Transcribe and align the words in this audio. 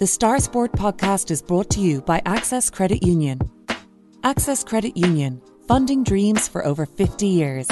The 0.00 0.06
Star 0.06 0.40
Sport 0.40 0.72
podcast 0.72 1.30
is 1.30 1.42
brought 1.42 1.68
to 1.72 1.80
you 1.80 2.00
by 2.00 2.22
Access 2.24 2.70
Credit 2.70 3.02
Union. 3.02 3.38
Access 4.24 4.64
Credit 4.64 4.96
Union, 4.96 5.42
funding 5.68 6.04
dreams 6.04 6.48
for 6.48 6.64
over 6.64 6.86
50 6.86 7.26
years. 7.26 7.68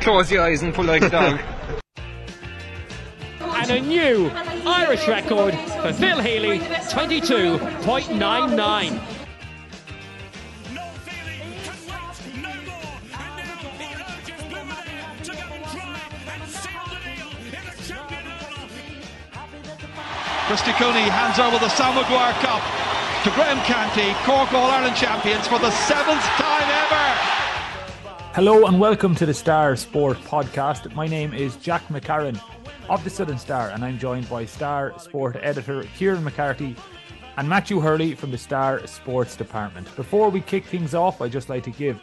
Close 0.00 0.32
your 0.32 0.42
eyes 0.42 0.64
and 0.64 0.74
pull 0.74 0.86
like 0.86 1.02
a 1.02 1.10
dog. 1.10 1.38
and 3.40 3.70
a 3.70 3.80
new 3.80 4.28
Irish 4.66 5.06
record 5.06 5.54
for 5.54 5.92
Phil 5.92 6.18
Healy, 6.18 6.58
22.99. 6.58 9.15
Christy 20.56 20.72
hands 20.72 21.38
over 21.38 21.58
the 21.58 21.68
Sam 21.68 21.94
Maguire 21.94 22.32
Cup 22.40 22.62
to 23.24 23.30
Graham 23.32 23.58
Canty, 23.66 24.14
Cork 24.24 24.50
All 24.54 24.70
Ireland 24.70 24.96
champions 24.96 25.46
for 25.46 25.58
the 25.58 25.70
seventh 25.70 26.22
time 26.22 26.62
ever. 26.62 28.16
Hello 28.32 28.64
and 28.64 28.80
welcome 28.80 29.14
to 29.16 29.26
the 29.26 29.34
Star 29.34 29.76
Sport 29.76 30.16
podcast. 30.16 30.94
My 30.94 31.06
name 31.06 31.34
is 31.34 31.56
Jack 31.56 31.86
McCarran 31.88 32.40
of 32.88 33.04
the 33.04 33.10
Southern 33.10 33.36
Star, 33.36 33.68
and 33.68 33.84
I'm 33.84 33.98
joined 33.98 34.30
by 34.30 34.46
Star 34.46 34.98
Sport 34.98 35.36
editor 35.42 35.82
Kieran 35.94 36.24
McCarthy 36.24 36.74
and 37.36 37.46
Matthew 37.46 37.78
Hurley 37.78 38.14
from 38.14 38.30
the 38.30 38.38
Star 38.38 38.86
Sports 38.86 39.36
department. 39.36 39.94
Before 39.94 40.30
we 40.30 40.40
kick 40.40 40.64
things 40.64 40.94
off, 40.94 41.20
I'd 41.20 41.32
just 41.32 41.50
like 41.50 41.64
to 41.64 41.70
give 41.70 42.00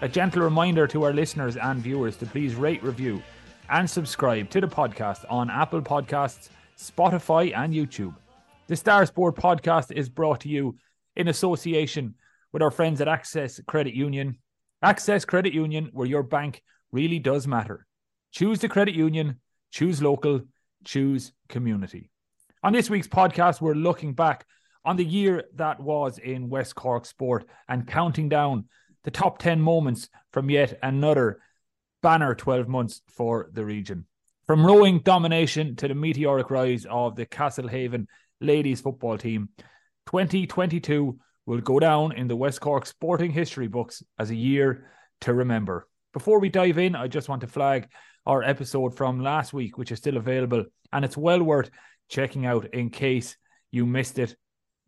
a 0.00 0.08
gentle 0.08 0.40
reminder 0.40 0.86
to 0.86 1.02
our 1.02 1.12
listeners 1.12 1.58
and 1.58 1.82
viewers 1.82 2.16
to 2.16 2.24
please 2.24 2.54
rate, 2.54 2.82
review, 2.82 3.22
and 3.68 3.88
subscribe 3.90 4.48
to 4.50 4.62
the 4.62 4.68
podcast 4.68 5.26
on 5.28 5.50
Apple 5.50 5.82
Podcasts, 5.82 6.48
Spotify, 6.80 7.54
and 7.54 7.74
YouTube. 7.74 8.14
The 8.66 8.74
Star 8.74 9.04
Sport 9.04 9.36
podcast 9.36 9.92
is 9.92 10.08
brought 10.08 10.40
to 10.40 10.48
you 10.48 10.76
in 11.14 11.28
association 11.28 12.14
with 12.52 12.62
our 12.62 12.70
friends 12.70 13.02
at 13.02 13.08
Access 13.08 13.60
Credit 13.66 13.92
Union. 13.92 14.38
Access 14.82 15.26
Credit 15.26 15.52
Union, 15.52 15.90
where 15.92 16.06
your 16.06 16.22
bank 16.22 16.62
really 16.90 17.18
does 17.18 17.46
matter. 17.46 17.86
Choose 18.32 18.60
the 18.60 18.68
credit 18.68 18.94
union, 18.94 19.40
choose 19.70 20.00
local, 20.00 20.40
choose 20.84 21.32
community. 21.50 22.10
On 22.62 22.72
this 22.72 22.88
week's 22.88 23.08
podcast, 23.08 23.60
we're 23.60 23.74
looking 23.74 24.14
back 24.14 24.46
on 24.82 24.96
the 24.96 25.04
year 25.04 25.44
that 25.56 25.80
was 25.80 26.16
in 26.16 26.48
West 26.48 26.74
Cork 26.76 27.04
sport 27.04 27.44
and 27.68 27.86
counting 27.86 28.30
down 28.30 28.64
the 29.04 29.10
top 29.10 29.36
10 29.38 29.60
moments 29.60 30.08
from 30.32 30.48
yet 30.48 30.78
another 30.82 31.40
banner 32.02 32.34
12 32.34 32.68
months 32.68 33.02
for 33.08 33.50
the 33.52 33.64
region. 33.66 34.06
From 34.50 34.66
rowing 34.66 34.98
domination 34.98 35.76
to 35.76 35.86
the 35.86 35.94
meteoric 35.94 36.50
rise 36.50 36.84
of 36.90 37.14
the 37.14 37.24
Castlehaven 37.24 38.06
ladies 38.40 38.80
football 38.80 39.16
team, 39.16 39.50
2022 40.06 41.20
will 41.46 41.60
go 41.60 41.78
down 41.78 42.10
in 42.10 42.26
the 42.26 42.34
West 42.34 42.60
Cork 42.60 42.84
sporting 42.84 43.30
history 43.30 43.68
books 43.68 44.02
as 44.18 44.30
a 44.30 44.34
year 44.34 44.90
to 45.20 45.34
remember. 45.34 45.86
Before 46.12 46.40
we 46.40 46.48
dive 46.48 46.78
in, 46.78 46.96
I 46.96 47.06
just 47.06 47.28
want 47.28 47.42
to 47.42 47.46
flag 47.46 47.90
our 48.26 48.42
episode 48.42 48.96
from 48.96 49.22
last 49.22 49.52
week, 49.52 49.78
which 49.78 49.92
is 49.92 50.00
still 50.00 50.16
available, 50.16 50.64
and 50.92 51.04
it's 51.04 51.16
well 51.16 51.44
worth 51.44 51.70
checking 52.08 52.44
out 52.44 52.74
in 52.74 52.90
case 52.90 53.36
you 53.70 53.86
missed 53.86 54.18
it. 54.18 54.34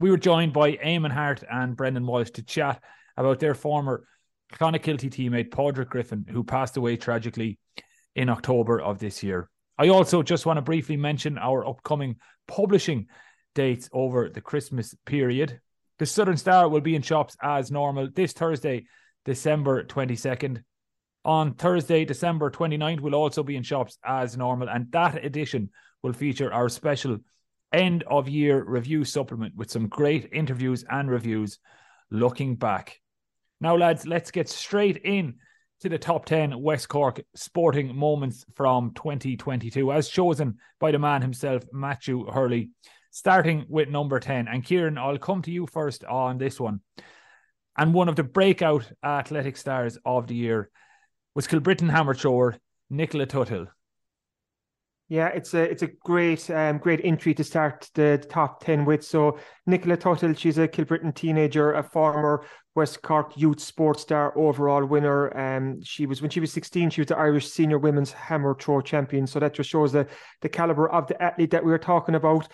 We 0.00 0.10
were 0.10 0.16
joined 0.16 0.52
by 0.52 0.72
Eamon 0.72 1.12
Hart 1.12 1.44
and 1.48 1.76
Brendan 1.76 2.04
Walsh 2.04 2.30
to 2.30 2.42
chat 2.42 2.82
about 3.16 3.38
their 3.38 3.54
former 3.54 4.08
Clonakilty 4.54 5.08
teammate, 5.08 5.52
Padraig 5.52 5.88
Griffin, 5.88 6.26
who 6.28 6.42
passed 6.42 6.76
away 6.76 6.96
tragically 6.96 7.60
in 8.16 8.28
October 8.28 8.80
of 8.80 8.98
this 8.98 9.22
year. 9.22 9.48
I 9.82 9.88
also 9.88 10.22
just 10.22 10.46
want 10.46 10.58
to 10.58 10.62
briefly 10.62 10.96
mention 10.96 11.38
our 11.38 11.66
upcoming 11.66 12.14
publishing 12.46 13.08
dates 13.56 13.90
over 13.92 14.28
the 14.28 14.40
Christmas 14.40 14.94
period. 15.04 15.60
The 15.98 16.06
Southern 16.06 16.36
Star 16.36 16.68
will 16.68 16.80
be 16.80 16.94
in 16.94 17.02
shops 17.02 17.36
as 17.42 17.72
normal 17.72 18.08
this 18.14 18.32
Thursday, 18.32 18.86
December 19.24 19.82
22nd. 19.82 20.62
On 21.24 21.54
Thursday, 21.54 22.04
December 22.04 22.48
29th, 22.48 23.00
we'll 23.00 23.16
also 23.16 23.42
be 23.42 23.56
in 23.56 23.64
shops 23.64 23.98
as 24.04 24.36
normal, 24.36 24.68
and 24.68 24.86
that 24.92 25.24
edition 25.24 25.68
will 26.04 26.12
feature 26.12 26.52
our 26.52 26.68
special 26.68 27.18
end 27.72 28.04
of 28.04 28.28
year 28.28 28.62
review 28.62 29.04
supplement 29.04 29.56
with 29.56 29.68
some 29.68 29.88
great 29.88 30.28
interviews 30.32 30.84
and 30.88 31.10
reviews 31.10 31.58
looking 32.08 32.54
back. 32.54 33.00
Now, 33.60 33.76
lads, 33.76 34.06
let's 34.06 34.30
get 34.30 34.48
straight 34.48 34.98
in 34.98 35.40
to 35.82 35.88
the 35.88 35.98
top 35.98 36.24
10 36.26 36.62
West 36.62 36.88
Cork 36.88 37.20
sporting 37.34 37.96
moments 37.96 38.44
from 38.54 38.92
2022, 38.94 39.92
as 39.92 40.08
chosen 40.08 40.58
by 40.78 40.92
the 40.92 40.98
man 41.00 41.22
himself, 41.22 41.64
Matthew 41.72 42.24
Hurley 42.30 42.70
starting 43.10 43.66
with 43.68 43.88
number 43.88 44.20
10. 44.20 44.46
And 44.46 44.64
Kieran, 44.64 44.96
I'll 44.96 45.18
come 45.18 45.42
to 45.42 45.50
you 45.50 45.66
first 45.66 46.04
on 46.04 46.38
this 46.38 46.60
one. 46.60 46.82
And 47.76 47.92
one 47.92 48.08
of 48.08 48.14
the 48.14 48.22
breakout 48.22 48.92
athletic 49.02 49.56
stars 49.56 49.98
of 50.04 50.28
the 50.28 50.36
year 50.36 50.70
was 51.34 51.48
Kilbrittain 51.48 51.90
hammer 51.90 52.14
thrower 52.14 52.56
Nicola 52.88 53.26
Tuthill. 53.26 53.66
Yeah, 55.12 55.26
it's 55.26 55.52
a 55.52 55.60
it's 55.60 55.82
a 55.82 55.88
great 55.88 56.48
um, 56.48 56.78
great 56.78 57.02
entry 57.04 57.34
to 57.34 57.44
start 57.44 57.90
the, 57.92 58.24
top 58.30 58.64
ten 58.64 58.86
with. 58.86 59.04
So 59.04 59.38
Nicola 59.66 59.98
Tuthill, 59.98 60.38
she's 60.38 60.56
a 60.56 60.66
Kilbrittain 60.66 61.14
teenager, 61.14 61.74
a 61.74 61.82
former 61.82 62.46
West 62.74 63.02
Cork 63.02 63.36
Youth 63.36 63.60
Sports 63.60 64.00
Star 64.00 64.32
overall 64.38 64.86
winner. 64.86 65.36
Um, 65.36 65.82
she 65.82 66.06
was 66.06 66.22
when 66.22 66.30
she 66.30 66.40
was 66.40 66.50
sixteen, 66.50 66.88
she 66.88 67.02
was 67.02 67.08
the 67.08 67.18
Irish 67.18 67.50
Senior 67.50 67.78
Women's 67.78 68.10
Hammer 68.10 68.56
Throw 68.58 68.80
champion. 68.80 69.26
So 69.26 69.38
that 69.38 69.52
just 69.52 69.68
shows 69.68 69.92
the 69.92 70.06
the 70.40 70.48
caliber 70.48 70.88
of 70.88 71.06
the 71.08 71.22
athlete 71.22 71.50
that 71.50 71.62
we 71.62 71.72
were 71.72 71.78
talking 71.78 72.14
about. 72.14 72.48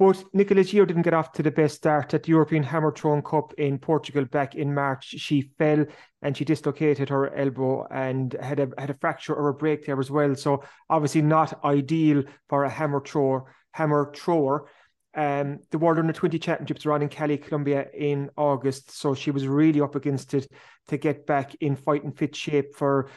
But 0.00 0.24
Nicola 0.32 0.62
Gio 0.62 0.86
didn't 0.86 1.02
get 1.02 1.12
off 1.12 1.30
to 1.32 1.42
the 1.42 1.50
best 1.50 1.74
start 1.74 2.14
at 2.14 2.22
the 2.22 2.30
European 2.30 2.62
Hammer 2.62 2.90
Throwing 2.90 3.20
Cup 3.20 3.52
in 3.58 3.78
Portugal 3.78 4.24
back 4.24 4.54
in 4.54 4.72
March. 4.72 5.04
She 5.04 5.52
fell 5.58 5.84
and 6.22 6.34
she 6.34 6.42
dislocated 6.46 7.10
her 7.10 7.36
elbow 7.36 7.86
and 7.90 8.32
had 8.40 8.60
a 8.60 8.70
had 8.78 8.88
a 8.88 8.94
fracture 8.94 9.34
or 9.34 9.48
a 9.48 9.54
break 9.54 9.84
there 9.84 10.00
as 10.00 10.10
well. 10.10 10.34
So 10.36 10.64
obviously 10.88 11.20
not 11.20 11.62
ideal 11.66 12.22
for 12.48 12.64
a 12.64 12.70
hammer 12.70 13.02
thrower. 13.02 13.54
Hammer 13.72 14.10
thrower. 14.16 14.70
Um, 15.14 15.58
the 15.70 15.76
World 15.76 15.98
Under 15.98 16.14
20 16.14 16.38
Championships 16.38 16.86
were 16.86 16.92
on 16.92 17.02
in 17.02 17.10
Cali, 17.10 17.36
Colombia 17.36 17.88
in 17.92 18.30
August. 18.38 18.92
So 18.92 19.14
she 19.14 19.30
was 19.30 19.46
really 19.46 19.82
up 19.82 19.96
against 19.96 20.32
it 20.32 20.50
to 20.88 20.96
get 20.96 21.26
back 21.26 21.54
in 21.60 21.76
fighting 21.76 22.12
fit 22.12 22.34
shape 22.34 22.74
for 22.74 23.10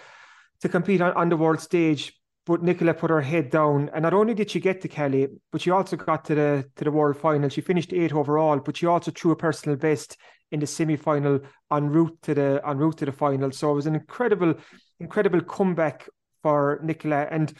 to 0.60 0.68
compete 0.68 1.00
on, 1.00 1.14
on 1.14 1.30
the 1.30 1.38
world 1.38 1.62
stage 1.62 2.14
but 2.46 2.62
Nicola 2.62 2.94
put 2.94 3.10
her 3.10 3.22
head 3.22 3.50
down, 3.50 3.90
and 3.94 4.04
not 4.04 4.14
only 4.14 4.34
did 4.34 4.52
she 4.52 4.60
get 4.60 4.82
to 4.82 4.88
Cali, 4.88 5.28
but 5.52 5.62
she 5.62 5.72
also 5.72 5.96
got 5.96 6.26
to 6.26 6.36
the 6.36 6.66
to 6.76 6.84
the 6.84 6.92
world 6.92 7.18
final. 7.18 7.50
She 7.50 7.62
finished 7.62 7.94
eighth 7.94 8.14
overall, 8.14 8.60
but 8.60 8.78
she 8.78 8.86
also 8.86 9.12
threw 9.12 9.32
a 9.32 9.36
personal 9.36 9.78
best 9.78 10.18
in 10.52 10.60
the 10.60 10.68
semi 10.68 10.98
final 10.98 11.40
en 11.72 11.90
route 11.90 12.18
to 12.24 12.34
the 12.34 12.62
en 12.66 12.78
route 12.78 12.98
to 12.98 13.06
the 13.06 13.12
final. 13.12 13.52
So 13.52 13.72
it 13.72 13.76
was 13.76 13.88
an 13.88 13.96
incredible, 13.96 14.56
incredible 15.00 15.42
comeback 15.42 16.08
for 16.42 16.80
Nicola. 16.84 17.28
And 17.32 17.54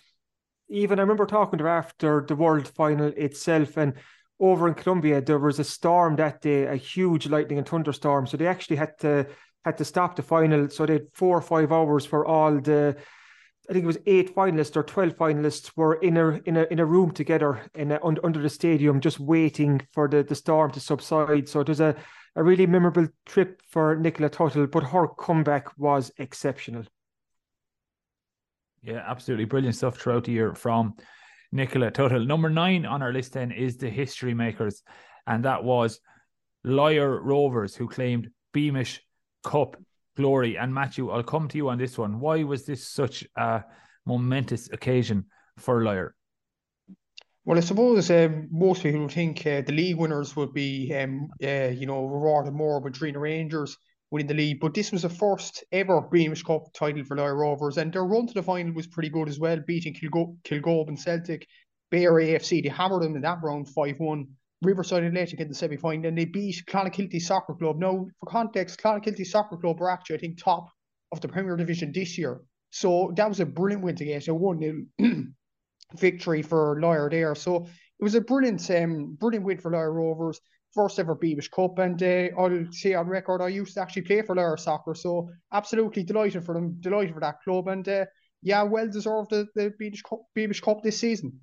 even 0.70 1.00
I 1.00 1.04
remember 1.04 1.26
talking 1.26 1.60
to 1.60 1.64
her 1.64 1.70
after 1.70 2.26
the 2.28 2.36
world 2.36 2.68
final 2.68 3.08
itself, 3.16 3.78
and 3.78 3.94
over 4.40 4.68
in 4.68 4.74
Colombia 4.74 5.22
there 5.22 5.40
was 5.40 5.60
a 5.60 5.64
storm 5.64 6.18
that 6.18 6.42
day, 6.42 6.66
a 6.66 6.76
huge 6.76 7.28
lightning 7.28 7.58
and 7.58 7.68
thunderstorm. 7.68 8.28
So 8.28 8.36
they 8.36 8.48
actually 8.48 8.76
had 8.76 9.00
to 9.00 9.28
had 9.64 9.78
to 9.78 9.86
stop 9.86 10.18
the 10.18 10.24
final. 10.24 10.70
So 10.70 10.86
they 10.86 10.94
had 10.94 11.08
four 11.14 11.38
or 11.38 11.42
five 11.42 11.72
hours 11.72 12.06
for 12.06 12.26
all 12.26 12.60
the 12.60 12.98
I 13.70 13.74
think 13.74 13.84
it 13.84 13.88
was 13.88 13.98
eight 14.06 14.36
finalists 14.36 14.76
or 14.76 14.84
twelve 14.84 15.16
finalists 15.16 15.72
were 15.78 15.96
in 15.96 16.18
a 16.18 16.42
in 16.46 16.58
a 16.58 16.64
in 16.64 16.80
a 16.80 16.86
room 16.86 17.12
together 17.12 17.62
in 17.74 17.94
a, 17.94 18.00
under, 18.04 18.42
the 18.42 18.50
stadium, 18.50 19.00
just 19.00 19.22
waiting 19.22 19.82
for 19.94 20.10
the, 20.10 20.22
the 20.22 20.36
storm 20.36 20.72
to 20.72 20.82
subside. 20.82 21.48
So 21.48 21.62
it 21.62 21.70
was 21.70 21.80
a, 21.80 21.96
a 22.36 22.44
really 22.44 22.68
memorable 22.68 23.08
trip 23.26 23.62
for 23.70 23.96
Nicola 23.96 24.30
Tuthill, 24.30 24.70
but 24.70 24.84
her 24.84 25.08
comeback 25.08 25.78
was 25.78 26.12
exceptional. 26.18 26.84
Yeah, 28.82 29.02
absolutely 29.08 29.46
brilliant 29.46 29.78
stuff 29.78 29.98
throughout 29.98 30.26
the 30.26 30.34
year 30.34 30.54
from 30.56 30.96
Nicola 31.54 31.90
Tuthill. 31.90 32.28
Number 32.28 32.50
nine 32.50 32.86
on 32.86 33.02
our 33.02 33.14
list 33.14 33.32
then 33.32 33.52
is 33.52 33.78
the 33.78 33.90
history 33.90 34.34
makers, 34.34 34.84
and 35.26 35.46
that 35.46 35.64
was 35.64 36.02
Lyre 36.66 37.18
Rovers, 37.22 37.76
who 37.76 37.88
claimed 37.88 38.30
Beamish 38.52 39.00
Cup 39.46 39.78
glory. 40.16 40.58
And 40.58 40.74
Matthew, 40.74 41.10
I'll 41.10 41.24
come 41.24 41.48
to 41.50 41.58
you 41.58 41.70
on 41.70 41.78
this 41.78 41.98
one. 41.98 42.20
Why 42.20 42.44
was 42.44 42.66
this 42.66 42.88
such 42.88 43.26
a 43.36 43.64
momentous 44.06 44.72
occasion 44.72 45.26
for 45.58 45.84
Lyre? 45.84 46.16
Well, 47.46 47.58
I 47.58 47.62
suppose 47.62 48.10
uh, 48.10 48.30
most 48.50 48.84
people 48.84 49.10
think 49.10 49.46
uh, 49.46 49.62
the 49.62 49.74
league 49.74 49.98
winners 49.98 50.36
would 50.36 50.54
be, 50.54 50.94
um, 50.96 51.28
uh, 51.44 51.72
you 51.74 51.86
know, 51.86 52.06
rewarded 52.06 52.54
more 52.54 52.80
with 52.80 52.94
Drinagh 52.94 53.20
Rangers 53.20 53.78
winning 54.12 54.28
the 54.28 54.34
league. 54.34 54.60
But 54.62 54.74
this 54.74 54.92
was 54.92 55.02
the 55.02 55.10
first 55.10 55.64
ever 55.72 56.00
Beamish 56.00 56.44
Cup 56.44 56.72
title 56.74 57.04
for 57.04 57.18
Lyre 57.18 57.36
Rovers, 57.36 57.78
and 57.78 57.92
their 57.92 58.06
run 58.06 58.28
to 58.28 58.34
the 58.34 58.44
final 58.44 58.72
was 58.74 58.88
pretty 58.88 59.10
good 59.10 59.28
as 59.28 59.40
well, 59.40 59.60
beating 59.68 59.94
Kilgo- 59.94 60.38
Kilgove 60.44 60.88
and 60.88 61.00
Celtic. 61.00 61.48
Bear 61.92 62.14
AFC, 62.14 62.64
they 62.64 62.70
hammered 62.70 63.04
them 63.04 63.16
in 63.16 63.22
that 63.24 63.40
round 63.44 63.68
5 63.68 64.00
1. 64.00 64.28
Riverside 64.64 65.04
Athletic 65.04 65.40
in 65.40 65.48
the 65.48 65.54
semi 65.54 65.78
final, 65.78 66.08
and 66.08 66.18
they 66.18 66.26
beat 66.26 66.64
Clonakilty 66.68 67.22
Soccer 67.22 67.54
Club. 67.54 67.78
Now, 67.78 68.08
for 68.20 68.26
context, 68.28 68.82
Clonakilty 68.82 69.26
Soccer 69.26 69.58
Club 69.58 69.80
were 69.80 69.90
actually, 69.90 70.18
I 70.18 70.20
think, 70.20 70.42
top 70.42 70.70
of 71.12 71.22
the 71.22 71.28
Premier 71.28 71.56
Division 71.56 71.92
this 71.92 72.18
year. 72.18 72.42
So 72.72 73.14
that 73.18 73.30
was 73.30 73.40
a 73.40 73.46
brilliant 73.46 73.84
win 73.84 73.96
to 73.98 74.06
get 74.06 74.28
a 74.28 74.34
1 74.34 74.86
0 75.00 75.14
victory 75.96 76.42
for 76.42 76.80
Lyre 76.82 77.10
there. 77.10 77.36
So 77.36 77.68
it 78.00 78.04
was 78.04 78.16
a 78.16 78.22
brilliant, 78.22 78.70
um, 78.72 79.16
brilliant 79.20 79.46
win 79.46 79.60
for 79.60 79.72
Lyre 79.72 79.94
Rovers. 79.94 80.40
First 80.74 80.98
ever 80.98 81.14
Beamish 81.14 81.50
Cup, 81.50 81.78
and 81.78 82.02
uh, 82.02 82.30
I'll 82.36 82.66
say 82.72 82.96
on 82.96 83.08
record, 83.08 83.44
I 83.44 83.50
used 83.50 83.76
to 83.76 83.82
actually 83.82 84.02
play 84.02 84.24
for 84.24 84.36
Lyre 84.36 84.58
Soccer, 84.58 84.96
so 84.96 85.30
absolutely 85.52 86.02
delighted 86.02 86.44
for 86.44 86.56
them, 86.56 86.78
delighted 86.80 87.14
for 87.14 87.20
that 87.20 87.42
club, 87.44 87.68
and 87.68 87.88
uh, 87.88 88.06
yeah, 88.42 88.64
well 88.64 88.90
deserved 88.90 89.30
the, 89.30 89.46
the 89.54 89.72
Beamish 89.78 90.02
Cup, 90.02 90.22
Beamish 90.34 90.62
Cup 90.62 90.82
this 90.82 91.00
season. 91.00 91.40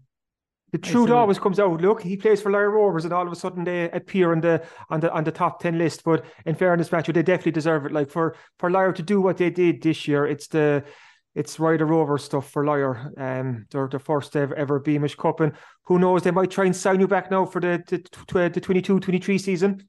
The 0.72 0.78
truth 0.78 1.10
always 1.10 1.38
comes 1.38 1.58
out. 1.58 1.80
Look, 1.80 2.02
he 2.02 2.16
plays 2.16 2.40
for 2.40 2.52
Lyre 2.52 2.70
Rovers, 2.70 3.04
and 3.04 3.12
all 3.12 3.26
of 3.26 3.32
a 3.32 3.36
sudden 3.36 3.64
they 3.64 3.90
appear 3.90 4.30
on 4.32 4.40
the 4.40 4.62
on 4.88 5.00
the 5.00 5.12
on 5.12 5.24
the 5.24 5.32
top 5.32 5.60
ten 5.60 5.78
list. 5.78 6.04
But 6.04 6.24
in 6.46 6.54
fairness, 6.54 6.92
Matthew, 6.92 7.12
they 7.12 7.22
definitely 7.22 7.52
deserve 7.52 7.86
it. 7.86 7.92
Like 7.92 8.08
for 8.08 8.36
for 8.58 8.70
Lyre 8.70 8.92
to 8.92 9.02
do 9.02 9.20
what 9.20 9.36
they 9.36 9.50
did 9.50 9.82
this 9.82 10.06
year, 10.06 10.26
it's 10.26 10.46
the 10.46 10.84
it's 11.34 11.58
Ryder 11.58 11.86
Rover 11.86 12.18
stuff 12.18 12.50
for 12.50 12.64
Lyre. 12.64 13.12
Um, 13.16 13.66
they're 13.70 13.88
the 13.88 13.98
first 13.98 14.36
ever, 14.36 14.54
ever 14.54 14.78
Beamish 14.78 15.16
Cup, 15.16 15.40
and 15.40 15.52
who 15.84 15.98
knows, 15.98 16.22
they 16.22 16.30
might 16.30 16.50
try 16.50 16.66
and 16.66 16.76
sign 16.76 17.00
you 17.00 17.08
back 17.08 17.30
now 17.30 17.46
for 17.46 17.60
the 17.60 17.82
the, 17.88 17.98
the 18.48 18.60
22-23 18.60 19.40
season. 19.40 19.88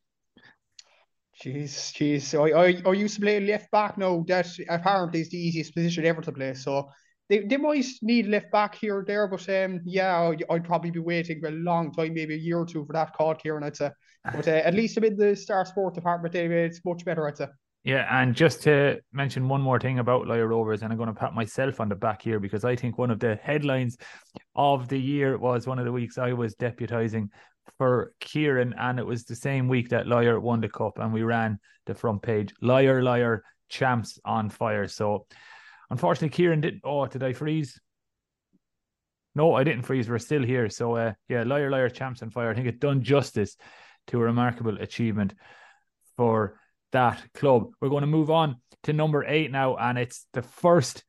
Jeez, 1.44 1.94
jeez. 1.94 2.36
I, 2.36 2.60
I, 2.60 2.90
I 2.90 2.94
used 2.94 3.16
to 3.16 3.22
play 3.22 3.40
left 3.40 3.72
back 3.72 3.98
now. 3.98 4.24
That 4.28 4.48
apparently 4.70 5.22
is 5.22 5.30
the 5.30 5.40
easiest 5.40 5.74
position 5.74 6.06
ever 6.06 6.22
to 6.22 6.32
play. 6.32 6.54
So 6.54 6.90
they, 7.32 7.40
they 7.40 7.56
might 7.56 7.86
need 8.02 8.28
left 8.28 8.52
back 8.52 8.76
here 8.76 8.98
or 8.98 9.06
there, 9.06 9.26
but 9.26 9.48
um, 9.48 9.80
yeah, 9.86 10.34
I'd, 10.50 10.66
probably 10.66 10.92
be 10.92 11.00
waiting 11.00 11.42
a 11.46 11.52
long 11.52 11.94
time, 11.94 12.14
maybe 12.14 12.34
a 12.34 12.38
year 12.38 12.60
or 12.60 12.66
two 12.66 12.84
for 12.84 12.92
that 12.92 13.14
call, 13.14 13.34
Kieran, 13.36 13.64
I'd 13.64 13.78
say. 13.78 13.90
But 14.36 14.50
uh, 14.50 14.52
at 14.52 14.74
least 14.74 14.98
I'm 14.98 15.06
in 15.06 15.16
the 15.16 15.34
Star 15.34 15.66
Sport 15.66 15.96
department, 15.96 16.36
anyway, 16.36 16.66
it's 16.66 16.84
much 16.84 17.06
better, 17.06 17.26
I'd 17.26 17.38
say. 17.38 17.48
Yeah, 17.86 18.06
and 18.12 18.36
just 18.36 18.62
to 18.64 19.00
mention 19.14 19.48
one 19.48 19.62
more 19.62 19.80
thing 19.80 20.00
about 20.00 20.28
Lyre 20.28 20.48
Rovers, 20.48 20.82
and 20.82 20.92
I'm 20.92 20.98
going 20.98 21.08
to 21.08 21.16
pat 21.18 21.34
myself 21.34 21.80
on 21.80 21.88
the 21.88 21.96
back 21.96 22.22
here 22.22 22.42
because 22.42 22.66
I 22.66 22.76
think 22.76 22.98
one 22.98 23.10
of 23.10 23.22
the 23.22 23.38
headlines 23.42 23.96
of 24.58 24.90
the 24.90 25.00
year 25.00 25.38
was 25.38 25.66
one 25.66 25.80
of 25.80 25.86
the 25.86 25.92
weeks 25.94 26.18
I 26.18 26.34
was 26.34 26.54
deputising 26.56 27.30
for 27.78 28.12
Kieran, 28.20 28.76
and 28.78 29.00
it 29.00 29.06
was 29.06 29.24
the 29.24 29.38
same 29.38 29.70
week 29.70 29.88
that 29.90 30.06
Lyre 30.06 30.42
won 30.42 30.60
the 30.60 30.68
cup, 30.68 31.00
and 31.00 31.14
we 31.14 31.24
ran 31.24 31.60
the 31.86 31.96
front 31.96 32.24
page 32.24 32.54
Lyre, 32.62 33.02
Lyre, 33.02 33.42
champs 33.70 34.20
on 34.26 34.50
fire. 34.50 34.90
So 34.90 35.28
Unfortunately, 35.92 36.30
Kieran 36.30 36.62
didn't. 36.62 36.82
Oh, 36.86 37.06
did 37.06 37.22
I 37.22 37.34
freeze? 37.34 37.80
No, 39.36 39.54
I 39.54 39.66
didn't 39.66 39.84
freeze. 39.84 40.10
We're 40.10 40.20
still 40.20 40.42
here. 40.42 40.70
So, 40.70 40.96
uh, 40.96 41.14
yeah, 41.28 41.44
Lyre, 41.44 41.70
Lyre, 41.70 41.90
champs 41.90 42.22
and 42.22 42.32
fire. 42.32 42.50
I 42.50 42.54
think 42.54 42.68
it 42.68 42.80
done 42.80 43.04
justice 43.04 43.58
to 44.08 44.18
a 44.18 44.24
remarkable 44.24 44.78
achievement 44.78 45.34
for 46.16 46.58
that 46.94 47.22
club. 47.34 47.72
We're 47.82 47.90
going 47.90 48.02
to 48.02 48.08
move 48.08 48.32
on 48.32 48.56
to 48.84 48.94
number 48.94 49.26
eight 49.26 49.52
now, 49.52 49.76
and 49.76 49.98
it's 49.98 50.26
the 50.32 50.42
first 50.42 51.04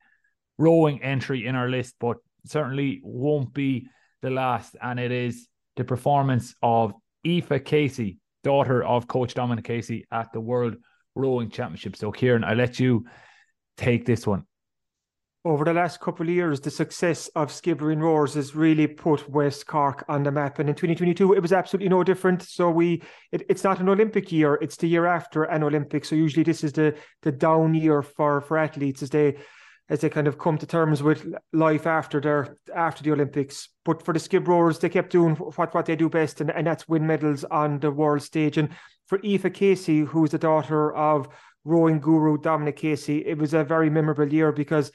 rowing 0.58 1.00
entry 1.00 1.46
in 1.46 1.54
our 1.54 1.68
list, 1.68 1.94
but 2.00 2.16
certainly 2.46 3.00
won't 3.04 3.54
be 3.54 3.88
the 4.20 4.30
last. 4.30 4.74
And 4.82 4.98
it 4.98 5.12
is 5.12 5.46
the 5.76 5.84
performance 5.84 6.56
of 6.60 6.92
Aoife 7.24 7.64
Casey, 7.64 8.18
daughter 8.42 8.82
of 8.82 9.06
Coach 9.06 9.34
Dominic 9.34 9.64
Casey 9.64 10.06
at 10.10 10.32
the 10.32 10.40
World 10.40 10.74
Rowing 11.14 11.50
Championship. 11.50 11.94
So, 11.94 12.10
Kieran, 12.10 12.42
I 12.42 12.54
let 12.54 12.80
you 12.80 13.06
take 13.76 14.04
this 14.04 14.26
one 14.26 14.44
over 15.44 15.64
the 15.64 15.72
last 15.72 16.00
couple 16.00 16.28
of 16.28 16.32
years, 16.32 16.60
the 16.60 16.70
success 16.70 17.28
of 17.34 17.50
Skibbereen 17.50 18.00
Roars 18.00 18.34
has 18.34 18.54
really 18.54 18.86
put 18.86 19.28
West 19.28 19.66
Cork 19.66 20.04
on 20.08 20.22
the 20.22 20.30
map. 20.30 20.60
And 20.60 20.68
in 20.68 20.74
2022, 20.76 21.32
it 21.32 21.40
was 21.40 21.52
absolutely 21.52 21.88
no 21.88 22.04
different. 22.04 22.42
So 22.42 22.70
we, 22.70 23.02
it, 23.32 23.42
it's 23.48 23.64
not 23.64 23.80
an 23.80 23.88
Olympic 23.88 24.30
year; 24.30 24.54
it's 24.62 24.76
the 24.76 24.86
year 24.86 25.06
after 25.06 25.44
an 25.44 25.64
Olympic. 25.64 26.04
So 26.04 26.14
usually, 26.14 26.44
this 26.44 26.62
is 26.62 26.72
the 26.72 26.94
the 27.22 27.32
down 27.32 27.74
year 27.74 28.02
for 28.02 28.40
for 28.40 28.56
athletes 28.56 29.02
as 29.02 29.10
they 29.10 29.36
as 29.88 30.00
they 30.00 30.08
kind 30.08 30.28
of 30.28 30.38
come 30.38 30.56
to 30.58 30.66
terms 30.66 31.02
with 31.02 31.26
life 31.52 31.86
after 31.88 32.20
their 32.20 32.56
after 32.74 33.02
the 33.02 33.12
Olympics. 33.12 33.68
But 33.84 34.04
for 34.04 34.14
the 34.14 34.20
Skib 34.20 34.46
Roars, 34.46 34.78
they 34.78 34.88
kept 34.88 35.10
doing 35.10 35.34
what 35.34 35.74
what 35.74 35.86
they 35.86 35.96
do 35.96 36.08
best, 36.08 36.40
and, 36.40 36.52
and 36.52 36.68
that's 36.68 36.88
win 36.88 37.04
medals 37.04 37.42
on 37.44 37.80
the 37.80 37.90
world 37.90 38.22
stage. 38.22 38.58
And 38.58 38.68
for 39.06 39.18
Aoife 39.24 39.52
Casey, 39.52 40.00
who's 40.00 40.30
the 40.30 40.38
daughter 40.38 40.94
of 40.94 41.28
rowing 41.64 41.98
guru 41.98 42.38
Dominic 42.38 42.76
Casey, 42.76 43.26
it 43.26 43.38
was 43.38 43.54
a 43.54 43.64
very 43.64 43.90
memorable 43.90 44.32
year 44.32 44.52
because 44.52 44.92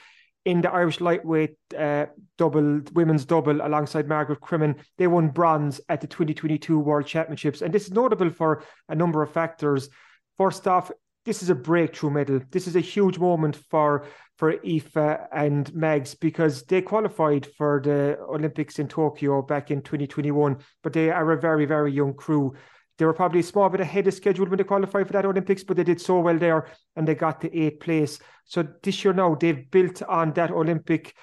in 0.47 0.61
the 0.61 0.71
Irish 0.71 1.01
lightweight 1.01 1.57
uh, 1.77 2.05
double, 2.37 2.79
women's 2.93 3.25
double, 3.25 3.59
alongside 3.59 4.07
Margaret 4.07 4.39
Cremen. 4.39 4.75
They 4.97 5.05
won 5.07 5.27
bronze 5.27 5.81
at 5.89 5.99
the 5.99 6.07
2022 6.07 6.79
World 6.79 7.05
Championships. 7.05 7.61
And 7.61 7.73
this 7.73 7.87
is 7.87 7.91
notable 7.91 8.29
for 8.29 8.63
a 8.87 8.95
number 8.95 9.21
of 9.21 9.29
factors. 9.29 9.89
First 10.37 10.65
off, 10.65 10.89
this 11.25 11.43
is 11.43 11.49
a 11.49 11.55
breakthrough 11.55 12.11
medal. 12.11 12.39
This 12.49 12.65
is 12.65 12.77
a 12.77 12.79
huge 12.79 13.19
moment 13.19 13.57
for 13.69 14.05
for 14.37 14.53
Aoife 14.53 14.95
and 15.33 15.65
Megs 15.73 16.17
because 16.17 16.63
they 16.63 16.81
qualified 16.81 17.45
for 17.57 17.81
the 17.83 18.17
Olympics 18.29 18.79
in 18.79 18.87
Tokyo 18.87 19.41
back 19.41 19.69
in 19.69 19.81
2021, 19.81 20.59
but 20.83 20.93
they 20.93 21.09
are 21.09 21.31
a 21.31 21.41
very, 21.41 21.65
very 21.65 21.91
young 21.91 22.13
crew. 22.13 22.53
They 22.97 23.05
were 23.05 23.13
probably 23.13 23.41
a 23.41 23.43
small 23.43 23.69
bit 23.69 23.81
ahead 23.81 24.07
of 24.07 24.13
schedule 24.13 24.47
when 24.47 24.57
they 24.57 24.63
qualified 24.63 25.07
for 25.07 25.13
that 25.13 25.25
Olympics, 25.25 25.63
but 25.63 25.77
they 25.77 25.83
did 25.83 26.01
so 26.01 26.19
well 26.19 26.37
there 26.37 26.67
and 26.95 27.07
they 27.07 27.15
got 27.15 27.41
the 27.41 27.55
eighth 27.57 27.79
place. 27.79 28.19
So 28.45 28.67
this 28.83 29.03
year 29.03 29.13
now 29.13 29.35
they've 29.35 29.69
built 29.69 30.01
on 30.03 30.33
that 30.33 30.51
Olympic 30.51 31.15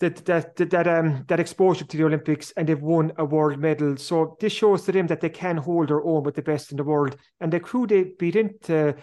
that 0.00 0.24
that 0.24 0.56
that, 0.56 0.88
um 0.88 1.24
that 1.28 1.40
exposure 1.40 1.84
to 1.84 1.96
the 1.96 2.04
Olympics 2.04 2.52
and 2.52 2.68
they've 2.68 2.80
won 2.80 3.12
a 3.18 3.24
world 3.24 3.58
medal. 3.58 3.96
So 3.96 4.36
this 4.40 4.52
shows 4.52 4.82
to 4.84 4.92
them 4.92 5.06
that 5.06 5.20
they 5.20 5.28
can 5.28 5.56
hold 5.56 5.88
their 5.88 6.02
own 6.02 6.22
with 6.22 6.34
the 6.34 6.42
best 6.42 6.70
in 6.70 6.76
the 6.76 6.84
world. 6.84 7.16
And 7.40 7.52
the 7.52 7.60
crew 7.60 7.86
they 7.86 8.04
beat 8.18 8.36
into 8.36 8.94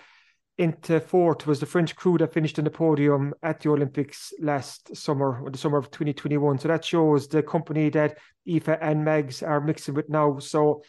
into 0.57 0.99
fourth 0.99 1.45
was 1.45 1.59
the 1.59 1.65
French 1.67 1.95
crew 1.95 2.17
that 2.17 2.33
finished 2.33 2.57
on 2.57 2.65
the 2.65 2.71
podium 2.71 3.33
at 3.43 3.59
the 3.59 3.69
Olympics 3.69 4.33
last 4.39 4.95
summer, 4.95 5.39
or 5.43 5.51
the 5.51 5.57
summer 5.57 5.77
of 5.77 5.91
2021. 5.91 6.57
So 6.57 6.67
that 6.67 6.83
shows 6.83 7.27
the 7.27 7.43
company 7.43 7.89
that 7.91 8.17
Aoife 8.49 8.69
and 8.81 9.05
Megs 9.05 9.47
are 9.47 9.61
mixing 9.61 9.93
with 9.93 10.09
now. 10.09 10.39
So 10.39 10.81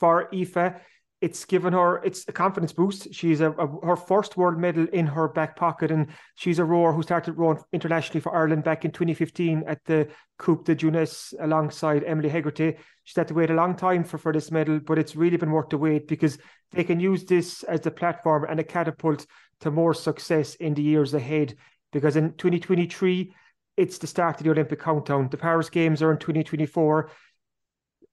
for 0.00 0.28
Aoife. 0.34 0.80
It's 1.20 1.44
given 1.44 1.74
her 1.74 2.02
it's 2.02 2.24
a 2.28 2.32
confidence 2.32 2.72
boost. 2.72 3.12
She's 3.12 3.42
a, 3.42 3.50
a, 3.52 3.86
her 3.86 3.96
first 3.96 4.38
world 4.38 4.58
medal 4.58 4.86
in 4.90 5.06
her 5.06 5.28
back 5.28 5.54
pocket, 5.54 5.90
and 5.90 6.06
she's 6.34 6.58
a 6.58 6.64
rower 6.64 6.94
who 6.94 7.02
started 7.02 7.34
rowing 7.34 7.58
internationally 7.74 8.20
for 8.20 8.34
Ireland 8.34 8.64
back 8.64 8.86
in 8.86 8.90
2015 8.90 9.64
at 9.66 9.84
the 9.84 10.08
Coupe 10.38 10.64
de 10.64 10.74
Jeunesse 10.74 11.34
alongside 11.38 12.04
Emily 12.04 12.30
Hegarty. 12.30 12.74
She's 13.04 13.16
had 13.16 13.28
to 13.28 13.34
wait 13.34 13.50
a 13.50 13.54
long 13.54 13.76
time 13.76 14.02
for, 14.02 14.16
for 14.16 14.32
this 14.32 14.50
medal, 14.50 14.80
but 14.80 14.98
it's 14.98 15.14
really 15.14 15.36
been 15.36 15.50
worth 15.50 15.68
the 15.68 15.76
wait 15.76 16.08
because 16.08 16.38
they 16.72 16.84
can 16.84 16.98
use 16.98 17.24
this 17.24 17.64
as 17.64 17.82
the 17.82 17.90
platform 17.90 18.46
and 18.48 18.58
a 18.58 18.64
catapult 18.64 19.26
to 19.60 19.70
more 19.70 19.92
success 19.92 20.54
in 20.54 20.72
the 20.72 20.82
years 20.82 21.12
ahead. 21.12 21.54
Because 21.92 22.16
in 22.16 22.32
2023, 22.32 23.34
it's 23.76 23.98
the 23.98 24.06
start 24.06 24.38
of 24.38 24.44
the 24.44 24.50
Olympic 24.50 24.80
countdown. 24.80 25.28
The 25.28 25.36
Paris 25.36 25.68
Games 25.68 26.02
are 26.02 26.12
in 26.12 26.18
2024 26.18 27.10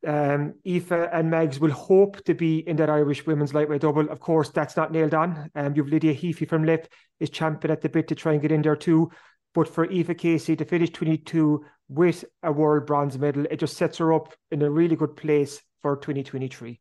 um, 0.07 0.53
Aoife 0.65 0.91
and 0.91 1.31
Megs 1.31 1.59
will 1.59 1.71
hope 1.71 2.23
to 2.23 2.33
be 2.33 2.59
in 2.59 2.77
that 2.77 2.89
Irish 2.89 3.25
women's 3.25 3.53
lightweight 3.53 3.81
double. 3.81 4.09
Of 4.09 4.21
course, 4.21 4.49
that's 4.49 4.77
not 4.77 4.91
nailed 4.91 5.13
on. 5.13 5.51
Um, 5.53 5.75
you've 5.75 5.89
Lydia 5.89 6.15
Heaphy 6.15 6.47
from 6.47 6.63
Lip 6.63 6.87
is 7.19 7.29
champion 7.29 7.71
at 7.71 7.81
the 7.81 7.89
bit 7.89 8.07
to 8.07 8.15
try 8.15 8.31
and 8.31 8.41
get 8.41 8.53
in 8.53 8.61
there 8.61 8.77
too. 8.77 9.11
But 9.53 9.67
for 9.67 9.85
Aoife 9.85 10.17
Casey 10.17 10.55
to 10.55 10.65
finish 10.65 10.91
22 10.91 11.65
with 11.89 12.23
a 12.41 12.51
world 12.51 12.85
bronze 12.85 13.17
medal, 13.17 13.45
it 13.51 13.57
just 13.59 13.75
sets 13.75 13.97
her 13.97 14.13
up 14.13 14.33
in 14.49 14.61
a 14.61 14.69
really 14.69 14.95
good 14.95 15.17
place 15.17 15.61
for 15.81 15.97
2023. 15.97 16.79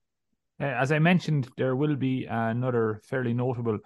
Uh, 0.61 0.65
as 0.65 0.93
I 0.93 1.01
mentioned, 1.01 1.49
there 1.57 1.75
will 1.75 1.97
be 1.97 2.27
another 2.27 3.01
fairly 3.05 3.35
notable 3.35 3.79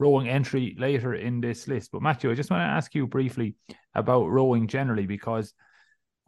rowing 0.00 0.28
entry 0.28 0.74
later 0.78 1.14
in 1.14 1.40
this 1.40 1.68
list. 1.68 1.92
But 1.92 2.02
Matthew, 2.02 2.30
I 2.30 2.34
just 2.34 2.50
want 2.50 2.62
to 2.62 2.74
ask 2.74 2.92
you 2.94 3.06
briefly 3.06 3.54
about 3.94 4.26
rowing 4.26 4.66
generally 4.66 5.06
because– 5.06 5.54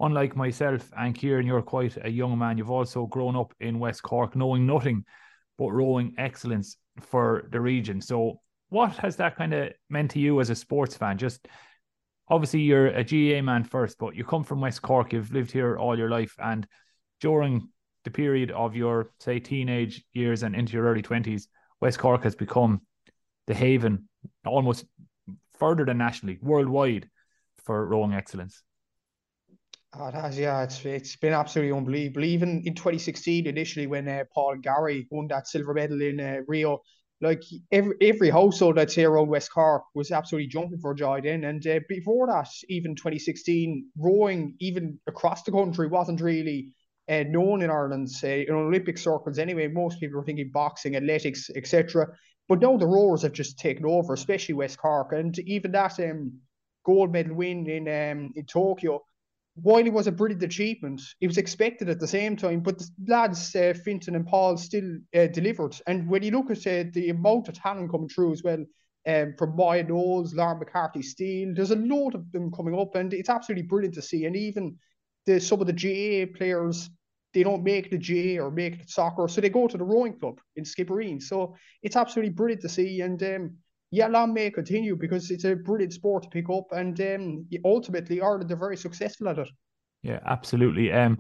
unlike 0.00 0.37
myself 0.37 0.90
and 0.96 1.14
Kieran, 1.14 1.46
you're 1.46 1.62
quite 1.62 1.96
a 2.04 2.11
young 2.11 2.38
man. 2.38 2.58
You've 2.58 2.70
also 2.70 3.06
grown 3.06 3.37
up 3.37 3.54
in 3.61 3.78
West 3.78 4.02
Cork, 4.02 4.37
knowing 4.37 4.66
nothing 4.66 5.04
but 5.58 5.70
rowing 5.70 6.14
excellence 6.18 6.76
for 7.00 7.49
the 7.50 7.61
region. 7.61 8.00
So, 8.00 8.40
what 8.70 8.96
has 8.96 9.16
that 9.16 9.37
kind 9.37 9.52
of 9.52 9.72
meant 9.90 10.12
to 10.12 10.18
you 10.18 10.40
as 10.40 10.50
a 10.50 10.54
sports 10.54 10.96
fan? 10.96 11.18
Just 11.18 11.46
obviously, 12.28 12.61
you're 12.61 12.88
a 12.88 13.04
GAA 13.04 13.42
man 13.42 13.64
first, 13.64 13.99
but 13.99 14.14
you 14.16 14.25
come 14.25 14.44
from 14.44 14.61
West 14.61 14.82
Cork. 14.82 15.12
You've 15.12 15.32
lived 15.32 15.52
here 15.52 15.76
all 15.76 15.96
your 15.96 16.11
life, 16.11 16.34
and 16.38 16.66
during 17.20 17.68
the 18.04 18.11
period 18.11 18.50
of 18.50 18.75
your 18.75 19.11
say 19.20 19.38
teenage 19.38 20.04
years 20.12 20.42
and 20.42 20.56
into 20.56 20.72
your 20.72 20.84
early 20.87 21.02
twenties, 21.02 21.49
West 21.80 21.99
Cork 21.99 22.25
has 22.25 22.34
become 22.34 22.80
the 23.46 23.54
haven, 23.54 24.08
almost 24.46 24.84
further 25.58 25.84
than 25.84 25.99
nationally, 25.99 26.38
worldwide, 26.42 27.08
for 27.64 27.87
rowing 27.87 28.14
excellence. 28.14 28.62
Oh, 29.94 30.06
it 30.06 30.14
has, 30.14 30.38
yeah. 30.38 30.62
It's 30.62 30.84
it's 30.87 31.16
been 31.16 31.34
absolutely 31.34 31.76
unbelievable. 31.76 32.25
Even 32.25 32.62
in 32.64 32.75
2016, 32.75 33.46
initially 33.46 33.87
when 33.87 34.08
uh, 34.08 34.25
Paul 34.32 34.56
Gary 34.56 35.06
won 35.11 35.26
that 35.28 35.46
silver 35.49 35.75
medal 35.75 36.00
in 36.00 36.18
uh, 36.18 36.38
Rio, 36.49 36.80
like 37.20 37.42
every 37.70 37.94
every 38.00 38.30
household 38.30 38.78
I'd 38.78 38.90
say 38.90 39.04
around 39.04 39.28
West 39.28 39.52
Cork 39.52 39.82
was 39.94 40.11
absolutely 40.11 40.49
jumping 40.49 40.78
for 40.78 40.94
joy 40.94 41.20
then. 41.20 41.44
And 41.44 41.66
uh, 41.66 41.80
before 41.90 42.26
that, 42.28 42.49
even 42.70 42.94
2016, 42.96 43.87
rowing 43.99 44.54
even 44.61 44.99
across 45.06 45.42
the 45.42 45.52
country 45.52 45.88
wasn't 45.88 46.22
really 46.22 46.72
uh, 47.11 47.25
known 47.28 47.61
in 47.61 47.68
Ireland, 47.70 48.11
say 48.11 48.46
in 48.49 48.54
Olympic 48.54 48.96
circles 48.96 49.38
anyway. 49.38 49.68
Most 49.68 50.00
people 50.00 50.16
were 50.20 50.25
thinking 50.25 50.50
boxing, 50.54 50.96
athletics, 50.96 51.50
etc. 51.54 52.06
But 52.49 52.61
now 52.61 52.78
the 52.78 52.87
rowers 52.87 53.22
have 53.22 53.32
just 53.34 53.58
taken 53.58 53.84
over, 53.84 54.14
especially 54.14 54.54
West 54.54 54.78
Cork, 54.78 55.12
and 55.12 55.38
even 55.40 55.72
that 55.72 56.00
um 56.00 56.40
gold 56.84 57.12
medal 57.12 57.34
win 57.37 57.68
in 57.68 57.87
um, 57.88 58.32
in 58.34 58.46
Tokyo, 58.46 59.02
while 59.54 59.85
it 59.85 59.92
was 59.92 60.06
a 60.06 60.12
brilliant 60.12 60.42
achievement, 60.42 61.02
it 61.21 61.26
was 61.26 61.38
expected 61.38 61.88
at 61.88 62.00
the 62.00 62.06
same 62.09 62.37
time. 62.37 62.61
But 62.61 62.78
the 62.78 62.88
lads, 63.06 63.54
uh, 63.54 63.75
Fintan 63.85 64.14
and 64.14 64.26
Paul, 64.26 64.56
still 64.56 64.97
uh, 65.14 65.26
delivered. 65.26 65.76
And 65.87 66.09
when 66.09 66.23
you 66.23 66.30
look 66.30 66.50
at 66.50 66.66
uh, 66.66 66.90
the 66.92 67.11
amount 67.11 67.49
of 67.49 67.54
talent 67.54 67.90
coming 67.90 68.09
through 68.09 68.32
as 68.32 68.42
well, 68.42 68.64
um, 69.06 69.35
from 69.37 69.56
Maya 69.56 69.82
Knowles, 69.82 70.35
Lauren 70.35 70.59
McCarthy 70.59 71.02
Steele, 71.02 71.52
there's 71.54 71.73
a 71.73 71.76
lot 71.76 72.14
of 72.14 72.30
them 72.32 72.50
coming 72.52 72.78
up, 72.78 72.94
and 72.94 73.12
it's 73.12 73.28
absolutely 73.28 73.66
brilliant 73.66 73.94
to 73.94 74.02
see. 74.02 74.26
And 74.26 74.37
even 74.37 74.78
the 75.26 75.40
some 75.40 75.61
of 75.61 75.66
the 75.66 75.73
GAA 75.73 76.37
players, 76.37 76.88
they 77.35 77.42
don't 77.42 77.64
make 77.64 77.90
the 77.90 77.99
GAA 77.99 78.42
or 78.42 78.50
make 78.50 78.80
the 78.80 78.88
soccer, 78.88 79.26
so 79.28 79.40
they 79.40 79.49
go 79.49 79.66
to 79.66 79.76
the 79.76 79.85
rowing 79.85 80.18
club 80.18 80.40
in 80.56 80.64
Skibbereen. 80.64 81.21
So 81.21 81.56
it's 81.82 81.97
absolutely 81.97 82.32
brilliant 82.32 82.62
to 82.62 82.68
see. 82.68 83.00
And 83.00 83.23
um, 83.23 83.56
yeah, 83.92 84.06
long 84.06 84.32
may 84.32 84.50
continue 84.50 84.96
because 84.96 85.30
it's 85.30 85.44
a 85.44 85.54
brilliant 85.54 85.92
sport 85.92 86.22
to 86.22 86.30
pick 86.30 86.49
up, 86.49 86.64
and 86.72 86.99
um, 87.02 87.46
ultimately 87.62 88.22
Ireland 88.22 88.50
are 88.50 88.56
very 88.56 88.76
successful 88.76 89.28
at 89.28 89.38
it. 89.38 89.49
Yeah, 90.02 90.18
absolutely. 90.25 90.90
Um, 90.90 91.18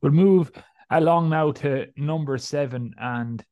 we'll 0.00 0.12
move 0.12 0.50
along 0.90 1.28
now 1.28 1.52
to 1.52 1.86
number 1.94 2.38
seven, 2.38 2.94
and 2.98 3.44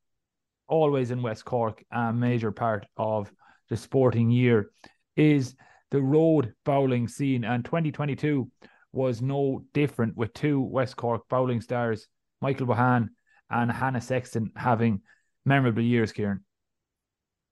always 0.67 1.11
in 1.11 1.21
West 1.21 1.45
Cork, 1.45 1.85
a 1.93 2.11
major 2.11 2.51
part 2.53 2.87
of 2.97 3.31
the 3.69 3.77
sporting 3.77 4.31
year 4.31 4.71
is 5.15 5.55
the 5.91 6.01
road 6.01 6.55
bowling 6.65 7.07
scene, 7.07 7.45
and 7.45 7.67
2022 7.67 8.51
was 8.93 9.21
no 9.21 9.63
different 9.75 10.17
with 10.17 10.33
two 10.33 10.63
West 10.63 10.97
Cork 10.97 11.29
bowling 11.29 11.61
stars, 11.61 12.09
Michael 12.41 12.67
Bohan 12.67 13.09
and 13.51 13.71
Hannah 13.71 14.01
Sexton, 14.01 14.53
having 14.57 15.03
memorable 15.45 15.83
years, 15.83 16.13
Kieran. 16.13 16.45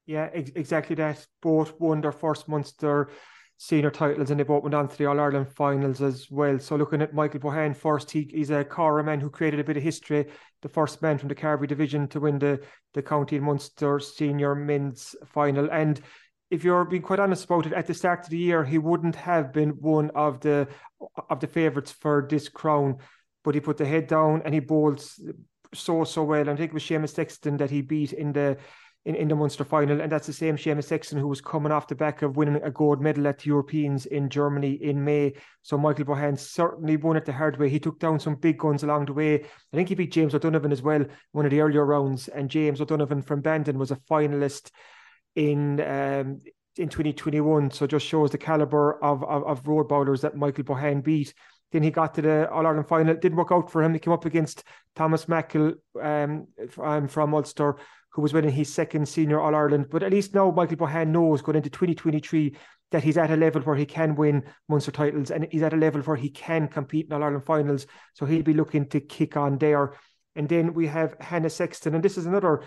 Yeah, 0.07 0.29
ex- 0.33 0.51
exactly 0.55 0.97
that. 0.97 1.25
Both 1.41 1.79
won 1.81 2.01
their 2.01 2.13
first 2.13 2.49
Munster 2.49 3.09
senior 3.57 3.91
titles 3.91 4.31
and 4.31 4.41
they 4.41 4.45
both 4.45 4.65
went 4.65 4.75
on 4.75 4.89
to 4.89 4.99
the 4.99 5.07
All 5.07 5.21
Ireland 5.21 5.49
finals 5.55 6.03
as 6.03 6.29
well. 6.31 6.59
So 6.59 6.75
looking 6.75 7.01
at 7.01 7.15
Michael 7.15 7.39
Bohan 7.39 7.77
first, 7.77 8.11
he, 8.11 8.29
he's 8.33 8.51
a 8.51 8.65
Cara 8.65 9.05
man 9.05 9.21
who 9.21 9.31
created 9.31 9.61
a 9.61 9.65
bit 9.65 9.77
of 9.77 9.85
history, 9.85 10.27
the 10.63 10.69
first 10.69 11.01
man 11.01 11.17
from 11.17 11.29
the 11.29 11.37
Carbery 11.37 11.69
division 11.69 12.09
to 12.09 12.19
win 12.21 12.41
the, 12.41 12.61
the 12.95 13.03
County 13.03 13.39
Munster 13.39 14.01
senior 14.01 14.57
men's 14.57 15.15
final. 15.27 15.71
And 15.71 16.01
if 16.51 16.65
you're 16.65 16.85
being 16.85 17.03
quite 17.03 17.21
honest 17.21 17.45
about 17.45 17.67
it, 17.67 17.73
at 17.73 17.87
the 17.87 17.95
start 17.95 18.25
of 18.25 18.31
the 18.31 18.39
year, 18.39 18.65
he 18.65 18.79
wouldn't 18.79 19.15
have 19.15 19.53
been 19.53 19.71
one 19.71 20.11
of 20.11 20.41
the 20.41 20.67
of 21.31 21.41
the 21.41 21.47
favourites 21.47 21.93
for 21.93 22.27
this 22.29 22.49
crown, 22.49 22.97
but 23.43 23.55
he 23.55 23.61
put 23.61 23.77
the 23.77 23.87
head 23.87 24.07
down 24.09 24.43
and 24.45 24.55
he 24.55 24.61
bowled 24.61 25.05
so 25.73 26.05
so 26.05 26.25
well. 26.25 26.41
And 26.41 26.51
I 26.51 26.57
think 26.57 26.73
it 26.73 26.75
was 26.75 26.83
Seamus 26.83 27.15
Sexton 27.15 27.57
that 27.59 27.71
he 27.71 27.81
beat 27.81 28.13
in 28.13 28.33
the 28.33 28.59
in, 29.05 29.17
in 29.17 29.29
the 29.29 29.35
Munster 29.35 29.65
final, 29.65 30.01
and 30.01 30.13
that's 30.13 30.27
the 30.27 30.33
same 30.33 30.57
Seamus 30.57 30.85
Sexton 30.85 31.19
who 31.19 31.27
was 31.27 31.41
coming 31.41 31.73
off 31.73 31.89
the 31.89 31.95
back 31.95 32.23
of 32.23 32.37
winning 32.37 32.63
a 32.63 32.71
gold 32.71 33.01
medal 33.01 33.27
at 33.27 33.41
the 33.41 33.49
Europeans 33.49 34.07
in 34.07 34.29
Germany 34.29 34.73
in 34.75 35.05
May. 35.05 35.35
So 35.63 35.77
Michael 35.77 36.05
Bohan 36.05 36.39
certainly 36.39 36.97
won 36.97 37.17
it 37.17 37.25
the 37.25 37.33
hard 37.33 37.59
way. 37.59 37.69
He 37.69 37.81
took 37.81 37.99
down 37.99 38.21
some 38.21 38.37
big 38.37 38.59
guns 38.59 38.85
along 38.85 39.07
the 39.07 39.13
way. 39.13 39.35
I 39.43 39.77
think 39.77 39.89
he 39.89 39.97
beat 39.97 40.13
James 40.13 40.35
O'Donovan 40.35 40.71
as 40.71 40.83
well, 40.83 41.05
one 41.33 41.45
of 41.45 41.51
the 41.51 41.61
earlier 41.61 41.85
rounds, 41.85 42.29
and 42.29 42.49
James 42.49 42.81
O'Donovan 42.81 43.23
from 43.23 43.41
Bandon 43.41 43.79
was 43.79 43.91
a 43.91 43.97
finalist 43.97 44.71
in 45.35 45.81
um, 45.81 46.41
in 46.77 46.89
2021. 46.89 47.73
So 47.73 47.87
just 47.87 48.07
shows 48.07 48.31
the 48.31 48.39
caliber 48.39 49.03
of, 49.03 49.25
of, 49.25 49.45
of 49.45 49.67
road 49.67 49.89
bowlers 49.89 50.21
that 50.21 50.37
Michael 50.37 50.65
Bohan 50.65 51.03
beat. 51.03 51.35
Then 51.73 51.83
he 51.83 51.91
got 51.91 52.15
to 52.15 52.23
the 52.23 52.51
All 52.51 52.67
Ireland 52.67 52.87
final. 52.87 53.15
It 53.15 53.21
didn't 53.21 53.39
work 53.39 53.51
out 53.51 53.71
for 53.71 53.83
him. 53.83 53.95
He 53.95 53.99
came 53.99 54.13
up 54.13 54.27
against 54.27 54.63
Thomas 54.95 55.27
Mackle 55.27 55.75
um, 56.01 56.47
from 57.09 57.35
Ulster, 57.35 57.77
who 58.13 58.23
was 58.23 58.33
winning 58.33 58.53
his 58.53 58.73
second 58.73 59.09
senior 59.09 59.41
All 59.41 59.55
Ireland. 59.55 59.87
But 59.91 60.03
at 60.03 60.13
least 60.13 60.35
now 60.35 60.51
Michael 60.51 60.77
Bohan 60.77 61.09
knows 61.09 61.43
going 61.43 61.57
into 61.57 61.71
2023 61.71 62.57
that 62.91 63.03
he's 63.03 63.17
at 63.17 63.31
a 63.31 63.37
level 63.37 63.63
where 63.63 63.77
he 63.77 63.87
can 63.87 64.15
win 64.15 64.45
Munster 64.69 64.91
titles 64.91 65.31
and 65.31 65.49
he's 65.51 65.63
at 65.63 65.73
a 65.73 65.77
level 65.77 66.03
where 66.03 66.17
he 66.17 66.29
can 66.29 66.69
compete 66.69 67.07
in 67.07 67.13
All 67.13 67.23
Ireland 67.23 67.47
finals. 67.47 67.87
So 68.15 68.27
he'll 68.27 68.43
be 68.43 68.55
looking 68.55 68.87
to 68.91 69.01
kick 69.01 69.37
on 69.37 69.59
there. 69.59 69.95
And 70.37 70.49
then 70.49 70.75
we 70.75 70.87
have 70.87 71.17
Hannah 71.21 71.51
Sexton, 71.51 71.95
and 71.95 72.03
this 72.03 72.17
is 72.17 72.25
another 72.25 72.63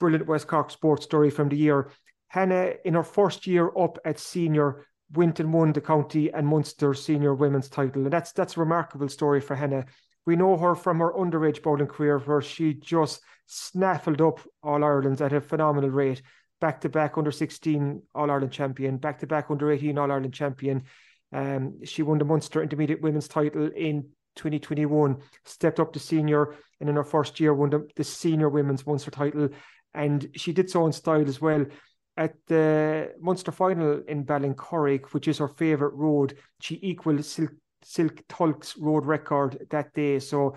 brilliant 0.00 0.26
West 0.26 0.46
Cork 0.46 0.70
sports 0.70 1.04
story 1.04 1.30
from 1.30 1.48
the 1.48 1.56
year. 1.56 1.90
Hannah, 2.28 2.72
in 2.84 2.94
her 2.94 3.02
first 3.02 3.46
year 3.46 3.70
up 3.76 3.98
at 4.04 4.18
senior, 4.18 4.86
went 5.12 5.40
and 5.40 5.52
won 5.52 5.72
the 5.72 5.80
county 5.80 6.32
and 6.32 6.46
Munster 6.46 6.94
senior 6.94 7.34
women's 7.34 7.68
title. 7.68 8.02
And 8.02 8.12
that's 8.12 8.32
that's 8.32 8.56
a 8.56 8.60
remarkable 8.60 9.08
story 9.08 9.40
for 9.40 9.54
Hannah. 9.54 9.84
We 10.26 10.36
know 10.36 10.56
her 10.56 10.74
from 10.74 11.00
her 11.00 11.12
underage 11.12 11.62
bowling 11.62 11.88
career 11.88 12.18
where 12.18 12.40
she 12.40 12.74
just 12.74 13.20
snaffled 13.46 14.20
up 14.20 14.40
All 14.62 14.84
Irelands 14.84 15.20
at 15.20 15.32
a 15.32 15.40
phenomenal 15.40 15.90
rate. 15.90 16.22
Back 16.60 16.80
to 16.82 16.88
back 16.88 17.18
under 17.18 17.32
16 17.32 18.02
All 18.14 18.30
Ireland 18.30 18.52
champion, 18.52 18.98
back 18.98 19.18
to 19.18 19.26
back 19.26 19.46
under 19.50 19.72
18 19.72 19.98
All 19.98 20.12
Ireland 20.12 20.34
champion. 20.34 20.84
Um, 21.32 21.84
she 21.84 22.02
won 22.02 22.18
the 22.18 22.24
Munster 22.24 22.62
Intermediate 22.62 23.02
Women's 23.02 23.26
title 23.26 23.70
in 23.74 24.04
2021, 24.36 25.16
stepped 25.44 25.80
up 25.80 25.92
to 25.92 25.98
senior, 25.98 26.54
and 26.80 26.88
in 26.88 26.96
her 26.96 27.04
first 27.04 27.40
year 27.40 27.54
won 27.54 27.70
the, 27.70 27.88
the 27.96 28.04
senior 28.04 28.48
women's 28.48 28.86
Munster 28.86 29.10
title. 29.10 29.48
And 29.94 30.28
she 30.36 30.52
did 30.52 30.70
so 30.70 30.86
in 30.86 30.92
style 30.92 31.28
as 31.28 31.40
well. 31.40 31.66
At 32.16 32.34
the 32.46 33.12
Munster 33.20 33.52
final 33.52 34.02
in 34.06 34.24
Ballincorrig, 34.24 35.06
which 35.12 35.28
is 35.28 35.38
her 35.38 35.48
favourite 35.48 35.94
road, 35.94 36.36
she 36.60 36.78
equalled 36.82 37.24
Silk 37.24 37.50
Silk 37.84 38.22
Tulk's 38.28 38.76
road 38.78 39.06
record 39.06 39.66
that 39.70 39.92
day. 39.94 40.18
So 40.18 40.56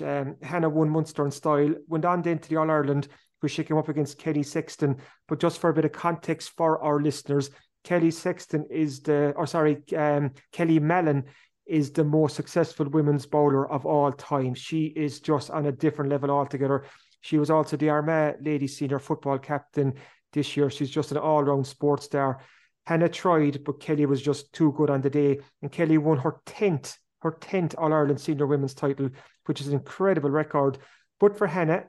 um, 0.00 0.36
Hannah 0.42 0.68
won 0.68 0.88
Munster 0.88 1.24
in 1.24 1.30
style, 1.30 1.74
went 1.88 2.04
on 2.04 2.22
then 2.22 2.38
to 2.38 2.48
the 2.48 2.56
All 2.56 2.70
Ireland, 2.70 3.08
where 3.40 3.50
she 3.50 3.64
came 3.64 3.76
up 3.76 3.88
against 3.88 4.18
Kelly 4.18 4.42
Sexton. 4.42 4.96
But 5.28 5.40
just 5.40 5.58
for 5.58 5.70
a 5.70 5.74
bit 5.74 5.84
of 5.84 5.92
context 5.92 6.52
for 6.56 6.82
our 6.82 7.00
listeners, 7.00 7.50
Kelly 7.84 8.10
Sexton 8.10 8.66
is 8.70 9.00
the, 9.00 9.32
or 9.36 9.46
sorry, 9.46 9.82
um, 9.96 10.32
Kelly 10.52 10.78
Mallon 10.78 11.24
is 11.66 11.90
the 11.90 12.04
most 12.04 12.36
successful 12.36 12.88
women's 12.88 13.26
bowler 13.26 13.70
of 13.70 13.86
all 13.86 14.12
time. 14.12 14.54
She 14.54 14.86
is 14.86 15.20
just 15.20 15.50
on 15.50 15.66
a 15.66 15.72
different 15.72 16.10
level 16.10 16.30
altogether. 16.30 16.84
She 17.20 17.38
was 17.38 17.50
also 17.50 17.76
the 17.76 17.88
Armagh 17.88 18.36
ladies 18.40 18.76
senior 18.76 18.98
football 18.98 19.38
captain 19.38 19.94
this 20.32 20.56
year. 20.56 20.70
She's 20.70 20.90
just 20.90 21.12
an 21.12 21.18
all 21.18 21.42
round 21.42 21.66
sports 21.66 22.06
star. 22.06 22.40
Hannah 22.84 23.08
tried, 23.08 23.64
but 23.64 23.80
Kelly 23.80 24.06
was 24.06 24.22
just 24.22 24.52
too 24.52 24.72
good 24.72 24.90
on 24.90 25.00
the 25.00 25.10
day. 25.10 25.40
And 25.60 25.70
Kelly 25.70 25.98
won 25.98 26.18
her 26.18 26.40
10th, 26.46 26.96
her 27.20 27.32
10th 27.32 27.74
All 27.78 27.92
Ireland 27.92 28.20
senior 28.20 28.46
women's 28.46 28.74
title, 28.74 29.10
which 29.46 29.60
is 29.60 29.68
an 29.68 29.74
incredible 29.74 30.30
record. 30.30 30.78
But 31.20 31.38
for 31.38 31.46
Hannah, 31.46 31.84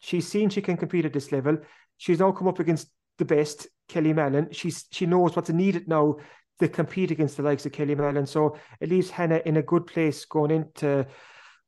she's 0.00 0.26
seen 0.26 0.50
she 0.50 0.62
can 0.62 0.76
compete 0.76 1.04
at 1.04 1.12
this 1.12 1.32
level. 1.32 1.58
She's 1.96 2.18
now 2.18 2.32
come 2.32 2.48
up 2.48 2.58
against 2.58 2.88
the 3.18 3.24
best, 3.24 3.68
Kelly 3.88 4.12
Mallon. 4.12 4.48
She's 4.50 4.86
she 4.90 5.06
knows 5.06 5.36
what's 5.36 5.50
needed 5.50 5.86
now 5.86 6.16
to 6.60 6.68
compete 6.68 7.10
against 7.10 7.36
the 7.36 7.42
likes 7.42 7.66
of 7.66 7.72
Kelly 7.72 7.94
Mallon. 7.94 8.26
So 8.26 8.56
it 8.80 8.88
leaves 8.88 9.10
Hannah 9.10 9.42
in 9.44 9.56
a 9.56 9.62
good 9.62 9.86
place 9.86 10.24
going 10.24 10.50
into 10.50 11.06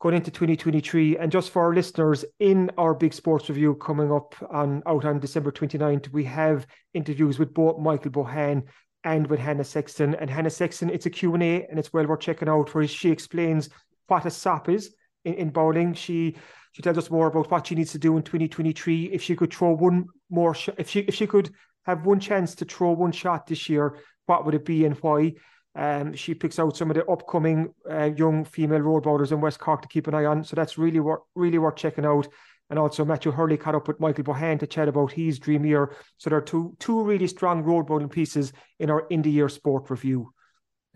going 0.00 0.14
into 0.14 0.30
2023. 0.30 1.16
And 1.18 1.32
just 1.32 1.50
for 1.50 1.62
our 1.62 1.74
listeners, 1.74 2.24
in 2.38 2.70
our 2.76 2.94
big 2.94 3.14
sports 3.14 3.48
review 3.48 3.74
coming 3.74 4.12
up 4.12 4.34
on 4.50 4.82
out 4.86 5.04
on 5.04 5.20
December 5.20 5.50
29th, 5.50 6.12
we 6.12 6.24
have 6.24 6.66
interviews 6.94 7.38
with 7.38 7.54
both 7.54 7.78
Michael 7.78 8.10
Bohan 8.10 8.64
and 9.04 9.26
with 9.28 9.40
Hannah 9.40 9.64
Sexton. 9.64 10.14
And 10.16 10.28
Hannah 10.28 10.50
Sexton, 10.50 10.90
it's 10.90 11.06
a 11.06 11.10
Q&A 11.10 11.64
and 11.66 11.78
it's 11.78 11.92
well 11.92 12.06
worth 12.06 12.20
checking 12.20 12.48
out 12.48 12.74
where 12.74 12.86
she 12.86 13.10
explains 13.10 13.70
what 14.08 14.26
a 14.26 14.30
SOP 14.30 14.68
is 14.68 14.94
in, 15.24 15.34
in 15.34 15.50
bowling. 15.50 15.94
She 15.94 16.36
she 16.72 16.82
tells 16.82 16.98
us 16.98 17.10
more 17.10 17.28
about 17.28 17.50
what 17.50 17.66
she 17.66 17.74
needs 17.74 17.92
to 17.92 17.98
do 17.98 18.18
in 18.18 18.22
2023. 18.22 19.06
If 19.06 19.22
she 19.22 19.34
could 19.34 19.52
throw 19.52 19.72
one 19.72 20.06
more 20.28 20.54
shot, 20.54 20.74
if 20.78 20.90
she 20.90 21.00
if 21.00 21.14
she 21.14 21.26
could 21.26 21.54
have 21.86 22.04
one 22.04 22.20
chance 22.20 22.54
to 22.56 22.64
throw 22.64 22.92
one 22.92 23.12
shot 23.12 23.46
this 23.46 23.68
year, 23.68 23.96
what 24.26 24.44
would 24.44 24.54
it 24.54 24.64
be 24.64 24.84
and 24.84 24.96
why? 24.96 25.34
Um, 25.76 26.14
she 26.14 26.34
picks 26.34 26.58
out 26.58 26.76
some 26.76 26.90
of 26.90 26.96
the 26.96 27.04
upcoming 27.04 27.74
uh, 27.90 28.10
young 28.16 28.44
female 28.44 28.80
road 28.80 29.02
bowlers 29.02 29.30
in 29.30 29.42
West 29.42 29.60
Cork 29.60 29.82
to 29.82 29.88
keep 29.88 30.06
an 30.06 30.14
eye 30.14 30.24
on. 30.24 30.42
So 30.42 30.56
that's 30.56 30.78
really 30.78 31.00
worth 31.00 31.20
really 31.34 31.58
worth 31.58 31.76
checking 31.76 32.06
out. 32.06 32.26
And 32.70 32.78
also 32.78 33.04
Matthew 33.04 33.30
Hurley 33.30 33.58
caught 33.58 33.74
up 33.74 33.86
with 33.86 34.00
Michael 34.00 34.24
Bohan 34.24 34.58
to 34.58 34.66
chat 34.66 34.88
about 34.88 35.12
his 35.12 35.38
dream 35.38 35.64
year. 35.64 35.94
So 36.16 36.30
there 36.30 36.38
are 36.38 36.42
two 36.42 36.74
two 36.80 37.02
really 37.02 37.26
strong 37.26 37.62
road 37.62 37.86
bowling 37.86 38.08
pieces 38.08 38.52
in 38.78 38.90
our 38.90 39.06
Indie 39.08 39.32
Year 39.32 39.50
Sport 39.50 39.90
review. 39.90 40.32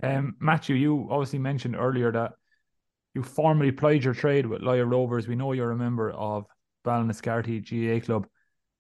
Um, 0.02 0.36
Matthew, 0.40 0.76
you 0.76 1.08
obviously 1.10 1.38
mentioned 1.38 1.76
earlier 1.76 2.10
that 2.12 2.32
you 3.14 3.22
formerly 3.22 3.72
plied 3.72 4.02
your 4.02 4.14
trade 4.14 4.46
with 4.46 4.62
Lyre 4.62 4.86
Rovers. 4.86 5.28
We 5.28 5.36
know 5.36 5.52
you're 5.52 5.72
a 5.72 5.76
member 5.76 6.10
of 6.10 6.46
Ballinascarthy 6.86 7.60
GAA 7.60 8.04
Club. 8.04 8.26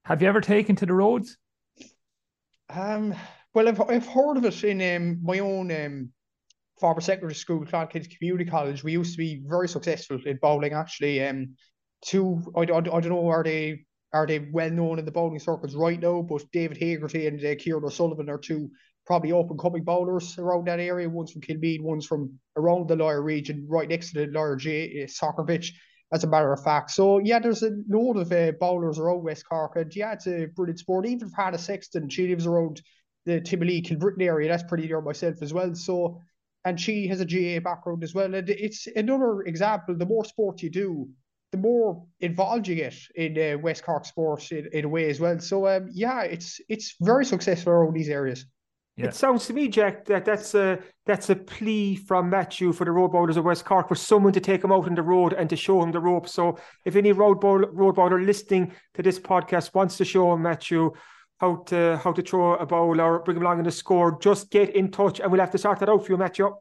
Have 0.04 0.22
you 0.22 0.28
ever 0.28 0.40
taken 0.40 0.76
to 0.76 0.86
the 0.86 0.94
roads? 0.94 1.36
Um, 2.70 3.14
well, 3.54 3.68
I've, 3.68 3.80
I've 3.80 4.06
heard 4.06 4.36
of 4.36 4.44
it 4.44 4.64
in 4.64 4.96
um, 4.96 5.18
my 5.22 5.38
own 5.40 5.70
um, 5.72 6.10
former 6.78 7.00
secondary 7.00 7.34
school, 7.34 7.64
Clonkids 7.64 8.16
Community 8.16 8.48
College. 8.48 8.84
We 8.84 8.92
used 8.92 9.12
to 9.12 9.18
be 9.18 9.42
very 9.46 9.68
successful 9.68 10.18
in 10.24 10.38
bowling, 10.40 10.72
actually. 10.72 11.26
Um, 11.26 11.56
two, 12.04 12.42
I, 12.56 12.60
I, 12.60 12.78
I 12.78 12.80
don't 12.80 13.08
know, 13.08 13.28
are 13.28 13.44
they 13.44 13.84
are 14.12 14.26
they 14.26 14.40
well 14.52 14.70
known 14.70 14.98
in 14.98 15.04
the 15.04 15.12
bowling 15.12 15.38
circles 15.38 15.76
right 15.76 16.00
now? 16.00 16.22
But 16.22 16.50
David 16.52 16.78
Hagerty 16.78 17.28
and 17.28 17.44
uh, 17.44 17.54
Kieran 17.56 17.84
O'Sullivan 17.84 18.28
are 18.28 18.38
two 18.38 18.70
probably 19.06 19.32
up 19.32 19.50
and 19.50 19.58
coming 19.58 19.84
bowlers 19.84 20.36
around 20.38 20.66
that 20.66 20.80
area. 20.80 21.08
One's 21.08 21.32
from 21.32 21.42
Kilmead, 21.42 21.80
one's 21.80 22.06
from 22.06 22.38
around 22.56 22.88
the 22.88 22.96
Lower 22.96 23.22
region, 23.22 23.66
right 23.68 23.88
next 23.88 24.12
to 24.12 24.26
the 24.26 24.32
Lower 24.32 24.56
J 24.56 25.04
uh, 25.04 25.06
soccer 25.08 25.44
pitch. 25.44 25.74
As 26.12 26.24
a 26.24 26.26
matter 26.26 26.52
of 26.52 26.60
fact, 26.64 26.90
so 26.90 27.20
yeah, 27.20 27.38
there's 27.38 27.62
a 27.62 27.70
load 27.88 28.16
of 28.16 28.32
uh, 28.32 28.50
bowlers 28.58 28.98
around 28.98 29.22
West 29.22 29.44
Cork, 29.48 29.76
and 29.76 29.94
yeah, 29.94 30.12
it's 30.12 30.26
a 30.26 30.46
brilliant 30.56 30.80
sport. 30.80 31.06
Even 31.06 31.30
Hannah 31.30 31.56
Sexton, 31.56 32.08
she 32.08 32.26
lives 32.26 32.46
around 32.46 32.82
the 33.30 33.40
Timberley 33.40 33.82
Kilbrittain 33.82 34.22
area. 34.22 34.48
That's 34.48 34.62
pretty 34.62 34.86
near 34.86 35.00
myself 35.00 35.42
as 35.42 35.52
well. 35.52 35.74
So, 35.74 36.20
and 36.64 36.78
she 36.78 37.06
has 37.08 37.20
a 37.20 37.24
GAA 37.24 37.60
background 37.60 38.04
as 38.04 38.14
well. 38.14 38.34
And 38.34 38.48
it's 38.48 38.86
another 38.94 39.42
example. 39.42 39.96
The 39.96 40.06
more 40.06 40.24
sport 40.24 40.62
you 40.62 40.70
do, 40.70 41.08
the 41.52 41.58
more 41.58 42.06
involved 42.20 42.68
you 42.68 42.76
get 42.76 42.94
in 43.14 43.38
uh, 43.38 43.58
West 43.58 43.82
Cork 43.82 44.04
sports 44.04 44.52
in, 44.52 44.68
in 44.72 44.84
a 44.84 44.88
way 44.88 45.10
as 45.10 45.20
well. 45.20 45.38
So, 45.40 45.66
um, 45.66 45.88
yeah, 45.92 46.22
it's 46.22 46.60
it's 46.68 46.96
very 47.00 47.24
successful 47.24 47.72
around 47.72 47.94
these 47.94 48.08
areas. 48.08 48.46
Yeah. 48.96 49.06
It 49.06 49.14
sounds 49.14 49.46
to 49.46 49.54
me, 49.54 49.68
Jack, 49.68 50.04
that 50.06 50.24
that's 50.24 50.54
a 50.54 50.78
that's 51.06 51.30
a 51.30 51.36
plea 51.36 51.96
from 51.96 52.28
Matthew 52.28 52.72
for 52.72 52.84
the 52.84 52.90
road 52.90 53.12
bowlers 53.12 53.38
of 53.38 53.44
West 53.46 53.64
Cork 53.64 53.88
for 53.88 53.94
someone 53.94 54.34
to 54.34 54.40
take 54.40 54.62
him 54.62 54.72
out 54.72 54.86
on 54.86 54.94
the 54.94 55.02
road 55.02 55.32
and 55.32 55.48
to 55.48 55.56
show 55.56 55.82
him 55.82 55.90
the 55.90 56.00
ropes. 56.00 56.34
So 56.34 56.58
if 56.84 56.96
any 56.96 57.12
road 57.12 57.40
bowler, 57.40 57.70
road 57.72 57.94
bowler 57.94 58.20
listening 58.20 58.72
to 58.94 59.02
this 59.02 59.18
podcast 59.18 59.74
wants 59.74 59.96
to 59.96 60.04
show 60.04 60.32
him 60.32 60.42
Matthew 60.42 60.92
how 61.40 61.56
to 61.66 61.98
how 62.02 62.12
to 62.12 62.22
throw 62.22 62.54
a 62.56 62.66
bowl 62.66 63.00
or 63.00 63.20
bring 63.20 63.36
him 63.36 63.42
along 63.42 63.58
in 63.58 63.64
the 63.64 63.70
score, 63.70 64.18
just 64.20 64.50
get 64.50 64.74
in 64.76 64.90
touch 64.90 65.20
and 65.20 65.30
we'll 65.30 65.40
have 65.40 65.50
to 65.52 65.58
start 65.58 65.78
that 65.80 65.88
out 65.88 66.04
for 66.04 66.12
you, 66.12 66.18
Matthew. 66.18 66.54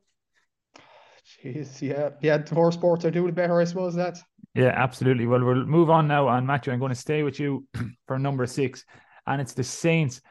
Jeez, 1.44 1.82
yeah, 1.82 2.10
yeah. 2.22 2.38
The 2.38 2.56
more 2.56 2.72
sports 2.72 3.06
are 3.06 3.12
doing 3.12 3.34
better, 3.34 3.60
I 3.60 3.66
suppose. 3.66 3.94
That. 3.96 4.18
Yeah, 4.56 4.74
absolutely. 4.76 5.28
Well, 5.28 5.44
we'll 5.44 5.66
move 5.66 5.90
on 5.90 6.08
now. 6.08 6.28
And 6.30 6.48
Matthew, 6.48 6.74
I'm 6.74 6.80
going 6.80 6.90
to 6.90 6.96
stay 6.96 7.24
with 7.24 7.40
you 7.40 7.68
for 8.08 8.18
number 8.18 8.48
six, 8.48 8.84
and 9.28 9.40
it's 9.40 9.54
the 9.54 9.64
Saints 9.64 10.22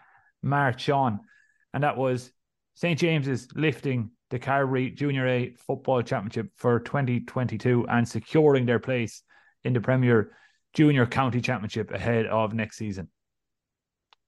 march 0.43 0.89
on 0.89 1.21
and 1.75 1.83
that 1.83 1.97
was 1.97 2.33
St. 2.75 2.99
James's 2.99 3.49
lifting 3.55 4.11
the 4.31 4.39
Carbery 4.39 4.95
Junior 4.95 5.27
A 5.27 5.55
Football 5.67 6.03
Championship 6.03 6.51
for 6.57 6.81
2022 6.81 7.87
and 7.89 8.07
securing 8.07 8.67
their 8.67 8.79
place 8.79 9.23
in 9.65 9.73
the 9.73 9.81
Premier 9.81 10.33
Junior 10.75 11.07
County 11.07 11.41
Championship 11.41 11.91
ahead 11.91 12.27
of 12.27 12.53
next 12.53 12.77
season. 12.77 13.09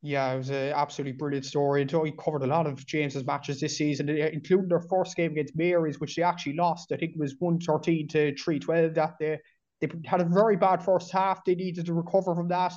Yeah, 0.02 0.32
it 0.32 0.38
was 0.38 0.48
an 0.48 0.72
absolutely 0.72 1.12
brilliant 1.12 1.44
story. 1.44 1.84
We 1.84 2.12
covered 2.12 2.42
a 2.42 2.46
lot 2.46 2.66
of 2.66 2.86
James's 2.86 3.26
matches 3.26 3.60
this 3.60 3.76
season, 3.76 4.08
including 4.08 4.68
their 4.68 4.80
first 4.80 5.14
game 5.14 5.32
against 5.32 5.56
Mary's, 5.56 6.00
which 6.00 6.16
they 6.16 6.22
actually 6.22 6.54
lost. 6.54 6.90
I 6.90 6.96
think 6.96 7.12
it 7.12 7.18
was 7.18 7.36
113 7.38 8.08
to 8.08 8.34
312 8.34 8.94
that 8.94 9.18
day. 9.18 9.38
They 9.80 9.88
had 10.06 10.22
a 10.22 10.24
very 10.24 10.56
bad 10.56 10.82
first 10.82 11.12
half. 11.12 11.44
They 11.44 11.54
needed 11.54 11.86
to 11.86 11.94
recover 11.94 12.34
from 12.34 12.48
that. 12.48 12.72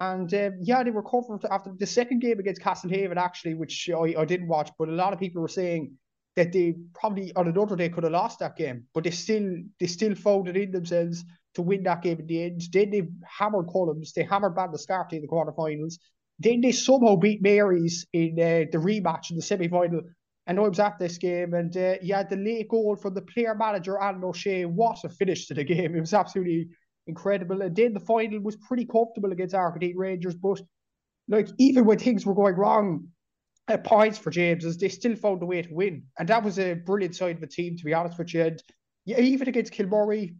And 0.00 0.32
um, 0.34 0.52
yeah, 0.62 0.82
they 0.82 0.90
recovered 0.90 1.44
after 1.48 1.72
the 1.78 1.86
second 1.86 2.20
game 2.20 2.40
against 2.40 2.60
Castlehaven, 2.60 3.16
actually, 3.16 3.54
which 3.54 3.88
I, 3.94 4.14
I 4.18 4.24
didn't 4.24 4.48
watch, 4.48 4.70
but 4.76 4.88
a 4.88 4.92
lot 4.92 5.12
of 5.12 5.20
people 5.20 5.42
were 5.42 5.48
saying 5.48 5.96
that 6.34 6.52
they 6.52 6.74
probably 6.94 7.32
on 7.36 7.46
another 7.46 7.76
day 7.76 7.88
could 7.88 8.02
have 8.02 8.12
lost 8.12 8.40
that 8.40 8.56
game, 8.56 8.84
but 8.92 9.04
they 9.04 9.10
still 9.10 9.58
they 9.78 9.86
still 9.86 10.16
found 10.16 10.48
it 10.48 10.56
in 10.56 10.72
themselves 10.72 11.24
to 11.54 11.62
win 11.62 11.84
that 11.84 12.02
game 12.02 12.18
in 12.18 12.26
the 12.26 12.42
end. 12.42 12.62
Then 12.72 12.90
they 12.90 13.02
hammered 13.38 13.68
Cullums, 13.68 14.12
they 14.12 14.24
hammered 14.24 14.56
Ballinascarthy 14.56 15.12
in 15.12 15.22
the 15.22 15.28
quarterfinals. 15.28 15.94
Then 16.38 16.60
they 16.60 16.72
somehow 16.72 17.16
beat 17.16 17.42
Mary's 17.42 18.06
in 18.12 18.32
uh, 18.38 18.66
the 18.70 18.78
rematch 18.78 19.30
in 19.30 19.36
the 19.36 19.42
semi 19.42 19.68
final. 19.68 20.02
And 20.46 20.58
I 20.58 20.62
was 20.62 20.78
at 20.78 20.98
this 20.98 21.16
game, 21.16 21.54
and 21.54 21.74
uh, 21.76 21.94
had 22.06 22.28
the 22.28 22.36
late 22.36 22.68
goal 22.68 22.96
from 22.96 23.14
the 23.14 23.22
player 23.22 23.54
manager 23.54 23.98
Alan 23.98 24.24
O'Shea. 24.24 24.66
What 24.66 25.02
a 25.04 25.08
finish 25.08 25.46
to 25.46 25.54
the 25.54 25.64
game! 25.64 25.96
It 25.96 26.00
was 26.00 26.12
absolutely 26.12 26.68
incredible. 27.06 27.62
And 27.62 27.74
then 27.74 27.94
the 27.94 28.00
final 28.00 28.40
was 28.40 28.56
pretty 28.56 28.84
comfortable 28.84 29.32
against 29.32 29.54
Argideen 29.54 29.94
Rangers, 29.96 30.34
but 30.34 30.60
like 31.28 31.48
even 31.58 31.84
when 31.84 31.98
things 31.98 32.26
were 32.26 32.34
going 32.34 32.56
wrong 32.56 33.08
at 33.68 33.84
points 33.84 34.18
for 34.18 34.30
James, 34.30 34.76
they 34.76 34.88
still 34.88 35.16
found 35.16 35.42
a 35.42 35.46
way 35.46 35.62
to 35.62 35.74
win. 35.74 36.04
And 36.18 36.28
that 36.28 36.44
was 36.44 36.58
a 36.58 36.74
brilliant 36.74 37.16
side 37.16 37.36
of 37.36 37.40
the 37.40 37.46
team, 37.46 37.76
to 37.76 37.84
be 37.84 37.94
honest 37.94 38.18
with 38.18 38.34
you. 38.34 38.42
And 38.42 38.62
yeah, 39.06 39.20
even 39.20 39.48
against 39.48 39.72
Kilmurry, 39.72 40.34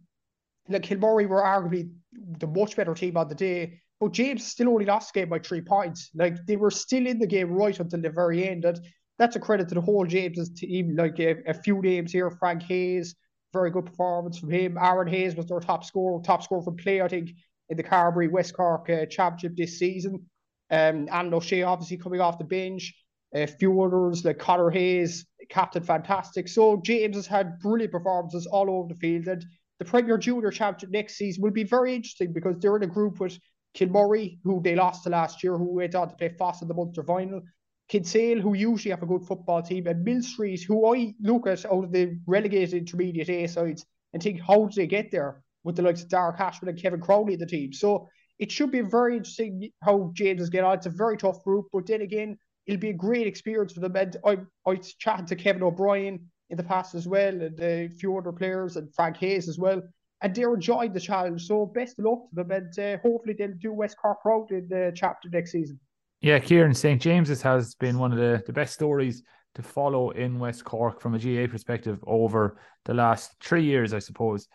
like 0.69 0.83
Kilmurry 0.83 1.27
were 1.27 1.41
arguably 1.41 1.91
the 2.13 2.47
much 2.47 2.75
better 2.75 2.93
team 2.93 3.17
on 3.17 3.27
the 3.27 3.35
day, 3.35 3.81
but 3.99 4.11
James 4.11 4.45
still 4.45 4.69
only 4.69 4.85
lost 4.85 5.13
the 5.13 5.21
game 5.21 5.29
by 5.29 5.39
three 5.39 5.61
points. 5.61 6.09
Like 6.15 6.45
they 6.45 6.57
were 6.57 6.71
still 6.71 7.07
in 7.07 7.19
the 7.19 7.27
game 7.27 7.51
right 7.51 7.79
until 7.79 8.01
the 8.01 8.09
very 8.09 8.47
end. 8.47 8.65
And 8.65 8.79
that's 9.17 9.35
a 9.35 9.39
credit 9.39 9.69
to 9.69 9.75
the 9.75 9.81
whole 9.81 10.05
James's 10.05 10.49
team. 10.49 10.95
Like 10.95 11.19
a, 11.19 11.37
a 11.47 11.53
few 11.53 11.81
names 11.81 12.11
here, 12.11 12.29
Frank 12.29 12.63
Hayes, 12.63 13.15
very 13.53 13.71
good 13.71 13.85
performance 13.85 14.37
from 14.37 14.51
him. 14.51 14.77
Aaron 14.77 15.07
Hayes 15.07 15.35
was 15.35 15.45
their 15.45 15.59
top 15.59 15.85
scorer, 15.85 16.21
top 16.21 16.43
scorer 16.43 16.61
from 16.61 16.75
play, 16.75 17.01
I 17.01 17.07
think, 17.07 17.31
in 17.69 17.77
the 17.77 17.83
Carbery 17.83 18.29
West 18.29 18.53
Cork 18.55 18.89
uh, 18.89 19.05
Championship 19.05 19.55
this 19.55 19.79
season. 19.79 20.25
Um, 20.69 21.07
and 21.11 21.33
O'Shea 21.33 21.63
obviously 21.63 21.97
coming 21.97 22.21
off 22.21 22.37
the 22.37 22.43
bench. 22.43 22.93
A 23.33 23.47
few 23.47 23.81
others 23.81 24.23
like 24.23 24.39
Connor 24.39 24.69
Hayes, 24.69 25.25
captain 25.49 25.83
fantastic. 25.83 26.47
So 26.47 26.81
James 26.83 27.15
has 27.15 27.27
had 27.27 27.59
brilliant 27.59 27.91
performances 27.91 28.45
all 28.45 28.69
over 28.69 28.93
the 28.93 28.99
field. 28.99 29.27
And 29.27 29.45
the 29.79 29.85
Premier 29.85 30.17
Junior 30.17 30.51
Championship 30.51 30.89
next 30.89 31.15
season 31.15 31.43
will 31.43 31.51
be 31.51 31.63
very 31.63 31.93
interesting 31.95 32.31
because 32.33 32.57
they're 32.59 32.77
in 32.77 32.83
a 32.83 32.87
group 32.87 33.19
with 33.19 33.37
Kilmurry, 33.75 34.39
who 34.43 34.61
they 34.61 34.75
lost 34.75 35.03
to 35.03 35.09
last 35.09 35.43
year, 35.43 35.57
who 35.57 35.75
went 35.75 35.95
on 35.95 36.09
to 36.09 36.15
play 36.15 36.29
Foss 36.29 36.61
in 36.61 36.67
the 36.67 36.73
Munster 36.73 37.03
final. 37.03 37.41
Kinsale, 37.87 38.41
who 38.41 38.55
usually 38.55 38.89
have 38.89 39.03
a 39.03 39.05
good 39.05 39.23
football 39.23 39.61
team, 39.61 39.85
and 39.85 40.03
Millstreet, 40.03 40.63
who 40.63 40.91
I 40.95 41.13
look 41.21 41.45
at 41.45 41.65
out 41.65 41.83
of 41.83 41.91
the 41.91 42.17
relegated 42.25 42.73
intermediate 42.73 43.29
A 43.29 43.47
sides 43.47 43.85
and 44.13 44.23
think, 44.23 44.41
how 44.41 44.65
did 44.65 44.75
they 44.75 44.87
get 44.87 45.11
there 45.11 45.43
with 45.63 45.75
the 45.75 45.83
likes 45.83 46.01
of 46.01 46.09
Dark 46.09 46.39
Ashman 46.39 46.69
and 46.69 46.81
Kevin 46.81 46.99
Crowley 46.99 47.33
in 47.33 47.39
the 47.39 47.45
team? 47.45 47.73
So 47.73 48.09
it 48.39 48.51
should 48.51 48.71
be 48.71 48.81
very 48.81 49.17
interesting 49.17 49.69
how 49.83 50.11
James 50.13 50.41
is 50.41 50.49
getting 50.49 50.65
on. 50.65 50.77
It's 50.77 50.87
a 50.87 50.89
very 50.89 51.15
tough 51.15 51.43
group, 51.43 51.67
but 51.71 51.85
then 51.85 52.01
again, 52.01 52.37
it'll 52.65 52.79
be 52.79 52.89
a 52.89 52.93
great 52.93 53.27
experience 53.27 53.73
for 53.73 53.81
them. 53.81 53.95
And 53.95 54.17
I, 54.25 54.37
I 54.65 54.75
chatted 54.77 55.27
to 55.27 55.35
Kevin 55.35 55.61
O'Brien 55.61 56.19
in 56.49 56.57
the 56.57 56.63
past 56.63 56.95
as 56.95 57.07
well, 57.07 57.41
and 57.41 57.59
a 57.59 57.89
few 57.89 58.17
other 58.17 58.31
players, 58.31 58.77
and 58.77 58.93
Frank 58.95 59.17
Hayes 59.17 59.47
as 59.47 59.59
well. 59.59 59.81
And 60.25 60.33
they're 60.33 60.55
enjoying 60.55 60.91
the 60.91 60.99
challenge. 60.99 61.45
So 61.45 61.67
best 61.67 61.99
of 61.99 62.05
luck 62.05 62.29
to 62.29 62.35
them, 62.35 62.49
and 62.49 62.79
uh, 62.79 62.97
hopefully 63.03 63.35
they'll 63.37 63.53
do 63.59 63.71
West 63.71 63.95
Cork 63.95 64.23
proud 64.23 64.49
in 64.49 64.67
the 64.67 64.91
chapter 64.95 65.29
next 65.29 65.51
season. 65.51 65.79
Yeah, 66.19 66.39
Kieran 66.39 66.73
St. 66.73 66.99
James's 66.99 67.43
has 67.43 67.75
been 67.75 67.99
one 67.99 68.11
of 68.11 68.17
the, 68.17 68.41
the 68.47 68.51
best 68.51 68.73
stories 68.73 69.21
to 69.53 69.61
follow 69.61 70.09
in 70.09 70.39
West 70.39 70.65
Cork 70.65 70.99
from 70.99 71.13
a 71.13 71.19
GAA 71.19 71.45
perspective 71.45 72.03
over 72.07 72.57
the 72.85 72.95
last 72.95 73.35
three 73.39 73.63
years, 73.63 73.93
I 73.93 73.99
suppose 73.99 74.47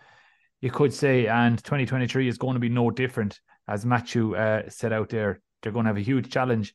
you 0.61 0.72
could 0.72 0.92
say. 0.92 1.28
And 1.28 1.56
2023 1.62 2.26
is 2.26 2.37
going 2.37 2.54
to 2.54 2.61
be 2.61 2.68
no 2.68 2.90
different, 2.90 3.38
as 3.68 3.87
Matthew 3.87 4.35
uh, 4.35 4.62
said 4.68 4.92
out 4.92 5.09
there. 5.11 5.40
They're 5.62 5.70
going 5.70 5.85
to 5.85 5.90
have 5.90 5.98
a 5.98 6.02
huge 6.02 6.33
challenge 6.33 6.74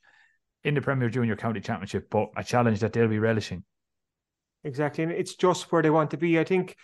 in 0.63 0.73
the 0.73 0.81
Premier 0.81 1.09
Junior 1.09 1.35
County 1.35 1.59
Championship, 1.59 2.07
but 2.09 2.29
a 2.37 2.43
challenge 2.45 2.79
that 2.79 2.93
they'll 2.93 3.09
be 3.09 3.19
relishing. 3.19 3.65
Exactly, 4.63 5.03
and 5.03 5.11
it's 5.11 5.35
just 5.35 5.69
where 5.71 5.81
they 5.81 5.89
want 5.89 6.11
to 6.11 6.17
be. 6.17 6.39
I 6.39 6.45
think 6.45 6.77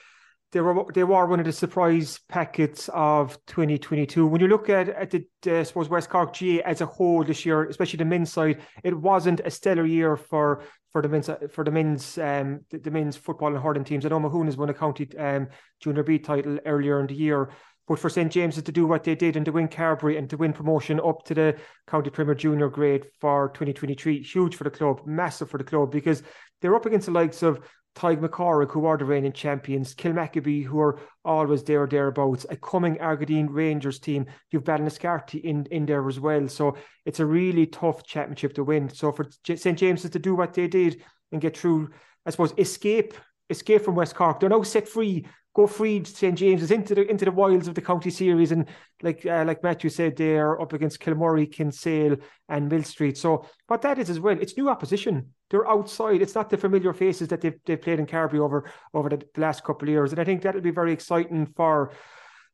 they 0.52 0.60
were 0.60 0.86
they 0.94 1.04
were 1.04 1.26
one 1.26 1.40
of 1.40 1.46
the 1.46 1.52
surprise 1.54 2.20
packets 2.28 2.90
of 2.94 3.38
2022. 3.46 4.26
When 4.28 4.42
you 4.42 4.48
look 4.48 4.70
at 4.70 4.90
at 4.90 5.12
the 5.12 5.26
uh, 5.48 5.60
I 5.60 5.64
suppose 5.64 5.88
West 5.88 6.10
Cork 6.10 6.38
GAA 6.38 6.60
as 6.66 6.82
a 6.82 6.86
whole 6.86 7.24
this 7.24 7.46
year, 7.46 7.64
especially 7.66 7.98
the 7.98 8.06
men's 8.06 8.32
side, 8.32 8.62
it 8.84 8.98
wasn't 8.98 9.40
a 9.46 9.52
stellar 9.52 9.86
year 9.86 10.18
for 10.18 10.64
for 10.92 11.02
the 11.02 11.08
men's 11.08 11.30
for 11.52 11.64
the 11.64 11.72
men's 11.72 12.18
um 12.18 12.62
the, 12.70 12.80
the 12.80 12.92
men's 12.92 13.16
football 13.16 13.54
and 13.54 13.64
hurling 13.64 13.86
teams. 13.86 14.06
I 14.06 14.10
know 14.10 14.20
Mahoon 14.20 14.46
has 14.46 14.58
won 14.58 14.70
a 14.70 14.74
county 14.74 15.08
um 15.18 15.48
junior 15.80 16.04
B 16.04 16.20
title 16.20 16.60
earlier 16.66 17.00
in 17.00 17.08
the 17.08 17.16
year. 17.16 17.50
But 17.88 18.00
for 18.00 18.10
St 18.10 18.32
James's 18.32 18.64
to 18.64 18.72
do 18.72 18.86
what 18.86 19.04
they 19.04 19.16
did 19.16 19.36
and 19.36 19.46
to 19.46 19.52
win 19.52 19.68
Carbery 19.68 20.18
and 20.18 20.30
to 20.30 20.38
win 20.38 20.54
promotion 20.54 21.02
up 21.04 21.26
to 21.26 21.34
the 21.34 21.58
County 21.88 22.10
Premier 22.10 22.36
Junior 22.36 22.70
grade 22.70 23.08
for 23.20 23.50
2023, 23.50 24.22
huge 24.22 24.56
for 24.56 24.64
the 24.64 24.70
club, 24.70 25.02
massive 25.06 25.50
for 25.50 25.58
the 25.58 25.64
club 25.64 25.92
because 25.92 26.24
they're 26.62 26.76
up 26.76 26.86
against 26.86 27.08
the 27.08 27.12
likes 27.12 27.44
of 27.44 27.60
Tadhg 27.96 28.22
MacCarthaigh, 28.22 28.72
who 28.72 28.86
are 28.86 28.98
the 28.98 29.06
reigning 29.06 29.34
champions, 29.34 29.94
Kilmacabea, 29.94 30.66
who 30.66 30.80
are 30.80 31.00
always 31.26 31.64
there 31.64 31.84
or 31.84 31.88
thereabouts, 31.88 32.46
a 32.50 32.56
coming 32.56 32.96
Argideen 32.96 33.48
Rangers 33.50 34.00
team. 34.00 34.26
You've 34.52 34.64
Ballinascarthy 34.64 35.42
in, 35.42 35.66
in 35.72 35.86
there 35.86 36.08
as 36.08 36.20
well. 36.20 36.48
So 36.48 36.78
it's 37.06 37.20
a 37.20 37.26
really 37.26 37.66
tough 37.68 38.04
championship 38.06 38.54
to 38.54 38.64
win. 38.64 38.90
So 38.90 39.12
for 39.12 39.28
St. 39.46 39.78
James's 39.78 40.12
to 40.12 40.20
do 40.20 40.36
what 40.36 40.54
they 40.54 40.68
did 40.68 41.04
and 41.32 41.42
get 41.42 41.58
through, 41.58 41.90
I 42.26 42.32
suppose, 42.32 42.54
escape 42.58 43.14
escape 43.52 43.84
from 43.84 43.96
West 43.96 44.16
Cork. 44.16 44.40
They're 44.40 44.50
now 44.50 44.64
set 44.64 44.88
free 44.88 45.28
go 45.54 45.68
free 45.68 46.04
St 46.04 46.38
James's 46.38 46.72
into 46.72 46.96
the 46.96 47.10
into 47.10 47.26
the 47.26 47.32
wilds 47.32 47.68
of 47.68 47.76
the 47.76 47.82
county 47.82 48.10
series, 48.10 48.52
and 48.52 48.68
like 49.02 49.26
uh, 49.26 49.44
like 49.46 49.64
Matthew 49.64 49.90
said, 49.90 50.16
they 50.16 50.38
are 50.38 50.62
up 50.62 50.74
against 50.74 51.00
Kilmurry, 51.00 51.52
Kinsale, 51.52 52.18
and 52.50 52.70
Mill 52.70 52.84
Street. 52.84 53.18
So 53.18 53.46
what 53.68 53.82
that 53.82 54.00
is 54.00 54.10
as 54.10 54.20
well, 54.20 54.38
it's 54.40 54.58
new 54.58 54.70
opposition. 54.70 55.34
They're 55.50 55.70
outside. 55.70 56.22
It's 56.22 56.36
not 56.36 56.50
the 56.50 56.58
familiar 56.58 56.94
faces 56.94 57.28
that 57.30 57.42
they've 57.42 57.60
they've 57.66 57.82
played 57.82 58.00
in 58.00 58.06
Carbery 58.06 58.40
over 58.40 58.70
over 58.94 59.10
the 59.10 59.26
last 59.38 59.64
couple 59.64 59.88
of 59.88 59.92
years, 59.92 60.12
and 60.12 60.20
I 60.22 60.24
think 60.24 60.42
that'll 60.42 60.62
be 60.62 60.72
very 60.72 60.94
exciting 60.94 61.46
for. 61.56 61.92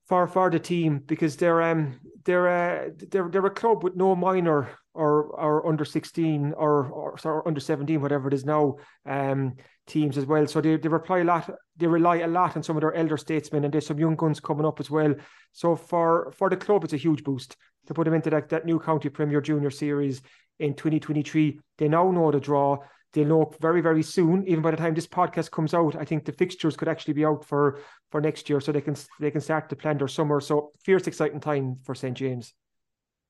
For, 0.08 0.26
for 0.26 0.50
the 0.50 0.60
team 0.60 1.04
because 1.06 1.36
they're 1.36 1.62
um 1.62 2.00
they're 2.24 2.48
uh, 2.48 2.90
they're 3.12 3.28
they're 3.28 3.46
a 3.46 3.50
club 3.50 3.84
with 3.84 3.98
no 3.98 4.16
minor 4.16 4.70
or 4.94 5.24
or 5.38 5.68
under 5.68 5.84
16 5.84 6.54
or 6.56 6.86
or 6.88 7.18
sorry, 7.18 7.42
under 7.46 7.60
17 7.60 8.00
whatever 8.00 8.30
it 8.30 8.34
is 8.34 8.46
now 8.46 8.78
um 9.06 9.56
teams 9.86 10.18
as 10.18 10.26
well. 10.26 10.48
So 10.48 10.62
they, 10.62 10.78
they 10.78 10.88
rely 10.88 11.20
a 11.20 11.24
lot 11.26 11.50
they 11.76 11.88
rely 11.88 12.18
a 12.18 12.28
lot 12.28 12.56
on 12.56 12.64
some 12.64 12.78
of 12.78 12.82
their 12.82 12.94
elder 12.94 13.18
statesmen 13.18 13.66
and 13.66 13.74
there's 13.74 13.88
some 13.88 14.00
young 14.00 14.16
guns 14.16 14.40
coming 14.40 14.66
up 14.66 14.80
as 14.80 14.90
well. 14.90 15.14
So 15.52 15.76
for 15.76 16.32
for 16.38 16.50
the 16.50 16.58
club 16.58 16.86
it's 16.86 16.94
a 16.94 16.98
huge 16.98 17.24
boost 17.24 17.58
to 17.88 17.94
put 17.94 18.06
them 18.06 18.14
into 18.14 18.30
that, 18.30 18.50
that 18.50 18.66
new 18.66 18.80
county 18.80 19.10
premier 19.10 19.42
junior 19.42 19.72
series 19.72 20.22
in 20.60 20.74
2023. 20.74 21.60
They 21.78 21.88
now 21.88 22.12
know 22.12 22.32
the 22.32 22.40
draw. 22.40 22.78
They'll 23.18 23.26
know 23.26 23.52
very, 23.60 23.82
very 23.82 24.04
soon. 24.04 24.48
Even 24.48 24.62
by 24.62 24.70
the 24.70 24.78
time 24.78 24.94
this 24.94 25.08
podcast 25.08 25.50
comes 25.50 25.74
out, 25.74 25.96
I 25.96 26.06
think 26.06 26.24
the 26.24 26.32
fixtures 26.32 26.78
could 26.78 26.88
actually 26.88 27.16
be 27.16 27.26
out 27.26 27.44
for 27.44 27.80
for 28.12 28.22
next 28.22 28.48
year, 28.48 28.62
so 28.62 28.72
they 28.72 28.80
can 28.80 28.96
they 29.20 29.32
can 29.32 29.42
start 29.42 29.70
to 29.70 29.76
plan 29.76 29.98
their 29.98 30.08
summer. 30.08 30.40
So 30.40 30.72
fierce, 30.84 31.08
exciting 31.08 31.40
time 31.40 31.78
for 31.84 31.96
St 31.96 32.16
James. 32.16 32.54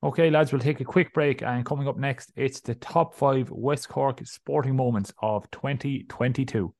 Okay, 0.03 0.29
lads, 0.29 0.51
we'll 0.51 0.59
take 0.59 0.81
a 0.81 0.83
quick 0.83 1.13
break. 1.13 1.41
And 1.41 1.65
coming 1.65 1.87
up 1.87 1.95
next, 1.95 2.33
it's 2.35 2.59
the 2.59 2.75
top 2.75 3.15
five 3.15 3.49
West 3.49 3.87
Cork 3.87 4.19
sporting 4.25 4.75
moments 4.75 5.13
of 5.21 5.49
2022. 5.51 6.73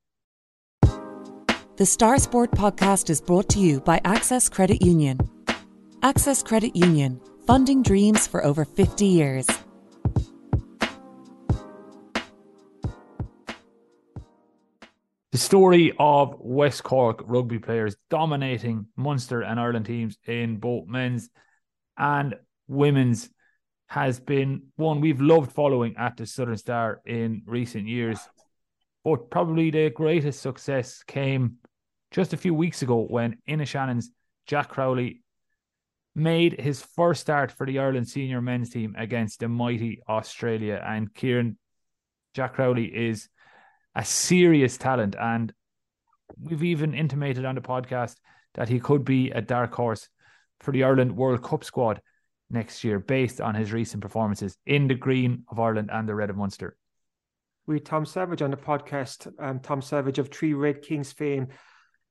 The 1.78 1.86
Star 1.86 2.18
Sport 2.18 2.52
podcast 2.52 3.10
is 3.10 3.22
brought 3.22 3.48
to 3.52 3.60
you 3.60 3.80
by 3.80 4.02
Access 4.04 4.50
Credit 4.50 4.82
Union. 4.82 5.18
Access 6.04 6.44
Credit 6.44 6.76
Union, 6.76 7.22
funding 7.46 7.84
dreams 7.84 8.28
for 8.28 8.44
over 8.44 8.66
50 8.66 9.06
years. 9.06 9.48
The 15.38 15.44
story 15.44 15.94
of 16.00 16.34
West 16.40 16.84
Cork 16.84 17.22
rugby 17.24 17.60
players 17.60 17.96
dominating 18.10 18.88
Munster 18.96 19.42
and 19.42 19.60
Ireland 19.60 19.86
teams 19.86 20.18
in 20.26 20.58
both 20.58 20.88
men's 20.88 21.30
and 21.96 22.34
women's 22.68 23.30
has 23.86 24.20
been 24.20 24.64
one 24.78 25.00
we've 25.00 25.22
loved 25.22 25.52
following 25.52 25.96
at 25.96 26.18
the 26.18 26.26
Southern 26.26 26.58
Star 26.58 27.02
in 27.06 27.44
recent 27.46 27.88
years. 27.88 28.20
But 29.04 29.30
probably 29.30 29.70
the 29.70 29.92
greatest 29.92 30.42
success 30.42 31.04
came 31.04 31.58
just 32.10 32.34
a 32.34 32.38
few 32.38 32.56
weeks 32.56 32.82
ago 32.82 33.06
when 33.08 33.38
Inishannon's 33.48 34.10
Jack 34.48 34.70
Crowley 34.70 35.22
made 36.16 36.60
his 36.60 36.82
first 36.82 37.22
start 37.22 37.52
for 37.52 37.68
the 37.68 37.78
Ireland 37.78 38.10
senior 38.10 38.42
men's 38.42 38.72
team 38.72 38.96
against 38.98 39.42
the 39.42 39.48
mighty 39.48 40.02
Australia. 40.10 40.84
And 40.84 41.14
Kieran, 41.14 41.60
Jack 42.34 42.56
Crowley 42.56 42.86
is 42.86 43.30
a 43.98 44.06
serious 44.06 44.78
talent. 44.78 45.16
And 45.20 45.52
we've 46.40 46.64
even 46.64 46.94
intimated 46.94 47.44
on 47.44 47.56
the 47.56 47.62
podcast 47.62 48.16
that 48.54 48.70
he 48.70 48.80
could 48.80 49.04
be 49.04 49.32
a 49.32 49.42
dark 49.42 49.74
horse 49.74 50.08
for 50.62 50.72
the 50.72 50.84
Ireland 50.84 51.18
World 51.18 51.44
Cup 51.44 51.64
squad 51.64 52.02
next 52.50 52.84
year 52.84 53.00
based 53.00 53.42
on 53.42 53.56
his 53.56 53.74
recent 53.74 54.02
performances 54.02 54.56
in 54.66 54.88
the 54.88 54.96
green 54.96 55.44
of 55.50 55.60
Ireland 55.60 55.90
and 55.92 56.08
the 56.08 56.16
red 56.16 56.30
of 56.30 56.38
Munster. 56.38 56.78
We 57.66 57.80
Tom 57.82 58.06
Savage 58.06 58.42
on 58.42 58.52
the 58.52 58.58
podcast, 58.58 59.28
um, 59.40 59.60
Tom 59.60 59.82
Savage 59.82 60.20
of 60.20 60.30
Three 60.30 60.54
Red 60.54 60.82
Kings 60.82 61.12
fame, 61.12 61.48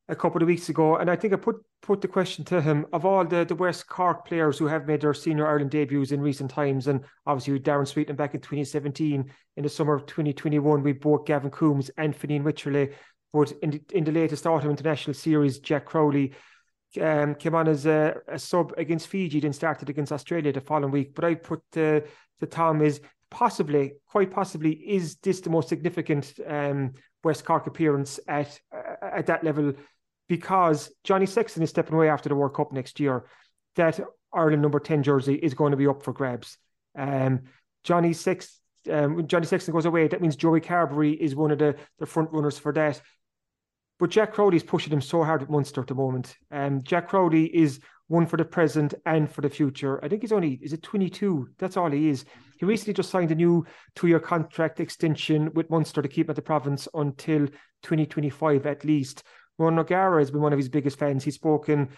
a 0.09 0.15
couple 0.15 0.43
of 0.43 0.49
weeks 0.49 0.69
ago, 0.69 0.97
and 0.97 1.11
I 1.11 1.17
think 1.17 1.33
I 1.33 1.37
put 1.37 1.57
put 1.87 2.01
the 2.01 2.09
question 2.09 2.45
to 2.45 2.61
him 2.61 2.85
of 2.93 3.05
all 3.05 3.25
the, 3.25 3.45
the 3.45 3.55
West 3.55 3.87
Cork 3.87 4.27
players 4.27 4.59
who 4.59 4.67
have 4.67 4.89
made 4.89 5.01
their 5.01 5.15
senior 5.15 5.47
Ireland 5.47 5.71
debuts 5.71 6.11
in 6.11 6.21
recent 6.21 6.51
times, 6.51 6.89
and 6.89 7.05
obviously 7.27 7.61
Darren 7.61 7.87
Sweetnam 7.87 8.17
back 8.17 8.35
in 8.35 8.41
2017, 8.41 9.31
in 9.57 9.63
the 9.63 9.69
summer 9.69 9.95
of 9.95 10.05
2021, 10.07 10.83
we 10.83 10.93
both 10.93 11.25
Gavin 11.27 11.51
Coombs 11.51 11.91
and 11.97 12.13
Fineen 12.13 12.43
Wycherley, 12.43 12.93
but 13.33 13.53
in 13.63 13.71
the, 13.71 13.81
in 13.93 14.03
the 14.03 14.11
latest 14.11 14.47
autumn 14.49 14.71
international 14.71 15.15
series, 15.15 15.61
Jack 15.61 15.87
Crowley 15.87 16.35
um, 17.01 17.37
came 17.37 17.55
on 17.55 17.69
as 17.69 17.87
a, 17.87 18.17
a, 18.27 18.39
sub 18.39 18.73
against 18.77 19.07
Fiji, 19.07 19.39
then 19.39 19.53
started 19.53 19.89
against 19.89 20.11
Australia 20.11 20.53
the 20.53 20.61
following 20.61 20.91
week. 20.91 21.15
But 21.15 21.25
I 21.25 21.35
put 21.35 21.61
uh, 21.77 22.01
to 22.41 22.47
Tom 22.51 22.83
is 22.83 23.01
possibly, 23.31 23.95
quite 24.09 24.33
possibly, 24.33 24.73
is 24.73 25.17
this 25.17 25.41
the 25.41 25.51
most 25.51 25.69
significant 25.69 26.35
um, 26.47 26.95
West 27.23 27.45
Cork 27.45 27.67
appearance 27.67 28.19
at 28.27 28.59
at 29.03 29.27
that 29.27 29.45
level? 29.45 29.75
Because 30.29 30.91
Johnny 31.05 31.27
Sexton 31.27 31.63
is 31.63 31.71
stepping 31.71 31.95
away 31.95 32.09
after 32.09 32.29
the 32.29 32.35
World 32.35 32.55
Cup 32.55 32.73
next 32.73 32.99
year. 32.99 33.27
That 33.77 34.01
Ireland 34.33 34.63
number 34.63 34.81
ten 34.81 35.03
jersey 35.03 35.35
is 35.35 35.55
going 35.55 35.71
to 35.71 35.77
be 35.77 35.87
up 35.87 36.03
for 36.03 36.13
grabs. 36.13 36.59
Um, 36.97 37.43
Johnny 37.85 38.13
Sexton. 38.13 38.53
Um, 38.91 39.27
Johnny 39.27 39.47
Sexton 39.47 39.75
goes 39.75 39.85
away. 39.85 40.07
That 40.07 40.21
means 40.21 40.37
Joey 40.37 40.61
Carbery 40.61 41.17
is 41.17 41.35
one 41.35 41.51
of 41.51 41.59
the, 41.59 41.75
the 41.99 42.07
front 42.07 42.31
runners 42.31 42.57
for 42.57 42.73
that. 42.75 43.01
But 43.99 44.11
Jack 44.11 44.35
Crowley 44.35 44.57
is 44.57 44.63
pushing 44.63 44.93
him 44.93 45.01
so 45.01 45.25
hard 45.25 45.43
at 45.43 45.51
Munster 45.51 45.81
at 45.81 45.87
the 45.87 45.95
moment. 45.95 46.37
Um, 46.51 46.83
Jack 46.85 47.09
Crowley 47.09 47.47
is 47.47 47.81
one 48.09 48.27
for 48.27 48.37
the 48.37 48.45
present 48.45 48.95
and 49.05 49.31
for 49.31 49.41
the 49.41 49.49
future. 49.49 50.03
I 50.05 50.09
think 50.09 50.23
he's 50.23 50.33
only 50.33 50.61
is 50.63 50.73
it 50.73 50.83
22. 50.83 51.49
That's 51.59 51.77
all 51.77 51.91
he 51.91 52.09
is. 52.09 52.25
He 52.59 52.67
recently 52.67 52.95
just 52.95 53.11
signed 53.11 53.31
a 53.33 53.35
new 53.35 53.67
two-year 53.95 54.21
contract 54.21 54.81
extension 54.81 55.53
with 55.55 55.71
Munster 55.71 56.03
to 56.03 56.09
keep 56.09 56.27
him 56.27 56.31
at 56.31 56.37
the 56.37 56.43
province 56.43 56.87
until 56.95 57.47
2025 57.83 58.67
at 58.67 58.85
least. 58.85 59.25
Ron 59.59 59.79
O'Gara 59.79 60.21
has 60.21 60.31
been 60.31 60.43
one 60.43 60.53
of 60.53 60.59
his 60.59 60.69
biggest 60.69 60.99
fans. 60.99 61.25
He's 61.25 61.35
spoken 61.35 61.91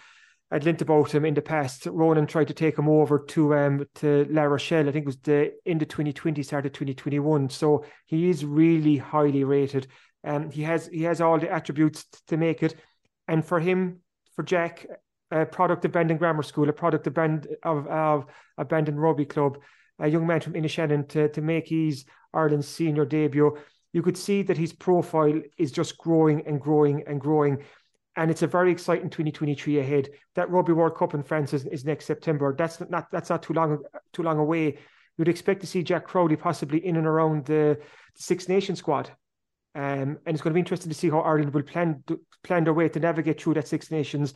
at 0.51 0.65
length 0.65 0.81
about 0.81 1.13
him 1.13 1.25
in 1.25 1.33
the 1.33 1.41
past. 1.41 1.85
Ronan 1.85 2.25
tried 2.25 2.47
to 2.47 2.53
take 2.53 2.77
him 2.77 2.89
over 2.89 3.19
to 3.19 3.55
um 3.55 3.85
to 3.95 4.25
La 4.29 4.43
Rochelle. 4.43 4.87
I 4.89 4.91
think 4.91 5.03
it 5.03 5.07
was 5.07 5.17
the 5.17 5.53
end 5.65 5.81
of 5.81 5.87
2020, 5.89 6.41
started 6.43 6.73
2021. 6.73 7.49
So 7.49 7.85
he 8.05 8.29
is 8.29 8.45
really 8.45 8.97
highly 8.97 9.43
rated. 9.43 9.87
Um, 10.23 10.49
he 10.49 10.63
has 10.63 10.87
he 10.87 11.03
has 11.03 11.21
all 11.21 11.39
the 11.39 11.51
attributes 11.51 12.05
to 12.27 12.37
make 12.37 12.63
it, 12.63 12.75
and 13.27 13.45
for 13.45 13.59
him, 13.59 14.01
for 14.35 14.43
Jack, 14.43 14.85
a 15.31 15.45
product 15.45 15.85
of 15.85 15.91
Bandon 15.91 16.17
Grammar 16.17 16.43
School, 16.43 16.67
a 16.67 16.73
product 16.73 17.07
of 17.07 17.13
Band 17.13 17.47
of 17.63 17.87
of 17.87 18.25
a 18.57 18.65
Bandon 18.65 18.99
Rugby 18.99 19.25
Club, 19.25 19.59
a 19.99 20.07
young 20.07 20.27
man 20.27 20.41
from 20.41 20.53
Inishannon 20.53 21.07
to 21.09 21.29
to 21.29 21.41
make 21.41 21.67
his 21.67 22.05
Ireland's 22.33 22.67
senior 22.67 23.05
debut. 23.05 23.57
You 23.93 24.01
could 24.01 24.17
see 24.17 24.43
that 24.43 24.57
his 24.57 24.73
profile 24.73 25.41
is 25.57 25.71
just 25.71 25.97
growing 25.97 26.45
and 26.45 26.61
growing 26.61 27.03
and 27.07 27.19
growing. 27.19 27.63
And 28.15 28.29
it's 28.29 28.41
a 28.41 28.47
very 28.47 28.71
exciting 28.71 29.09
2023 29.09 29.79
ahead. 29.79 30.09
That 30.35 30.49
Rugby 30.49 30.73
World 30.73 30.95
Cup 30.95 31.13
in 31.13 31.23
France 31.23 31.53
is, 31.53 31.65
is 31.65 31.85
next 31.85 32.05
September. 32.05 32.55
That's 32.57 32.79
not 32.89 33.09
that's 33.11 33.29
not 33.29 33.43
too 33.43 33.53
long 33.53 33.79
too 34.13 34.23
long 34.23 34.37
away. 34.37 34.77
You'd 35.17 35.27
expect 35.27 35.61
to 35.61 35.67
see 35.67 35.83
Jack 35.83 36.05
Crowley 36.05 36.35
possibly 36.35 36.85
in 36.85 36.95
and 36.95 37.07
around 37.07 37.45
the, 37.45 37.77
the 38.15 38.23
Six 38.23 38.47
Nation 38.47 38.75
squad 38.75 39.11
um, 39.75 40.17
and 40.25 40.35
it's 40.35 40.41
going 40.41 40.51
to 40.51 40.55
be 40.55 40.59
interesting 40.59 40.89
to 40.89 40.97
see 40.97 41.09
how 41.09 41.19
Ireland 41.19 41.53
will 41.53 41.63
plan 41.63 42.03
plan 42.43 42.63
their 42.63 42.73
way 42.73 42.89
to 42.89 42.99
navigate 42.99 43.41
through 43.41 43.53
that 43.55 43.67
Six 43.67 43.91
Nations 43.91 44.33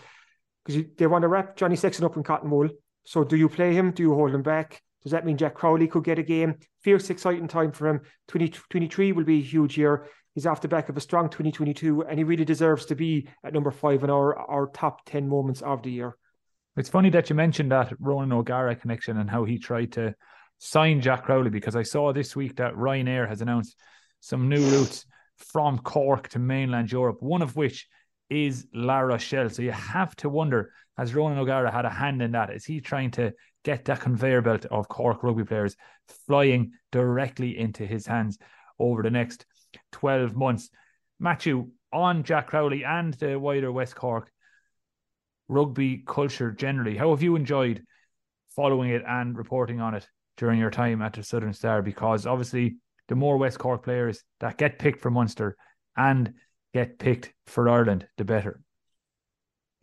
because 0.64 0.84
they 0.98 1.08
want 1.08 1.24
to 1.24 1.28
wrap 1.28 1.58
Johnny 1.58 1.76
Sexton 1.76 2.06
up 2.06 2.16
in 2.16 2.24
cotton 2.24 2.50
wool. 2.50 2.70
So 3.06 3.24
do 3.24 3.36
you 3.36 3.50
play 3.50 3.74
him? 3.74 3.92
Do 3.92 4.04
you 4.04 4.14
hold 4.14 4.34
him 4.34 4.44
back? 4.44 4.82
Does 5.04 5.12
that 5.12 5.26
mean 5.26 5.38
Jack 5.38 5.54
Crowley 5.54 5.88
could 5.88 6.04
get 6.04 6.20
a 6.20 6.24
game? 6.24 6.56
Fierce, 6.82 7.10
exciting 7.10 7.48
time 7.48 7.72
for 7.72 7.88
him. 7.88 8.00
2023 8.30 9.12
will 9.12 9.24
be 9.24 9.40
a 9.40 9.44
huge 9.44 9.78
year. 9.78 10.08
He's 10.34 10.48
off 10.48 10.62
the 10.62 10.68
back 10.68 10.90
of 10.90 10.98
a 10.98 11.02
strong 11.02 11.30
2022, 11.30 12.04
and 12.04 12.18
he 12.18 12.24
really 12.24 12.46
deserves 12.46 12.86
to 12.88 12.96
be 12.96 13.28
at 13.44 13.54
number 13.54 13.70
five 13.70 14.04
in 14.04 14.10
our, 14.10 14.36
our 14.36 14.68
top 14.68 15.06
10 15.06 15.28
moments 15.28 15.62
of 15.62 15.84
the 15.84 15.92
year. 15.92 16.18
It's 16.76 16.90
funny 16.90 17.12
that 17.12 17.30
you 17.30 17.36
mentioned 17.36 17.72
that 17.72 17.94
Ronan 18.00 18.34
O'Gara 18.34 18.76
connection 18.76 19.18
and 19.18 19.30
how 19.30 19.44
he 19.44 19.60
tried 19.60 19.92
to 19.94 20.16
sign 20.58 21.02
Jack 21.02 21.26
Crowley 21.26 21.52
because 21.52 21.76
I 21.76 21.84
saw 21.84 22.14
this 22.14 22.36
week 22.36 22.56
that 22.56 22.74
Ryanair 22.74 23.28
has 23.28 23.42
announced 23.42 23.78
some 24.22 24.50
new 24.50 24.66
routes 24.70 25.06
from 25.38 25.78
Cork 25.80 26.30
to 26.30 26.40
mainland 26.40 26.92
Europe, 26.92 27.18
one 27.20 27.42
of 27.42 27.56
which 27.56 27.88
is 28.30 28.66
La 28.74 29.00
Rochelle. 29.00 29.50
So 29.50 29.62
you 29.62 29.72
have 29.72 30.16
to 30.18 30.30
wonder, 30.30 30.72
has 30.98 31.14
Ronan 31.14 31.38
O'Gara 31.38 31.72
had 31.72 31.86
a 31.86 31.90
hand 31.90 32.22
in 32.22 32.32
that? 32.32 32.52
Is 32.52 32.66
he 32.66 32.82
trying 32.82 33.12
to 33.12 33.34
get 33.64 33.86
that 33.86 34.02
conveyor 34.02 34.42
belt 34.42 34.66
of 34.66 34.88
Cork 34.88 35.24
rugby 35.24 35.44
players 35.44 35.76
flying 36.28 36.72
directly 36.92 37.58
into 37.58 37.86
his 37.86 38.06
hands 38.06 38.38
over 38.80 39.02
the 39.02 39.12
next 39.12 39.46
12 39.92 40.36
months? 40.36 40.70
Matthew, 41.20 41.70
on 41.92 42.24
Jack 42.24 42.48
Crowley 42.48 42.84
and 42.84 43.14
the 43.14 43.40
wider 43.40 43.72
West 43.72 43.96
Cork 43.96 44.32
rugby 45.48 46.04
culture 46.06 46.52
generally, 46.52 46.98
how 46.98 47.12
have 47.12 47.22
you 47.22 47.36
enjoyed 47.36 47.84
following 48.56 48.90
it 48.90 49.04
and 49.08 49.38
reporting 49.38 49.80
on 49.80 49.94
it 49.94 50.08
during 50.38 50.60
your 50.60 50.72
time 50.72 51.02
at 51.02 51.14
the 51.14 51.24
Southern 51.24 51.54
Star? 51.54 51.82
Because 51.82 52.26
obviously 52.26 52.78
the 53.08 53.16
more 53.16 53.38
West 53.38 53.60
Cork 53.60 53.84
players 53.84 54.24
that 54.40 54.58
get 54.58 54.80
picked 54.80 55.02
for 55.02 55.12
Munster 55.12 55.56
and 55.96 56.34
get 56.74 56.98
picked 56.98 57.32
for 57.46 57.70
Ireland, 57.70 58.08
the 58.18 58.26
better. 58.26 58.60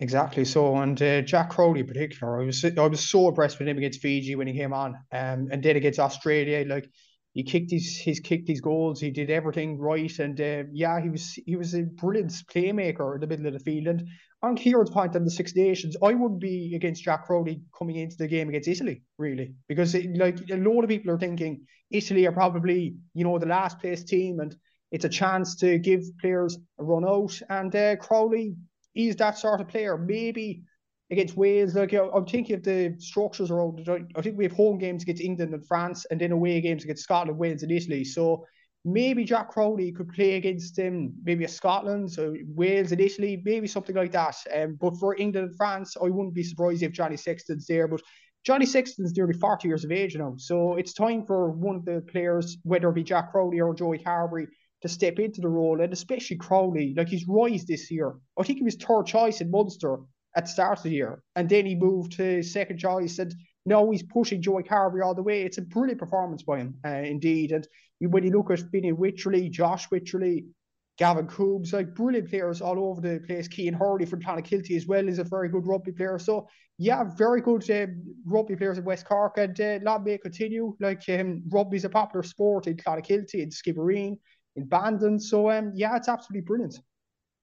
Exactly. 0.00 0.46
So, 0.46 0.76
and 0.76 1.00
uh, 1.02 1.20
Jack 1.20 1.50
Crowley 1.50 1.80
in 1.80 1.86
particular, 1.86 2.40
I 2.40 2.46
was 2.46 2.64
I 2.64 2.86
was 2.86 3.08
so 3.08 3.28
impressed 3.28 3.58
with 3.58 3.68
him 3.68 3.76
against 3.76 4.00
Fiji 4.00 4.34
when 4.34 4.46
he 4.46 4.54
came 4.54 4.72
on, 4.72 4.94
um, 5.12 5.48
and 5.52 5.62
then 5.62 5.76
against 5.76 6.00
Australia, 6.00 6.64
like 6.66 6.88
he 7.34 7.42
kicked 7.42 7.70
his 7.70 7.98
he's 7.98 8.18
kicked 8.18 8.48
his 8.48 8.62
goals, 8.62 8.98
he 9.00 9.10
did 9.10 9.28
everything 9.30 9.78
right, 9.78 10.18
and 10.18 10.40
uh, 10.40 10.62
yeah, 10.72 11.00
he 11.02 11.10
was 11.10 11.34
he 11.44 11.54
was 11.54 11.74
a 11.74 11.82
brilliant 11.82 12.32
playmaker 12.50 13.14
in 13.14 13.20
the 13.20 13.26
middle 13.26 13.46
of 13.46 13.52
the 13.52 13.58
field. 13.60 13.88
And 13.88 14.08
on 14.42 14.56
Kieran's 14.56 14.88
point 14.88 15.14
on 15.16 15.24
the 15.24 15.30
Six 15.30 15.54
Nations, 15.54 15.96
I 16.02 16.14
wouldn't 16.14 16.40
be 16.40 16.72
against 16.74 17.04
Jack 17.04 17.26
Crowley 17.26 17.60
coming 17.78 17.96
into 17.96 18.16
the 18.16 18.26
game 18.26 18.48
against 18.48 18.68
Italy, 18.68 19.02
really, 19.18 19.54
because 19.68 19.94
it, 19.94 20.16
like 20.16 20.38
a 20.50 20.56
lot 20.56 20.82
of 20.82 20.88
people 20.88 21.10
are 21.12 21.18
thinking 21.18 21.66
Italy 21.90 22.26
are 22.26 22.32
probably 22.32 22.94
you 23.12 23.24
know 23.24 23.38
the 23.38 23.44
last 23.44 23.78
place 23.80 24.02
team, 24.02 24.40
and 24.40 24.56
it's 24.92 25.04
a 25.04 25.10
chance 25.10 25.56
to 25.56 25.78
give 25.78 26.00
players 26.22 26.56
a 26.78 26.84
run 26.84 27.04
out. 27.04 27.38
And 27.50 27.76
uh, 27.76 27.96
Crowley 27.96 28.56
is 28.94 29.16
that 29.16 29.38
sort 29.38 29.60
of 29.60 29.68
player. 29.68 29.96
Maybe 29.96 30.64
against 31.10 31.36
Wales, 31.36 31.74
like 31.74 31.92
I'm 31.92 32.26
thinking 32.26 32.56
of 32.56 32.62
the 32.62 32.94
structures 32.98 33.50
around. 33.50 33.88
I 34.16 34.22
think 34.22 34.38
we 34.38 34.44
have 34.44 34.52
home 34.52 34.78
games 34.78 35.02
against 35.02 35.22
England 35.22 35.52
and 35.54 35.66
France, 35.66 36.06
and 36.10 36.20
then 36.20 36.32
away 36.32 36.60
games 36.60 36.84
against 36.84 37.02
Scotland, 37.02 37.38
Wales, 37.38 37.62
and 37.62 37.72
Italy. 37.72 38.04
So 38.04 38.46
maybe 38.84 39.24
Jack 39.24 39.50
Crowley 39.50 39.92
could 39.92 40.08
play 40.08 40.34
against 40.34 40.78
um, 40.78 41.12
maybe 41.24 41.44
a 41.44 41.48
Scotland, 41.48 42.10
so 42.10 42.34
Wales 42.46 42.92
and 42.92 43.00
Italy, 43.00 43.42
maybe 43.44 43.66
something 43.66 43.96
like 43.96 44.12
that. 44.12 44.36
Um, 44.54 44.78
but 44.80 44.96
for 44.98 45.16
England 45.16 45.48
and 45.48 45.56
France, 45.56 45.96
I 46.00 46.06
wouldn't 46.06 46.34
be 46.34 46.44
surprised 46.44 46.82
if 46.82 46.92
Johnny 46.92 47.16
Sexton's 47.16 47.66
there. 47.66 47.88
But 47.88 48.02
Johnny 48.44 48.64
Sexton's 48.64 49.14
nearly 49.16 49.34
40 49.34 49.68
years 49.68 49.84
of 49.84 49.92
age 49.92 50.16
now, 50.16 50.34
so 50.38 50.76
it's 50.76 50.94
time 50.94 51.26
for 51.26 51.50
one 51.50 51.76
of 51.76 51.84
the 51.84 52.02
players, 52.10 52.56
whether 52.62 52.88
it 52.88 52.94
be 52.94 53.02
Jack 53.02 53.32
Crowley 53.32 53.60
or 53.60 53.74
Joey 53.74 53.98
Carbery, 53.98 54.46
to 54.82 54.88
step 54.88 55.18
into 55.18 55.40
the 55.40 55.48
role, 55.48 55.80
and 55.80 55.92
especially 55.92 56.36
Crowley, 56.36 56.94
like 56.96 57.08
he's 57.08 57.26
rise 57.28 57.64
this 57.64 57.90
year. 57.90 58.14
I 58.38 58.42
think 58.42 58.58
he 58.58 58.64
was 58.64 58.76
third 58.76 59.06
choice 59.06 59.40
in 59.40 59.50
Munster 59.50 59.98
at 60.36 60.44
the 60.44 60.50
start 60.50 60.78
of 60.78 60.84
the 60.84 60.90
year, 60.90 61.22
and 61.36 61.48
then 61.48 61.66
he 61.66 61.74
moved 61.74 62.12
to 62.12 62.42
second 62.42 62.78
choice, 62.78 63.18
and 63.18 63.34
now 63.66 63.90
he's 63.90 64.02
pushing 64.02 64.40
Joey 64.42 64.62
Carbery 64.62 65.04
all 65.04 65.14
the 65.14 65.22
way. 65.22 65.42
It's 65.42 65.58
a 65.58 65.62
brilliant 65.62 66.00
performance 66.00 66.42
by 66.42 66.58
him, 66.58 66.74
uh, 66.84 66.88
indeed. 66.88 67.52
And 67.52 67.66
when 68.00 68.24
you 68.24 68.30
look 68.30 68.50
at 68.50 68.60
Vinny 68.72 68.92
Wycherley, 68.92 69.50
Josh 69.50 69.88
Wycherley, 69.90 70.46
Gavin 71.00 71.26
Coombs, 71.26 71.72
like 71.72 71.94
brilliant 71.94 72.28
players 72.28 72.60
all 72.60 72.78
over 72.78 73.00
the 73.00 73.20
place. 73.26 73.48
Keane 73.48 73.72
Hurley 73.72 74.04
from 74.04 74.20
Clonakilty 74.20 74.76
as 74.76 74.86
well 74.86 75.08
is 75.08 75.18
a 75.18 75.24
very 75.24 75.48
good 75.48 75.66
rugby 75.66 75.92
player. 75.92 76.18
So 76.18 76.46
yeah, 76.76 77.04
very 77.04 77.40
good 77.40 77.70
um, 77.70 78.02
rugby 78.26 78.54
players 78.54 78.76
in 78.76 78.84
West 78.84 79.06
Cork, 79.06 79.38
and 79.38 79.58
uh, 79.60 79.78
long 79.82 80.04
may 80.04 80.18
continue. 80.18 80.76
Like 80.78 81.02
um, 81.08 81.42
rugby 81.48 81.78
is 81.78 81.86
a 81.86 81.88
popular 81.88 82.22
sport 82.22 82.66
in 82.66 82.76
Clonakilty, 82.76 83.36
in 83.36 83.48
Skibbereen, 83.48 84.18
in 84.60 84.68
Bandon. 84.68 85.18
So 85.18 85.50
um, 85.50 85.72
yeah, 85.74 85.96
it's 85.96 86.08
absolutely 86.08 86.46
brilliant. 86.46 86.78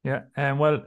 Yeah, 0.03 0.21
and 0.36 0.53
um, 0.53 0.60
well, 0.60 0.84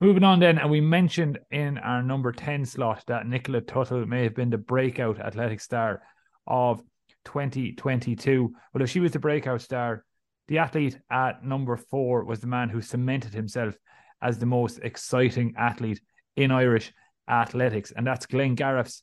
moving 0.00 0.24
on 0.24 0.40
then, 0.40 0.58
and 0.58 0.70
we 0.70 0.80
mentioned 0.80 1.38
in 1.50 1.78
our 1.78 2.02
number 2.02 2.32
ten 2.32 2.64
slot 2.64 3.04
that 3.06 3.26
Nicola 3.26 3.60
Tuthill 3.60 4.06
may 4.06 4.22
have 4.24 4.34
been 4.34 4.50
the 4.50 4.58
breakout 4.58 5.18
athletic 5.20 5.60
star 5.60 6.02
of 6.46 6.82
2022. 7.24 8.54
Well, 8.72 8.82
if 8.82 8.90
she 8.90 9.00
was 9.00 9.12
the 9.12 9.18
breakout 9.18 9.60
star, 9.60 10.04
the 10.48 10.58
athlete 10.58 10.98
at 11.10 11.44
number 11.44 11.76
four 11.76 12.24
was 12.24 12.40
the 12.40 12.46
man 12.46 12.68
who 12.68 12.80
cemented 12.80 13.34
himself 13.34 13.76
as 14.22 14.38
the 14.38 14.46
most 14.46 14.78
exciting 14.82 15.54
athlete 15.56 16.00
in 16.36 16.50
Irish 16.50 16.92
athletics, 17.28 17.92
and 17.94 18.06
that's 18.06 18.26
Glengarriff's 18.26 19.02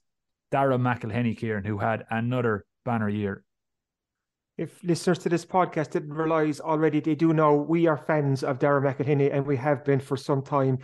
Darragh 0.52 0.80
McElhinney 0.80 1.38
Kieran, 1.38 1.66
who 1.66 1.78
had 1.78 2.06
another 2.10 2.66
banner 2.84 3.10
year. 3.10 3.44
If 4.58 4.82
listeners 4.84 5.20
to 5.20 5.30
this 5.30 5.46
podcast 5.46 5.92
didn't 5.92 6.14
realise 6.14 6.62
already, 6.62 7.02
they 7.02 7.16
do 7.16 7.34
know 7.34 7.56
we 7.56 7.88
are 7.88 7.98
fans 7.98 8.44
of 8.44 8.60
Darragh 8.60 8.84
McElhinney, 8.84 9.34
and 9.34 9.46
we 9.46 9.58
have 9.58 9.84
been 9.84 10.00
for 10.00 10.16
some 10.16 10.42
time. 10.42 10.80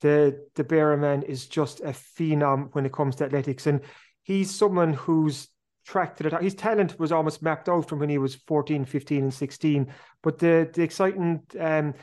The 0.00 0.46
the 0.54 0.64
Bear 0.64 0.96
man 0.96 1.22
is 1.22 1.46
just 1.46 1.80
a 1.80 1.92
phenom 1.92 2.74
when 2.74 2.86
it 2.86 2.92
comes 2.92 3.16
to 3.16 3.24
athletics, 3.24 3.66
and 3.66 3.82
he's 4.22 4.50
someone 4.50 4.94
who's 4.94 5.48
track 5.86 6.16
to 6.16 6.22
the 6.22 6.38
His 6.38 6.54
talent 6.54 6.98
was 6.98 7.12
almost 7.12 7.42
mapped 7.42 7.68
out 7.68 7.88
from 7.88 7.98
when 7.98 8.08
he 8.08 8.18
was 8.18 8.36
14, 8.46 8.84
15, 8.84 9.22
and 9.24 9.34
16. 9.34 9.92
But 10.22 10.38
the 10.38 10.70
the 10.72 10.82
exciting 10.82 11.42
um 11.58 11.94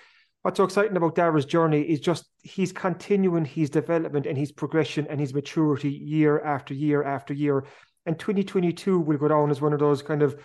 what's 0.43 0.58
so 0.58 0.63
exciting 0.65 0.97
about 0.97 1.15
Darragh's 1.15 1.45
journey 1.45 1.82
is 1.82 1.99
just 1.99 2.25
he's 2.43 2.71
continuing 2.71 3.43
his 3.43 3.69
development 3.69 4.27
and 4.27 4.38
his 4.38 4.51
progression 4.51 5.08
and 5.10 5.19
his 5.19 5.34
maturity 5.34 5.89
year 5.89 6.39
after 6.39 6.73
year 6.75 7.03
after 7.03 7.34
year. 7.34 7.65
And 8.06 8.17
2022 8.17 8.99
will 8.99 9.17
go 9.17 9.27
down 9.27 9.51
as 9.51 9.62
one 9.62 9.73
of 9.73 9.80
those 9.80 10.01
kind 10.01 10.21
of 10.21 10.39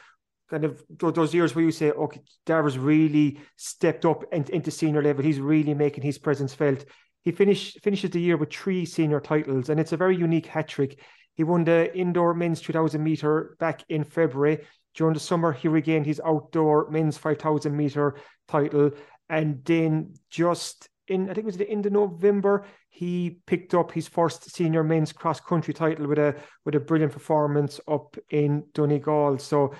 kind 0.52 0.64
of 0.64 0.84
those 0.98 1.32
years 1.32 1.54
where 1.54 1.64
you 1.64 1.72
say, 1.72 1.90
okay, 1.92 2.20
Darragh's 2.44 2.76
really 2.76 3.40
stepped 3.56 4.04
up 4.04 4.24
into 4.32 4.70
senior 4.70 5.02
level. 5.02 5.24
He's 5.24 5.40
really 5.40 5.72
making 5.72 6.04
his 6.04 6.18
presence 6.18 6.52
felt. 6.52 6.84
He 7.24 7.32
finish, 7.32 7.74
finishes 7.82 8.10
the 8.10 8.20
year 8.20 8.36
with 8.36 8.52
three 8.52 8.84
senior 8.84 9.18
titles, 9.18 9.70
and 9.70 9.80
it's 9.80 9.92
a 9.92 9.96
very 9.96 10.14
unique 10.14 10.46
hat 10.46 10.68
trick. 10.68 11.00
He 11.34 11.42
won 11.42 11.64
the 11.64 11.96
indoor 11.96 12.34
men's 12.34 12.60
2000 12.60 13.02
meter 13.02 13.56
back 13.58 13.82
in 13.88 14.04
February. 14.04 14.66
During 14.94 15.14
the 15.14 15.20
summer, 15.20 15.52
he 15.52 15.68
regained 15.68 16.04
his 16.04 16.20
outdoor 16.22 16.90
men's 16.90 17.16
5000 17.16 17.74
meter 17.74 18.16
title. 18.46 18.90
And 19.30 19.64
then 19.64 20.12
just 20.28 20.90
in, 21.08 21.30
I 21.30 21.34
think 21.34 21.44
it 21.44 21.46
was 21.46 21.56
the 21.56 21.70
end 21.70 21.86
of 21.86 21.92
November, 21.92 22.66
he 22.90 23.38
picked 23.46 23.72
up 23.72 23.90
his 23.90 24.06
first 24.06 24.54
senior 24.54 24.84
men's 24.84 25.12
cross 25.12 25.40
country 25.40 25.72
title 25.72 26.06
with 26.06 26.18
a 26.18 26.36
with 26.66 26.74
a 26.74 26.80
brilliant 26.80 27.14
performance 27.14 27.80
up 27.88 28.18
in 28.28 28.64
Donegal. 28.74 29.38
So 29.38 29.72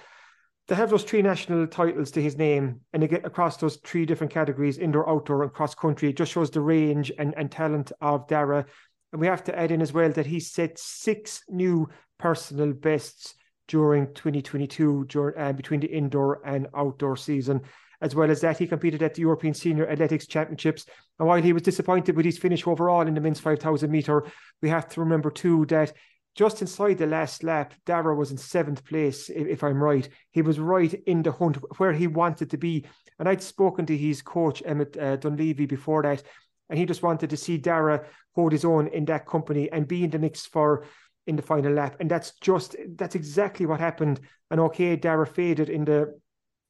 to 0.73 0.77
have 0.77 0.89
those 0.89 1.05
three 1.05 1.21
national 1.21 1.67
titles 1.67 2.11
to 2.11 2.23
his 2.23 2.39
name 2.39 2.81
and 2.95 3.03
to 3.03 3.07
get 3.07 3.27
across 3.27 3.59
those 3.59 3.77
three 3.85 4.07
different 4.07 4.33
categories, 4.33 4.79
indoor, 4.79 5.07
outdoor, 5.07 5.43
and 5.43 5.53
cross 5.53 5.75
country, 5.75 6.09
it 6.09 6.17
just 6.17 6.33
shows 6.33 6.51
the 6.51 6.63
range 6.63 7.13
and, 7.19 7.35
and 7.37 7.51
talent 7.51 7.93
of 8.01 8.27
Darragh. 8.27 8.65
And 9.13 9.21
we 9.21 9.27
have 9.27 9.45
to 9.45 9.59
add 9.59 9.71
in 9.71 9.83
as 9.83 9.93
well 9.93 10.11
that 10.13 10.25
he 10.25 10.41
set 10.41 10.79
six 10.79 11.43
new 11.51 11.91
personal 12.19 12.73
bests 12.73 13.35
during 13.69 14.07
2022 14.15 15.05
during, 15.11 15.39
uh, 15.39 15.53
between 15.53 15.81
the 15.81 15.89
indoor 15.89 16.41
and 16.47 16.69
outdoor 16.75 17.19
season. 17.19 17.61
As 18.01 18.15
well 18.15 18.31
as 18.31 18.41
that, 18.41 18.57
he 18.57 18.67
competed 18.67 19.03
at 19.03 19.13
the 19.13 19.21
European 19.21 19.53
Senior 19.53 19.91
Athletics 19.91 20.27
Championships. 20.27 20.87
And 21.19 21.29
while 21.29 21.43
he 21.43 21.53
was 21.53 21.61
disappointed 21.61 22.17
with 22.17 22.25
his 22.25 22.39
finish 22.39 22.67
overall 22.67 23.07
in 23.07 23.13
the 23.13 23.21
men's 23.21 23.41
5,000 23.41 23.91
metre, 23.91 24.25
we 24.63 24.71
have 24.71 24.89
to 24.89 25.01
remember 25.01 25.31
too 25.31 25.67
that 25.67 25.93
just 26.35 26.63
inside 26.63 26.99
the 26.99 27.07
last 27.07 27.45
lap, 27.45 27.75
Darragh 27.85 28.17
was 28.17 28.31
in 28.31 28.39
seventh 28.39 28.85
place, 28.85 29.29
if, 29.29 29.47
if, 29.47 29.63
I'm 29.63 29.83
right. 29.83 30.09
He 30.31 30.43
was 30.43 30.59
right 30.59 30.93
in 31.07 31.23
the 31.23 31.33
hunt 31.33 31.59
where 31.79 31.93
he 31.93 32.07
wanted 32.07 32.51
to 32.51 32.57
be. 32.57 32.87
And 33.19 33.29
I'd 33.29 33.43
spoken 33.43 33.85
to 33.87 33.97
his 33.97 34.23
coach, 34.23 34.63
Emmett 34.65 34.97
uh, 34.97 35.17
Dunleavy, 35.17 35.67
before 35.67 36.03
that, 36.03 36.23
and 36.71 36.79
he 36.79 36.87
just 36.87 37.03
wanted 37.03 37.31
to 37.31 37.37
see 37.37 37.59
Darragh 37.59 38.07
hold 38.35 38.53
his 38.53 38.65
own 38.65 38.89
in 38.89 39.05
that 39.07 39.27
company 39.27 39.71
and 39.71 39.87
be 39.87 40.05
in 40.05 40.11
the 40.11 40.19
mix 40.19 40.47
for 40.47 40.85
in 41.27 41.37
the 41.37 41.43
final 41.43 41.73
lap. 41.73 41.97
And 42.01 42.11
that's 42.11 42.33
just 42.41 42.77
that's 42.97 43.15
exactly 43.15 43.67
what 43.67 43.79
happened. 43.79 44.21
And 44.51 44.59
okay, 44.61 44.97
Darragh 44.97 45.35
faded 45.35 45.69
in 45.69 45.85
the 45.85 46.19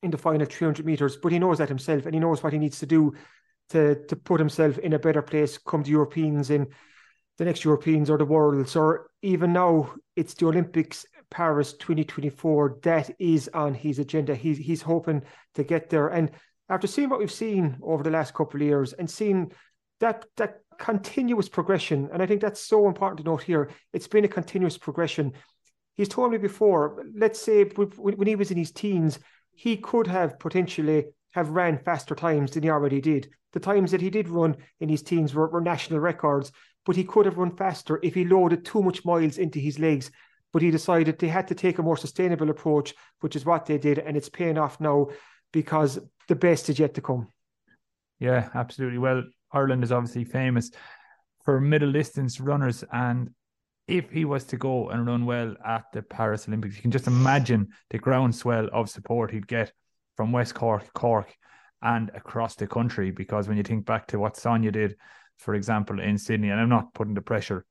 in 0.02 0.10
the 0.10 0.18
final 0.18 0.44
300 0.44 0.84
meters, 0.84 1.16
but 1.16 1.30
he 1.30 1.38
knows 1.38 1.58
that 1.58 1.68
himself, 1.68 2.04
and 2.04 2.14
he 2.14 2.20
knows 2.20 2.42
what 2.42 2.52
he 2.52 2.58
needs 2.58 2.80
to 2.80 2.86
do 2.86 3.14
to 3.70 4.04
to 4.06 4.16
put 4.16 4.40
himself 4.40 4.78
in 4.78 4.92
a 4.92 4.98
better 4.98 5.22
place 5.22 5.56
come 5.56 5.84
the 5.84 5.90
Europeans 5.90 6.50
in 6.50 6.66
the 7.38 7.44
next 7.44 7.64
Europeans 7.64 8.10
or 8.10 8.18
the 8.18 8.24
Worlds, 8.24 8.76
or 8.76 9.10
even 9.22 9.52
now 9.52 9.92
it's 10.16 10.34
the 10.34 10.46
Olympics 10.46 11.06
Paris 11.30 11.72
2024. 11.74 12.78
That 12.82 13.10
is 13.18 13.48
on 13.54 13.74
his 13.74 13.98
agenda. 13.98 14.34
He's 14.34 14.58
he's 14.58 14.82
hoping 14.82 15.22
to 15.54 15.64
get 15.64 15.90
there. 15.90 16.08
And 16.08 16.30
after 16.68 16.86
seeing 16.86 17.08
what 17.08 17.18
we've 17.18 17.32
seen 17.32 17.76
over 17.82 18.02
the 18.02 18.10
last 18.10 18.34
couple 18.34 18.60
of 18.60 18.66
years 18.66 18.92
and 18.92 19.10
seeing 19.10 19.52
that 20.00 20.26
that 20.36 20.60
continuous 20.78 21.48
progression, 21.48 22.08
and 22.12 22.22
I 22.22 22.26
think 22.26 22.40
that's 22.40 22.60
so 22.60 22.86
important 22.86 23.18
to 23.18 23.24
note 23.24 23.42
here. 23.42 23.70
It's 23.92 24.08
been 24.08 24.24
a 24.24 24.28
continuous 24.28 24.76
progression. 24.76 25.32
He's 25.96 26.08
told 26.08 26.32
me 26.32 26.38
before. 26.38 27.04
Let's 27.14 27.40
say 27.40 27.64
when 27.64 28.26
he 28.26 28.36
was 28.36 28.50
in 28.50 28.56
his 28.56 28.72
teens, 28.72 29.18
he 29.54 29.76
could 29.76 30.06
have 30.06 30.38
potentially 30.38 31.06
have 31.32 31.50
ran 31.50 31.78
faster 31.78 32.14
times 32.14 32.52
than 32.52 32.62
he 32.62 32.70
already 32.70 33.00
did. 33.00 33.30
The 33.52 33.60
times 33.60 33.90
that 33.90 34.00
he 34.00 34.10
did 34.10 34.28
run 34.28 34.56
in 34.80 34.88
his 34.88 35.02
teens 35.02 35.34
were, 35.34 35.48
were 35.48 35.60
national 35.60 36.00
records, 36.00 36.52
but 36.84 36.96
he 36.96 37.04
could 37.04 37.26
have 37.26 37.38
run 37.38 37.56
faster 37.56 38.00
if 38.02 38.14
he 38.14 38.24
loaded 38.24 38.64
too 38.64 38.82
much 38.82 39.04
miles 39.04 39.38
into 39.38 39.58
his 39.58 39.78
legs. 39.78 40.10
But 40.52 40.62
he 40.62 40.70
decided 40.70 41.18
they 41.18 41.28
had 41.28 41.48
to 41.48 41.54
take 41.54 41.78
a 41.78 41.82
more 41.82 41.96
sustainable 41.96 42.50
approach, 42.50 42.94
which 43.20 43.36
is 43.36 43.46
what 43.46 43.66
they 43.66 43.78
did, 43.78 43.98
and 43.98 44.16
it's 44.16 44.28
paying 44.28 44.58
off 44.58 44.80
now 44.80 45.08
because 45.52 45.98
the 46.28 46.34
best 46.34 46.68
is 46.68 46.78
yet 46.78 46.94
to 46.94 47.00
come. 47.00 47.28
Yeah, 48.18 48.48
absolutely. 48.54 48.98
Well, 48.98 49.24
Ireland 49.50 49.82
is 49.82 49.92
obviously 49.92 50.24
famous 50.24 50.70
for 51.44 51.60
middle 51.60 51.92
distance 51.92 52.40
runners. 52.40 52.84
And 52.92 53.30
if 53.88 54.10
he 54.10 54.24
was 54.24 54.44
to 54.44 54.56
go 54.56 54.90
and 54.90 55.06
run 55.06 55.26
well 55.26 55.54
at 55.64 55.84
the 55.92 56.02
Paris 56.02 56.46
Olympics, 56.46 56.76
you 56.76 56.82
can 56.82 56.90
just 56.90 57.06
imagine 57.06 57.68
the 57.90 57.98
groundswell 57.98 58.68
of 58.72 58.90
support 58.90 59.30
he'd 59.30 59.48
get 59.48 59.72
from 60.16 60.32
West 60.32 60.54
Cork, 60.54 60.92
Cork, 60.94 61.34
and 61.82 62.10
across 62.14 62.54
the 62.54 62.66
country. 62.66 63.10
Because 63.10 63.48
when 63.48 63.56
you 63.56 63.62
think 63.62 63.84
back 63.84 64.06
to 64.08 64.18
what 64.18 64.36
Sonia 64.36 64.70
did, 64.70 64.96
for 65.38 65.54
example, 65.54 66.00
in 66.00 66.18
Sydney, 66.18 66.50
and 66.50 66.60
I'm 66.60 66.68
not 66.68 66.94
putting 66.94 67.14
the 67.14 67.22
pressure 67.22 67.64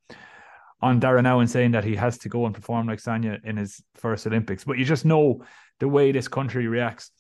on 0.82 1.00
Darragh 1.00 1.24
now 1.24 1.40
and 1.40 1.50
saying 1.50 1.72
that 1.72 1.84
he 1.84 1.96
has 1.96 2.18
to 2.20 2.30
go 2.30 2.46
and 2.46 2.56
perform 2.56 2.88
like 2.88 3.00
Sonia 3.00 3.40
in 3.44 3.58
his 3.58 3.82
first 3.96 4.26
Olympics, 4.26 4.64
but 4.64 4.78
you 4.78 4.86
just 4.86 5.06
know 5.06 5.44
the 5.80 5.88
way 5.88 6.12
this 6.12 6.28
country 6.28 6.68
reacts 6.68 7.12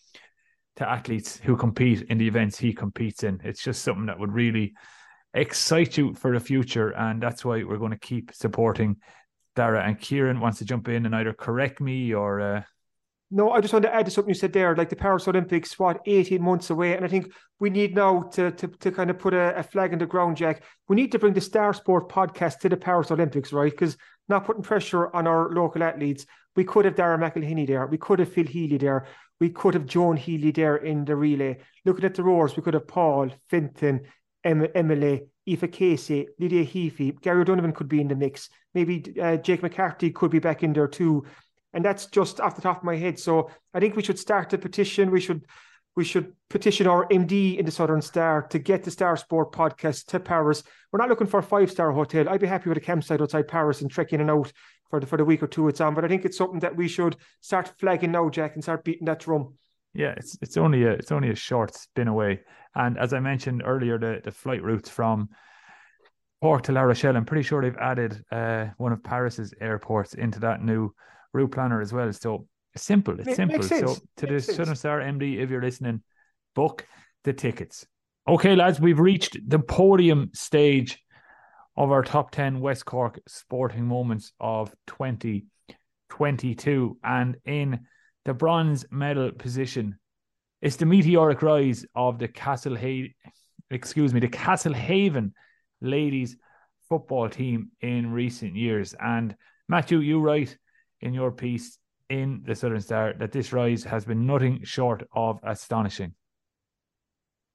to 0.77 0.89
athletes 0.89 1.37
who 1.37 1.55
compete 1.55 2.03
in 2.03 2.17
the 2.17 2.27
events 2.27 2.57
he 2.57 2.73
competes 2.73 3.23
in. 3.23 3.39
It's 3.43 3.63
just 3.63 3.83
something 3.83 4.07
that 4.07 4.19
would 4.19 4.33
really 4.33 4.73
excite 5.33 5.97
you 5.97 6.13
for 6.13 6.33
the 6.33 6.39
future. 6.39 6.89
And 6.89 7.21
that's 7.21 7.45
why 7.45 7.63
we're 7.63 7.77
going 7.77 7.91
to 7.91 7.99
keep 7.99 8.33
supporting 8.33 8.97
Darragh. 9.55 9.87
And 9.87 9.99
Kieran 9.99 10.39
wants 10.39 10.59
to 10.59 10.65
jump 10.65 10.87
in 10.87 11.05
and 11.05 11.15
either 11.15 11.33
correct 11.33 11.81
me 11.81 12.13
or. 12.13 12.41
Uh... 12.41 12.61
No, 13.33 13.51
I 13.51 13.61
just 13.61 13.73
want 13.73 13.83
to 13.83 13.93
add 13.93 14.05
to 14.05 14.11
something 14.11 14.29
you 14.29 14.35
said 14.35 14.51
there. 14.51 14.75
Like 14.75 14.89
the 14.89 14.95
Paris 14.97 15.25
Olympics, 15.27 15.79
what, 15.79 16.01
18 16.05 16.41
months 16.41 16.69
away. 16.69 16.95
And 16.97 17.05
I 17.05 17.07
think 17.07 17.31
we 17.61 17.69
need 17.69 17.95
now 17.95 18.23
to, 18.33 18.51
to, 18.51 18.67
to 18.67 18.91
kind 18.91 19.09
of 19.09 19.19
put 19.19 19.33
a, 19.33 19.57
a 19.57 19.63
flag 19.63 19.93
in 19.93 19.99
the 19.99 20.05
ground, 20.05 20.35
Jack. 20.35 20.63
We 20.89 20.97
need 20.97 21.13
to 21.13 21.19
bring 21.19 21.33
the 21.33 21.39
Star 21.39 21.73
Sport 21.73 22.09
podcast 22.09 22.59
to 22.59 22.69
the 22.69 22.75
Paris 22.75 23.09
Olympics, 23.09 23.53
right? 23.53 23.71
Because 23.71 23.95
not 24.27 24.45
putting 24.45 24.63
pressure 24.63 25.15
on 25.15 25.27
our 25.27 25.49
local 25.49 25.81
athletes. 25.81 26.25
We 26.57 26.65
could 26.65 26.83
have 26.83 26.95
Darragh 26.95 27.21
McElhinney 27.21 27.65
there. 27.65 27.87
We 27.87 27.97
could 27.97 28.19
have 28.19 28.33
Phil 28.33 28.45
Healy 28.45 28.77
there. 28.77 29.07
We 29.39 29.49
could 29.49 29.75
have 29.75 29.85
Joan 29.85 30.17
Healy 30.17 30.51
there 30.51 30.75
in 30.75 31.05
the 31.05 31.15
relay. 31.15 31.59
Looking 31.85 32.05
at 32.05 32.15
the 32.15 32.23
roars, 32.23 32.57
we 32.57 32.63
could 32.63 32.73
have 32.73 32.87
Paul, 32.87 33.29
Fintan, 33.49 34.01
em- 34.43 34.67
Emily, 34.75 35.23
Aoife 35.47 35.71
Casey, 35.71 36.27
Lydia 36.37 36.65
Heaphy, 36.65 37.19
Gary 37.21 37.45
Donovan 37.45 37.71
could 37.71 37.87
be 37.87 38.01
in 38.01 38.07
the 38.07 38.15
mix. 38.15 38.49
Maybe 38.73 39.15
uh, 39.21 39.37
Jake 39.37 39.63
McCarthy 39.63 40.11
could 40.11 40.31
be 40.31 40.39
back 40.39 40.63
in 40.63 40.73
there 40.73 40.87
too. 40.87 41.25
And 41.73 41.85
that's 41.85 42.07
just 42.07 42.39
off 42.39 42.55
the 42.55 42.61
top 42.61 42.77
of 42.77 42.83
my 42.83 42.97
head. 42.97 43.19
So 43.19 43.49
I 43.73 43.79
think 43.79 43.95
we 43.95 44.03
should 44.03 44.19
start 44.19 44.49
the 44.49 44.57
petition. 44.57 45.11
We 45.11 45.21
should 45.21 45.45
we 45.95 46.03
should 46.05 46.33
petition 46.49 46.87
our 46.87 47.05
MD 47.07 47.57
in 47.57 47.65
the 47.65 47.71
Southern 47.71 48.01
Star 48.01 48.43
to 48.43 48.59
get 48.59 48.83
the 48.83 48.91
Star 48.91 49.17
Sport 49.17 49.51
podcast 49.51 50.05
to 50.07 50.19
Paris. 50.19 50.63
We're 50.91 50.99
not 50.99 51.09
looking 51.09 51.27
for 51.27 51.39
a 51.39 51.43
five 51.43 51.69
star 51.69 51.91
hotel. 51.91 52.29
I'd 52.29 52.39
be 52.39 52.47
happy 52.47 52.69
with 52.69 52.77
a 52.77 52.81
campsite 52.81 53.21
outside 53.21 53.47
Paris 53.47 53.81
and 53.81 53.91
trek 53.91 54.13
in 54.13 54.21
and 54.21 54.31
out 54.31 54.51
for 54.89 54.99
the 54.99 55.05
for 55.05 55.17
the 55.17 55.25
week 55.25 55.43
or 55.43 55.47
two 55.47 55.67
it's 55.67 55.81
on. 55.81 55.93
But 55.93 56.05
I 56.05 56.07
think 56.07 56.25
it's 56.25 56.37
something 56.37 56.59
that 56.59 56.75
we 56.75 56.87
should 56.87 57.17
start 57.41 57.73
flagging 57.79 58.11
now, 58.11 58.29
Jack, 58.29 58.53
and 58.53 58.63
start 58.63 58.83
beating 58.83 59.05
that 59.05 59.19
drum. 59.19 59.55
Yeah, 59.93 60.13
it's 60.15 60.37
it's 60.41 60.57
only 60.57 60.83
a 60.83 60.91
it's 60.91 61.11
only 61.11 61.29
a 61.29 61.35
short 61.35 61.75
spin 61.75 62.07
away, 62.07 62.41
and 62.75 62.97
as 62.97 63.13
I 63.13 63.19
mentioned 63.19 63.63
earlier, 63.65 63.97
the 63.97 64.21
the 64.23 64.31
flight 64.31 64.63
routes 64.63 64.89
from 64.89 65.29
Cork 66.41 66.63
to 66.63 66.71
La 66.71 66.81
Rochelle. 66.81 67.17
I'm 67.17 67.25
pretty 67.25 67.43
sure 67.43 67.61
they've 67.61 67.75
added 67.77 68.23
uh, 68.31 68.67
one 68.77 68.93
of 68.93 69.03
Paris's 69.03 69.53
airports 69.59 70.13
into 70.13 70.39
that 70.39 70.63
new 70.63 70.93
route 71.33 71.51
planner 71.51 71.81
as 71.81 71.93
well. 71.93 72.11
So 72.13 72.47
simple. 72.75 73.19
It's 73.19 73.27
Ma- 73.27 73.33
simple. 73.33 73.63
So 73.63 73.95
to 74.17 74.25
the. 74.25 74.39
Southern 74.39 74.75
Star 74.75 74.99
MD, 74.99 75.39
if 75.39 75.49
you're 75.49 75.61
listening, 75.61 76.01
book 76.55 76.85
the 77.23 77.33
tickets. 77.33 77.85
Okay, 78.27 78.55
lads, 78.55 78.79
we've 78.79 78.99
reached 78.99 79.37
the 79.47 79.59
podium 79.59 80.29
stage 80.33 80.99
of 81.75 81.91
our 81.91 82.03
top 82.03 82.31
10 82.31 82.59
West 82.59 82.85
Cork 82.85 83.19
sporting 83.27 83.85
moments 83.85 84.33
of 84.39 84.73
2022. 84.87 86.97
And 87.03 87.37
in 87.45 87.79
the 88.25 88.33
bronze 88.33 88.85
medal 88.91 89.31
position, 89.31 89.97
it's 90.61 90.75
the 90.75 90.85
meteoric 90.85 91.41
rise 91.41 91.85
of 91.95 92.19
the 92.19 92.27
Castle 92.27 92.77
excuse 93.71 94.13
me, 94.13 94.19
the 94.19 94.27
Castlehaven 94.27 95.31
ladies 95.81 96.37
football 96.89 97.29
team 97.29 97.71
in 97.81 98.11
recent 98.11 98.55
years. 98.55 98.93
And 98.99 99.35
Matthew, 99.67 99.99
you 99.99 100.19
write 100.19 100.57
in 101.01 101.13
your 101.13 101.31
piece 101.31 101.77
in 102.09 102.41
the 102.45 102.55
Southern 102.55 102.81
Star 102.81 103.13
that 103.19 103.31
this 103.31 103.53
rise 103.53 103.83
has 103.83 104.05
been 104.05 104.25
nothing 104.25 104.63
short 104.63 105.07
of 105.13 105.39
astonishing. 105.43 106.13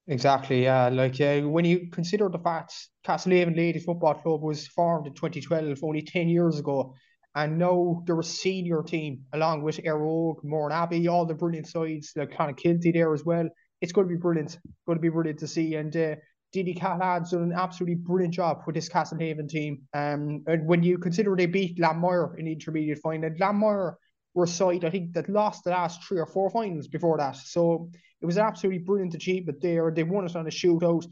Exactly, 0.07 0.63
yeah. 0.63 0.87
Like 0.87 1.19
uh, 1.19 1.41
when 1.41 1.65
you 1.65 1.89
consider 1.91 2.29
the 2.29 2.39
fact 2.39 2.73
Castlehaven 3.05 3.55
Ladies 3.55 3.83
Football 3.83 4.15
Club 4.15 4.41
was 4.41 4.67
formed 4.67 5.05
in 5.05 5.13
2012, 5.13 5.79
only 5.83 6.01
10 6.01 6.29
years 6.29 6.59
ago, 6.59 6.93
and 7.35 7.59
now 7.59 8.01
they're 8.05 8.19
a 8.19 8.23
senior 8.23 8.81
team 8.81 9.25
along 9.33 9.63
with 9.63 9.77
Éire 9.77 9.99
Óg, 9.99 10.43
Moran 10.43 10.71
Abbey, 10.71 11.07
all 11.07 11.25
the 11.25 11.33
brilliant 11.33 11.67
sides, 11.67 12.13
kind 12.15 12.49
of 12.49 12.55
Kilty 12.55 12.91
there 12.93 13.13
as 13.13 13.25
well. 13.25 13.47
It's 13.81 13.91
going 13.91 14.07
to 14.07 14.13
be 14.13 14.19
brilliant. 14.19 14.57
Going 14.87 14.97
to 14.97 15.01
be 15.01 15.09
brilliant 15.09 15.39
to 15.39 15.47
see. 15.47 15.75
And 15.75 15.95
uh, 15.95 16.15
Didi 16.57 16.73
Callahan's 16.73 17.29
done 17.29 17.43
an 17.43 17.53
absolutely 17.53 17.93
brilliant 17.93 18.33
job 18.33 18.63
with 18.65 18.73
this 18.73 18.89
Castlehaven 18.89 19.47
team. 19.47 19.83
Um, 19.93 20.43
and 20.47 20.65
when 20.65 20.81
you 20.81 20.97
consider 20.97 21.35
they 21.35 21.45
beat 21.45 21.77
Glanmire 21.77 22.35
in 22.39 22.45
the 22.45 22.53
intermediate 22.53 22.97
final, 22.97 23.29
Glanmire 23.29 23.93
were 24.33 24.45
a 24.45 24.47
side 24.47 24.83
I 24.83 24.89
think 24.89 25.13
that 25.13 25.29
lost 25.29 25.63
the 25.63 25.69
last 25.69 26.03
three 26.03 26.19
or 26.19 26.25
four 26.25 26.49
finals 26.49 26.87
before 26.87 27.17
that. 27.19 27.35
So 27.35 27.91
it 28.21 28.25
was 28.25 28.37
an 28.37 28.43
absolutely 28.43 28.79
brilliant 28.79 29.13
achievement 29.13 29.61
there. 29.61 29.91
They 29.91 30.01
won 30.01 30.25
it 30.25 30.35
on 30.35 30.47
a 30.47 30.49
shootout. 30.49 31.05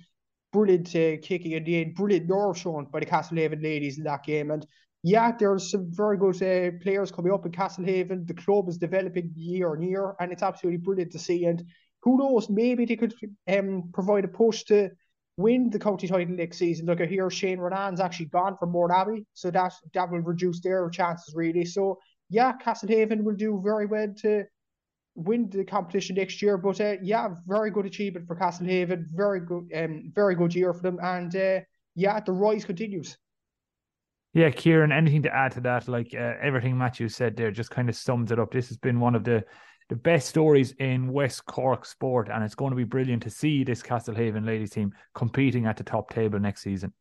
Brilliant 0.51 0.87
uh, 0.95 1.21
kicking 1.21 1.51
in 1.51 1.63
the 1.63 1.81
end, 1.81 1.93
brilliant 1.93 2.27
nerve 2.27 2.57
shown 2.57 2.85
by 2.85 3.01
the 3.01 3.05
Castlehaven 3.05 3.61
ladies 3.61 3.99
in 3.99 4.03
that 4.05 4.23
game. 4.23 4.49
And 4.49 4.65
yeah, 5.03 5.31
there's 5.37 5.69
some 5.69 5.91
very 5.91 6.17
good 6.17 6.41
uh, 6.41 6.71
players 6.81 7.11
coming 7.11 7.31
up 7.31 7.45
in 7.45 7.51
Castlehaven. 7.51 8.25
The 8.25 8.33
club 8.33 8.67
is 8.67 8.79
developing 8.79 9.31
year 9.35 9.73
on 9.73 9.83
year, 9.83 10.15
and 10.19 10.31
it's 10.31 10.41
absolutely 10.41 10.79
brilliant 10.79 11.11
to 11.11 11.19
see. 11.19 11.45
And 11.45 11.63
who 12.01 12.17
knows, 12.17 12.49
maybe 12.49 12.85
they 12.85 12.95
could 12.95 13.13
um, 13.47 13.91
provide 13.93 14.25
a 14.25 14.27
push 14.27 14.63
to 14.63 14.89
win 15.37 15.69
the 15.69 15.79
county 15.79 16.07
title 16.07 16.35
next 16.35 16.57
season. 16.57 16.85
Look, 16.85 17.01
I 17.01 17.05
hear 17.05 17.29
Shane 17.29 17.57
Ronayne's 17.57 17.99
actually 17.99 18.27
gone 18.27 18.57
from 18.57 18.71
Mourneabbey, 18.71 19.25
so 19.33 19.51
that 19.51 19.73
that 19.93 20.09
will 20.09 20.19
reduce 20.19 20.61
their 20.61 20.89
chances 20.89 21.33
really. 21.35 21.65
So 21.65 21.99
yeah, 22.29 22.53
Castlehaven 22.63 23.23
will 23.23 23.35
do 23.35 23.61
very 23.63 23.85
well 23.85 24.13
to 24.21 24.45
win 25.15 25.49
the 25.49 25.63
competition 25.63 26.15
next 26.15 26.41
year. 26.41 26.57
But 26.57 26.79
uh, 26.81 26.95
yeah, 27.01 27.29
very 27.45 27.71
good 27.71 27.85
achievement 27.85 28.27
for 28.27 28.35
Castlehaven. 28.35 29.05
Very 29.13 29.41
good, 29.41 29.69
um, 29.75 30.11
very 30.13 30.35
good 30.35 30.53
year 30.55 30.73
for 30.73 30.81
them. 30.81 30.99
And 31.01 31.35
uh, 31.35 31.59
yeah, 31.95 32.19
the 32.19 32.31
rise 32.31 32.65
continues. 32.65 33.17
Yeah, 34.33 34.49
Kieran, 34.49 34.91
anything 34.91 35.23
to 35.23 35.33
add 35.33 35.53
to 35.53 35.61
that? 35.61 35.87
Like 35.87 36.13
uh, 36.13 36.33
everything 36.41 36.77
Matthew 36.77 37.07
said 37.07 37.37
there 37.37 37.51
just 37.51 37.71
kind 37.71 37.87
of 37.87 37.95
sums 37.95 38.33
it 38.33 38.39
up. 38.39 38.51
This 38.51 38.67
has 38.67 38.77
been 38.77 38.99
one 38.99 39.15
of 39.15 39.23
the 39.23 39.45
the 39.89 39.95
best 39.95 40.27
stories 40.27 40.71
in 40.79 41.11
West 41.11 41.45
Cork 41.45 41.85
sport, 41.85 42.29
and 42.29 42.43
it's 42.43 42.55
going 42.55 42.71
to 42.71 42.75
be 42.75 42.83
brilliant 42.83 43.23
to 43.23 43.29
see 43.29 43.63
this 43.63 43.83
Castlehaven 43.83 44.45
ladies 44.45 44.71
team 44.71 44.93
competing 45.13 45.65
at 45.65 45.77
the 45.77 45.83
top 45.83 46.09
table 46.09 46.39
next 46.39 46.61
season. 46.61 46.93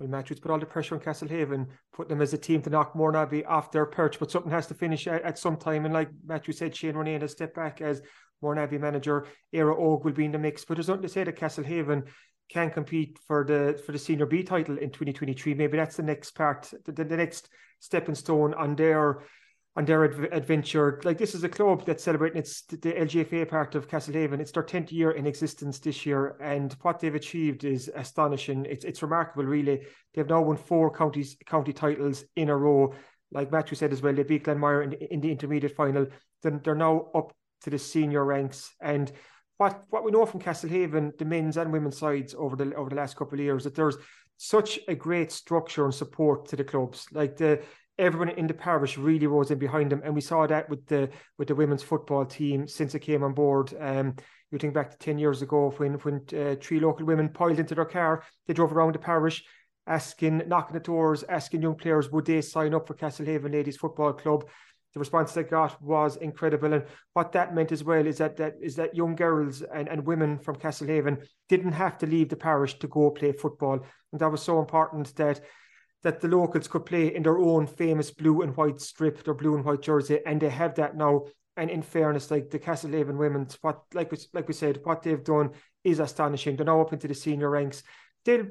Well, 0.00 0.08
Matthews 0.08 0.40
put 0.40 0.50
all 0.50 0.58
the 0.58 0.66
pressure 0.66 0.94
on 0.94 1.00
Castlehaven, 1.00 1.66
put 1.92 2.08
them 2.08 2.22
as 2.22 2.32
a 2.32 2.38
team 2.38 2.62
to 2.62 2.70
knock 2.70 2.94
Mourneabbey 2.94 3.46
off 3.46 3.70
their 3.70 3.86
perch, 3.86 4.18
but 4.18 4.30
something 4.30 4.50
has 4.50 4.66
to 4.68 4.74
finish 4.74 5.06
at, 5.06 5.22
at 5.22 5.38
some 5.38 5.56
time. 5.56 5.84
And 5.84 5.94
like 5.94 6.08
Matthew 6.24 6.54
said, 6.54 6.74
Shane 6.74 6.94
Ronayne 6.94 7.20
has 7.20 7.32
stepped 7.32 7.54
back 7.54 7.82
as 7.82 8.00
Mourneabbey 8.42 8.80
manager. 8.80 9.26
Éire 9.54 9.78
Óg 9.78 10.04
will 10.04 10.12
be 10.12 10.24
in 10.24 10.32
the 10.32 10.38
mix, 10.38 10.64
but 10.64 10.74
there's 10.74 10.88
nothing 10.88 11.02
to 11.02 11.08
say 11.08 11.24
that 11.24 11.36
Castlehaven 11.36 12.04
can 12.48 12.70
compete 12.70 13.18
for 13.28 13.44
the 13.44 13.80
for 13.84 13.92
the 13.92 13.98
senior 13.98 14.26
B 14.26 14.42
title 14.42 14.78
in 14.78 14.90
2023. 14.90 15.54
Maybe 15.54 15.76
that's 15.76 15.96
the 15.96 16.02
next 16.02 16.32
part, 16.32 16.72
the, 16.84 16.92
the 16.92 17.16
next 17.16 17.48
stepping 17.78 18.14
stone 18.14 18.54
on 18.54 18.74
their 18.74 19.22
on 19.76 19.84
their 19.84 20.04
adv- 20.04 20.32
adventure. 20.32 21.00
Like 21.04 21.18
this 21.18 21.34
is 21.34 21.44
a 21.44 21.48
club 21.48 21.84
that's 21.86 22.02
celebrating 22.02 22.38
its 22.38 22.62
the 22.62 22.76
LGFA 22.76 23.48
part 23.48 23.74
of 23.74 23.88
Castlehaven. 23.88 24.40
It's 24.40 24.52
their 24.52 24.62
10th 24.62 24.90
year 24.90 25.12
in 25.12 25.26
existence 25.26 25.78
this 25.78 26.04
year, 26.04 26.36
and 26.40 26.74
what 26.82 27.00
they've 27.00 27.14
achieved 27.14 27.64
is 27.64 27.90
astonishing. 27.94 28.66
It's 28.68 28.84
it's 28.84 29.02
remarkable, 29.02 29.44
really. 29.44 29.82
They've 30.14 30.28
now 30.28 30.42
won 30.42 30.56
four 30.56 30.90
counties 30.92 31.36
county 31.46 31.72
titles 31.72 32.24
in 32.36 32.48
a 32.48 32.56
row. 32.56 32.94
Like 33.32 33.52
Matthew 33.52 33.76
said 33.76 33.92
as 33.92 34.02
well, 34.02 34.12
they 34.12 34.24
beat 34.24 34.44
Glanmire 34.44 34.82
in, 34.82 34.92
in 34.92 35.20
the 35.20 35.30
intermediate 35.30 35.76
final. 35.76 36.06
Then 36.42 36.60
they're 36.64 36.74
now 36.74 37.10
up 37.14 37.32
to 37.62 37.70
the 37.70 37.78
senior 37.78 38.24
ranks. 38.24 38.74
And 38.80 39.12
what 39.58 39.84
what 39.90 40.04
we 40.04 40.10
know 40.10 40.26
from 40.26 40.40
Castlehaven, 40.40 41.16
the 41.16 41.24
men's 41.24 41.56
and 41.56 41.72
women's 41.72 41.98
sides 41.98 42.34
over 42.36 42.56
the 42.56 42.74
over 42.74 42.90
the 42.90 42.96
last 42.96 43.16
couple 43.16 43.38
of 43.38 43.44
years, 43.44 43.64
that 43.64 43.76
there's 43.76 43.96
such 44.36 44.80
a 44.88 44.94
great 44.94 45.30
structure 45.30 45.84
and 45.84 45.94
support 45.94 46.48
to 46.48 46.56
the 46.56 46.64
clubs. 46.64 47.06
Like 47.12 47.36
the 47.36 47.60
everyone 48.00 48.30
in 48.30 48.46
the 48.46 48.54
parish 48.54 48.98
really 48.98 49.26
rose 49.26 49.50
in 49.50 49.58
behind 49.58 49.92
them, 49.92 50.02
and 50.04 50.14
we 50.14 50.20
saw 50.20 50.46
that 50.46 50.68
with 50.68 50.86
the 50.86 51.10
with 51.38 51.48
the 51.48 51.54
women's 51.54 51.82
football 51.82 52.24
team 52.24 52.66
since 52.66 52.94
it 52.94 53.00
came 53.00 53.22
on 53.22 53.34
board. 53.34 53.74
Um, 53.78 54.16
you 54.50 54.58
think 54.58 54.74
back 54.74 54.90
to 54.90 54.98
ten 54.98 55.18
years 55.18 55.42
ago 55.42 55.72
when 55.76 55.94
when 55.94 56.22
uh, 56.36 56.56
three 56.60 56.80
local 56.80 57.06
women 57.06 57.28
piled 57.28 57.58
into 57.60 57.74
their 57.74 57.84
car, 57.84 58.24
they 58.46 58.54
drove 58.54 58.72
around 58.72 58.94
the 58.94 58.98
parish, 58.98 59.44
asking, 59.86 60.42
knocking 60.48 60.76
at 60.76 60.84
doors, 60.84 61.24
asking 61.28 61.62
young 61.62 61.76
players 61.76 62.10
would 62.10 62.24
they 62.24 62.40
sign 62.40 62.74
up 62.74 62.86
for 62.86 62.94
Castlehaven 62.94 63.52
Ladies 63.52 63.76
Football 63.76 64.14
Club. 64.14 64.48
The 64.92 64.98
response 64.98 65.32
they 65.32 65.44
got 65.44 65.80
was 65.80 66.16
incredible, 66.16 66.72
and 66.72 66.84
what 67.12 67.30
that 67.32 67.54
meant 67.54 67.70
as 67.70 67.84
well 67.84 68.04
is 68.04 68.18
that 68.18 68.36
that 68.38 68.54
is 68.60 68.74
that 68.74 68.96
young 68.96 69.14
girls 69.14 69.62
and, 69.62 69.88
and 69.88 70.04
women 70.04 70.38
from 70.38 70.56
Castlehaven 70.56 71.24
didn't 71.48 71.72
have 71.72 71.96
to 71.98 72.06
leave 72.06 72.28
the 72.28 72.36
parish 72.36 72.76
to 72.80 72.88
go 72.88 73.10
play 73.10 73.30
football, 73.30 73.78
and 74.10 74.20
that 74.20 74.32
was 74.32 74.42
so 74.42 74.58
important 74.58 75.14
that 75.14 75.40
that 76.02 76.20
the 76.20 76.28
locals 76.28 76.68
could 76.68 76.86
play 76.86 77.14
in 77.14 77.22
their 77.22 77.38
own 77.38 77.66
famous 77.66 78.10
blue 78.10 78.42
and 78.42 78.56
white 78.56 78.80
strip, 78.80 79.22
their 79.22 79.34
blue 79.34 79.54
and 79.54 79.64
white 79.64 79.82
jersey, 79.82 80.20
and 80.24 80.40
they 80.40 80.48
have 80.48 80.74
that 80.76 80.96
now. 80.96 81.26
And 81.56 81.68
in 81.68 81.82
fairness, 81.82 82.30
like 82.30 82.48
the 82.48 82.58
Castlehaven 82.58 83.18
women's, 83.18 83.58
what 83.60 83.82
like 83.92 84.10
we 84.10 84.18
like 84.32 84.48
we 84.48 84.54
said, 84.54 84.80
what 84.84 85.02
they've 85.02 85.22
done 85.22 85.50
is 85.84 86.00
astonishing. 86.00 86.56
They're 86.56 86.64
now 86.64 86.80
up 86.80 86.92
into 86.92 87.08
the 87.08 87.14
senior 87.14 87.50
ranks. 87.50 87.82
They'll 88.24 88.46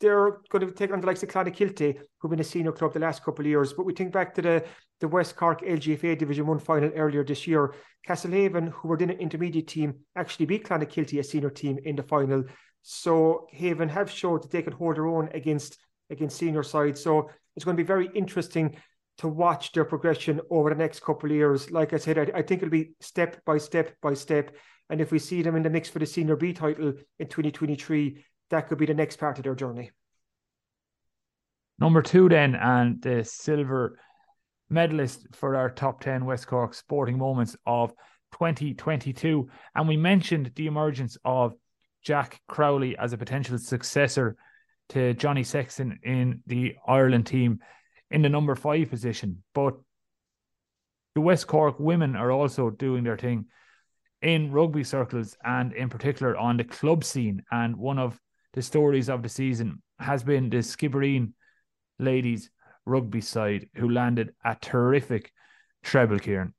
they're 0.00 0.38
going 0.50 0.66
to 0.66 0.72
take 0.72 0.92
on 0.92 1.00
the 1.00 1.06
likes 1.06 1.22
of 1.22 1.30
Clonakilty, 1.30 1.98
who've 2.18 2.30
been 2.30 2.40
a 2.40 2.44
senior 2.44 2.72
club 2.72 2.92
the 2.92 3.00
last 3.00 3.24
couple 3.24 3.44
of 3.44 3.48
years. 3.48 3.72
But 3.72 3.86
we 3.86 3.94
think 3.94 4.12
back 4.12 4.34
to 4.34 4.42
the 4.42 4.64
the 5.00 5.08
West 5.08 5.36
Cork 5.36 5.62
LGFA 5.62 6.18
Division 6.18 6.46
One 6.46 6.58
final 6.58 6.90
earlier 6.94 7.24
this 7.24 7.46
year. 7.46 7.74
Castlehaven, 8.06 8.70
who 8.70 8.88
were 8.88 8.98
in 8.98 9.10
an 9.10 9.18
intermediate 9.18 9.66
team, 9.66 9.94
actually 10.14 10.46
beat 10.46 10.64
Clonakilty, 10.64 11.18
a 11.18 11.24
senior 11.24 11.50
team, 11.50 11.78
in 11.84 11.96
the 11.96 12.02
final. 12.02 12.44
So 12.82 13.48
Haven 13.50 13.88
have 13.88 14.10
showed 14.10 14.42
that 14.42 14.50
they 14.52 14.62
can 14.62 14.72
hold 14.72 14.96
their 14.96 15.06
own 15.06 15.28
against 15.34 15.76
against 16.10 16.38
senior 16.38 16.62
sides. 16.62 17.02
So 17.02 17.30
it's 17.54 17.64
going 17.64 17.76
to 17.76 17.82
be 17.82 17.86
very 17.86 18.08
interesting 18.14 18.76
to 19.18 19.28
watch 19.28 19.72
their 19.72 19.84
progression 19.84 20.40
over 20.50 20.70
the 20.70 20.76
next 20.76 21.02
couple 21.02 21.30
of 21.30 21.36
years. 21.36 21.70
Like 21.70 21.92
I 21.92 21.96
said, 21.96 22.18
I, 22.18 22.38
I 22.38 22.42
think 22.42 22.62
it'll 22.62 22.70
be 22.70 22.92
step 23.00 23.42
by 23.44 23.58
step 23.58 23.94
by 24.02 24.14
step. 24.14 24.54
And 24.90 25.00
if 25.00 25.10
we 25.10 25.18
see 25.18 25.42
them 25.42 25.56
in 25.56 25.62
the 25.62 25.70
mix 25.70 25.88
for 25.88 25.98
the 25.98 26.06
senior 26.06 26.36
B 26.36 26.52
title 26.52 26.94
in 27.18 27.26
2023, 27.26 28.24
that 28.50 28.68
could 28.68 28.78
be 28.78 28.86
the 28.86 28.94
next 28.94 29.16
part 29.16 29.38
of 29.38 29.44
their 29.44 29.54
journey. 29.54 29.90
Number 31.78 32.02
two, 32.02 32.28
then, 32.28 32.54
and 32.54 33.02
the 33.02 33.24
silver 33.24 33.98
medalist 34.70 35.26
for 35.32 35.56
our 35.56 35.70
top 35.70 36.00
10 36.00 36.24
West 36.24 36.46
Cork 36.46 36.74
sporting 36.74 37.18
moments 37.18 37.56
of 37.66 37.90
2022. 38.32 39.48
And 39.74 39.88
we 39.88 39.96
mentioned 39.96 40.52
the 40.54 40.66
emergence 40.66 41.16
of 41.24 41.54
Jack 42.02 42.40
Crowley 42.48 42.96
as 42.96 43.12
a 43.12 43.18
potential 43.18 43.58
successor 43.58 44.36
to 44.90 45.14
Johnny 45.14 45.42
Sexton 45.42 45.98
in 46.02 46.42
the 46.46 46.76
Ireland 46.86 47.26
team 47.26 47.60
in 48.10 48.22
the 48.22 48.28
number 48.28 48.54
five 48.54 48.90
position. 48.90 49.42
But 49.54 49.74
the 51.14 51.20
West 51.20 51.46
Cork 51.46 51.80
women 51.80 52.14
are 52.16 52.30
also 52.30 52.70
doing 52.70 53.04
their 53.04 53.16
thing 53.16 53.46
in 54.22 54.52
rugby 54.52 54.84
circles 54.84 55.36
and 55.44 55.72
in 55.72 55.88
particular 55.88 56.36
on 56.36 56.56
the 56.56 56.64
club 56.64 57.04
scene. 57.04 57.42
And 57.50 57.76
one 57.76 57.98
of 57.98 58.20
the 58.52 58.62
stories 58.62 59.08
of 59.08 59.22
the 59.22 59.28
season 59.28 59.82
has 59.98 60.22
been 60.22 60.50
the 60.50 60.58
Skibbereen 60.58 61.32
ladies 61.98 62.50
rugby 62.84 63.20
side 63.20 63.68
who 63.74 63.90
landed 63.90 64.34
a 64.44 64.56
terrific 64.60 65.32
treble, 65.82 66.18
Kieran. 66.18 66.54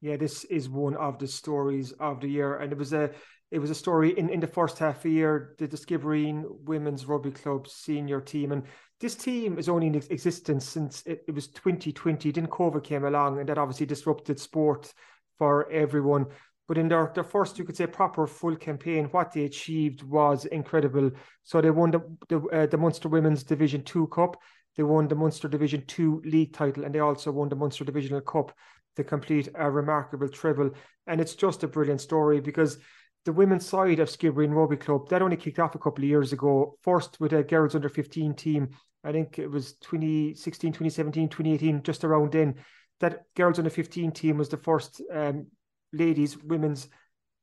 Yeah, 0.00 0.16
this 0.16 0.44
is 0.44 0.68
one 0.68 0.94
of 0.96 1.18
the 1.18 1.26
stories 1.26 1.92
of 1.92 2.20
the 2.20 2.28
year, 2.28 2.56
and 2.56 2.70
it 2.70 2.78
was 2.78 2.92
a 2.92 3.10
it 3.50 3.58
was 3.58 3.70
a 3.70 3.74
story 3.74 4.18
in, 4.18 4.28
in 4.28 4.40
the 4.40 4.46
first 4.46 4.78
half 4.78 5.02
the 5.02 5.10
year. 5.10 5.54
The, 5.58 5.68
Skibbereen 5.68 6.44
Women's 6.64 7.06
Rugby 7.06 7.30
Club 7.30 7.68
senior 7.68 8.20
team, 8.20 8.52
and 8.52 8.64
this 9.00 9.14
team 9.14 9.58
is 9.58 9.68
only 9.68 9.86
in 9.86 9.94
existence 9.94 10.66
since 10.66 11.02
it, 11.06 11.24
it 11.26 11.34
was 11.34 11.48
2020. 11.48 12.30
Then 12.30 12.46
COVID 12.46 12.84
came 12.84 13.04
along, 13.04 13.38
and 13.38 13.48
that 13.48 13.58
obviously 13.58 13.86
disrupted 13.86 14.38
sport 14.38 14.92
for 15.38 15.70
everyone. 15.70 16.26
But 16.66 16.76
in 16.76 16.88
their, 16.88 17.10
their 17.14 17.24
first, 17.24 17.58
you 17.58 17.64
could 17.64 17.76
say, 17.76 17.86
proper 17.86 18.26
full 18.26 18.54
campaign, 18.54 19.06
what 19.06 19.32
they 19.32 19.44
achieved 19.44 20.02
was 20.02 20.44
incredible. 20.44 21.10
So 21.42 21.62
they 21.62 21.70
won 21.70 21.90
the 21.90 22.00
the, 22.28 22.40
uh, 22.48 22.66
the 22.66 22.76
Munster 22.76 23.08
Women's 23.08 23.44
Division 23.44 23.82
Two 23.82 24.08
Cup, 24.08 24.36
they 24.76 24.84
won 24.84 25.08
the 25.08 25.16
Munster 25.16 25.48
Division 25.48 25.84
Two 25.86 26.22
League 26.24 26.52
title, 26.52 26.84
and 26.84 26.94
they 26.94 27.00
also 27.00 27.32
won 27.32 27.48
the 27.48 27.56
Munster 27.56 27.84
Divisional 27.84 28.20
Cup 28.20 28.54
to 28.96 29.04
complete 29.04 29.48
a 29.54 29.70
remarkable 29.70 30.28
treble. 30.28 30.70
And 31.06 31.20
it's 31.20 31.34
just 31.34 31.64
a 31.64 31.68
brilliant 31.68 32.00
story 32.00 32.40
because 32.40 32.78
the 33.24 33.32
women's 33.32 33.66
side 33.66 34.00
of 34.00 34.08
Skibbereen 34.08 34.54
Rugby 34.54 34.76
Club 34.76 35.08
that 35.08 35.22
only 35.22 35.36
kicked 35.36 35.58
off 35.58 35.74
a 35.74 35.78
couple 35.78 36.04
of 36.04 36.08
years 36.08 36.32
ago. 36.32 36.76
First 36.82 37.20
with 37.20 37.32
a 37.32 37.42
girls 37.42 37.74
under 37.74 37.88
15 37.88 38.34
team, 38.34 38.70
I 39.04 39.12
think 39.12 39.38
it 39.38 39.48
was 39.48 39.74
2016, 39.74 40.72
2017, 40.72 41.28
2018, 41.28 41.82
just 41.82 42.04
around 42.04 42.32
then. 42.32 42.54
That 43.00 43.24
girls 43.36 43.58
under 43.58 43.70
15 43.70 44.12
team 44.12 44.38
was 44.38 44.48
the 44.48 44.56
first 44.56 45.00
um, 45.12 45.46
ladies, 45.92 46.36
women's 46.42 46.88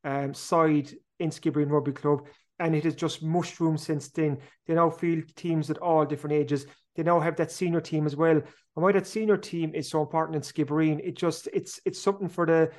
um, 0.03 0.33
side 0.33 0.91
in 1.19 1.29
Skibbereen 1.29 1.69
Rugby 1.69 1.93
Club. 1.93 2.27
And 2.59 2.75
it 2.75 2.83
has 2.85 2.95
just 2.95 3.21
mushroomed 3.21 3.79
since 3.79 4.09
then. 4.09 4.37
They 4.65 4.75
now 4.75 4.89
field 4.89 5.23
teams 5.35 5.69
at 5.69 5.77
all 5.77 6.05
different 6.05 6.35
ages. 6.35 6.65
They 6.95 7.03
now 7.03 7.19
have 7.19 7.35
that 7.37 7.51
senior 7.51 7.81
team 7.81 8.05
as 8.05 8.15
well. 8.15 8.37
And 8.37 8.43
why 8.83 8.91
that 8.93 9.07
senior 9.07 9.37
team 9.37 9.73
is 9.73 9.89
so 9.89 10.01
important 10.01 10.35
in 10.35 10.41
Skibbereen, 10.41 10.99
it 11.03 11.15
just 11.15 11.47
it's 11.53 11.79
it's 11.85 12.01
something 12.01 12.29
for 12.29 12.45
the 12.45 12.71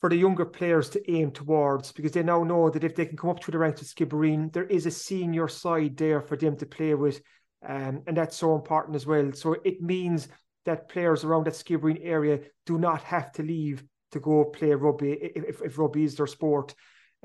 for 0.00 0.10
the 0.10 0.16
younger 0.16 0.44
players 0.44 0.90
to 0.90 1.10
aim 1.10 1.30
towards 1.30 1.92
because 1.92 2.12
they 2.12 2.22
now 2.22 2.44
know 2.44 2.70
that 2.70 2.84
if 2.84 2.94
they 2.94 3.06
can 3.06 3.16
come 3.16 3.30
up 3.30 3.42
through 3.42 3.52
the 3.52 3.58
ranks 3.58 3.80
of 3.80 3.88
Skibbereen, 3.88 4.52
there 4.52 4.66
is 4.66 4.86
a 4.86 4.90
senior 4.90 5.48
side 5.48 5.96
there 5.96 6.20
for 6.20 6.36
them 6.36 6.56
to 6.56 6.66
play 6.66 6.94
with. 6.94 7.20
Um, 7.66 8.02
and 8.06 8.16
that's 8.16 8.36
so 8.36 8.54
important 8.54 8.94
as 8.94 9.06
well. 9.06 9.32
So 9.32 9.56
it 9.64 9.80
means 9.80 10.28
that 10.66 10.88
players 10.88 11.24
around 11.24 11.46
that 11.46 11.54
Skibbereen 11.54 12.00
area 12.02 12.40
do 12.66 12.78
not 12.78 13.02
have 13.02 13.32
to 13.32 13.42
leave 13.42 13.82
to 14.12 14.20
go 14.20 14.44
play 14.44 14.72
rugby 14.74 15.12
if, 15.12 15.62
if 15.62 15.78
rugby 15.78 16.04
is 16.04 16.16
their 16.16 16.26
sport. 16.26 16.74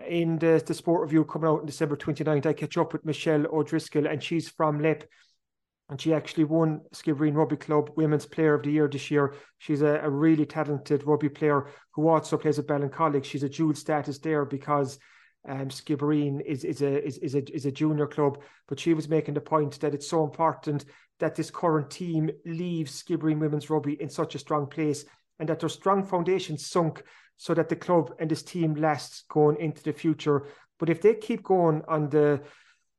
In 0.08 0.40
the, 0.40 0.64
the 0.66 0.74
sport 0.74 1.02
review 1.02 1.26
coming 1.26 1.50
out 1.50 1.60
on 1.60 1.66
December 1.66 1.98
29th, 1.98 2.46
I 2.46 2.54
catch 2.54 2.78
up 2.78 2.94
with 2.94 3.06
Michelle 3.06 3.46
O'Driscoll, 3.54 4.08
and 4.08 4.24
she's 4.24 4.50
from 4.50 4.80
Leap. 4.80 5.04
And 5.92 6.00
she 6.00 6.14
actually 6.14 6.46
won 6.46 6.80
Skibbereen 6.94 7.36
Rugby 7.36 7.58
Club 7.58 7.92
Women's 7.98 8.26
Player 8.26 8.54
of 8.54 8.64
the 8.64 8.72
Year 8.72 8.88
this 8.88 9.12
year. 9.12 9.36
She's 9.58 9.82
a, 9.82 10.00
a 10.02 10.10
really 10.10 10.46
talented 10.46 11.04
rugby 11.04 11.28
player 11.28 11.68
who 11.92 12.08
also 12.08 12.38
plays 12.38 12.58
at 12.58 12.66
Ballincollig. 12.66 13.26
She's 13.26 13.44
a 13.44 13.50
dual 13.50 13.76
status 13.76 14.18
there 14.18 14.46
because 14.46 15.00
um, 15.50 15.68
Skibbereen 15.68 16.42
is 16.46 16.64
is 16.64 16.82
a 16.82 17.06
is, 17.06 17.18
is 17.18 17.36
a 17.36 17.54
is 17.54 17.66
a 17.66 17.74
junior 17.74 18.08
club, 18.08 18.42
but 18.70 18.80
she 18.80 18.94
was 18.94 19.10
making 19.10 19.34
the 19.34 19.42
point 19.42 19.82
that 19.82 19.94
it's 19.94 20.08
so 20.08 20.24
important 20.24 20.86
that 21.20 21.36
this 21.36 21.52
current 21.52 21.90
team 21.90 22.30
leaves 22.46 23.04
Skibbereen 23.04 23.40
women's 23.40 23.70
rugby 23.70 24.02
in 24.02 24.10
such 24.10 24.34
a 24.34 24.40
strong 24.40 24.68
place 24.68 25.04
and 25.40 25.50
that 25.50 25.60
their 25.60 25.68
strong 25.68 26.06
foundation 26.06 26.58
sunk 26.58 27.04
so 27.36 27.54
that 27.54 27.68
the 27.68 27.76
club 27.76 28.14
and 28.18 28.32
this 28.32 28.44
team 28.44 28.76
lasts 28.76 29.26
going 29.30 29.58
into 29.60 29.84
the 29.84 29.92
future. 29.92 30.48
But 30.80 30.90
if 30.90 31.02
they 31.02 31.16
keep 31.16 31.44
going 31.44 31.82
on 31.90 32.10
the 32.10 32.42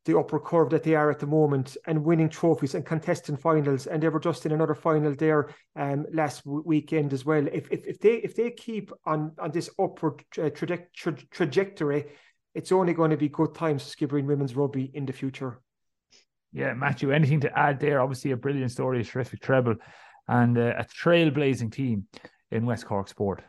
the 0.05 0.19
upper 0.19 0.41
curve 0.41 0.71
that 0.71 0.83
they 0.83 0.95
are 0.95 1.11
at 1.11 1.21
the 1.21 1.27
moment 1.27 1.77
and 1.87 2.05
winning 2.05 2.29
trophies 2.29 2.75
and 2.75 2.85
contesting 2.85 3.37
finals, 3.37 3.87
and 3.87 4.03
they 4.03 4.09
were 4.09 4.21
just 4.21 4.45
in 4.47 4.53
another 4.53 4.75
final 4.75 5.15
there 5.15 5.51
um, 5.77 6.07
last 6.13 6.45
w- 6.45 6.63
weekend 6.67 7.13
as 7.13 7.25
well. 7.25 7.47
If, 7.53 7.71
if 7.71 7.87
if 7.87 8.01
they 8.01 8.15
if 8.15 8.35
they 8.35 8.51
keep 8.51 8.93
on 9.07 9.33
on 9.39 9.53
this 9.53 9.71
upward 9.79 10.25
tra- 10.31 10.51
tra- 10.51 10.87
tra- 10.95 11.13
trajectory, 11.31 12.07
it's 12.55 12.73
only 12.73 12.95
going 12.95 13.11
to 13.11 13.17
be 13.17 13.29
good 13.29 13.55
times 13.55 13.83
for 13.83 13.97
Skibbereen 13.97 14.27
women's 14.27 14.57
rugby 14.57 14.91
in 14.93 15.07
the 15.07 15.13
future. 15.13 15.61
Yeah, 16.53 16.75
Matthew, 16.75 17.13
anything 17.13 17.41
to 17.41 17.59
add 17.59 17.81
there? 17.81 18.01
Obviously, 18.01 18.33
a 18.33 18.37
brilliant 18.37 18.73
story, 18.73 19.01
a 19.01 19.05
terrific 19.05 19.41
treble, 19.41 19.77
and 20.29 20.59
uh, 20.59 20.75
a 20.79 20.85
trailblazing 20.85 21.73
team 21.73 22.07
in 22.51 22.67
West 22.67 22.87
Cork 22.87 23.09
sport. 23.09 23.43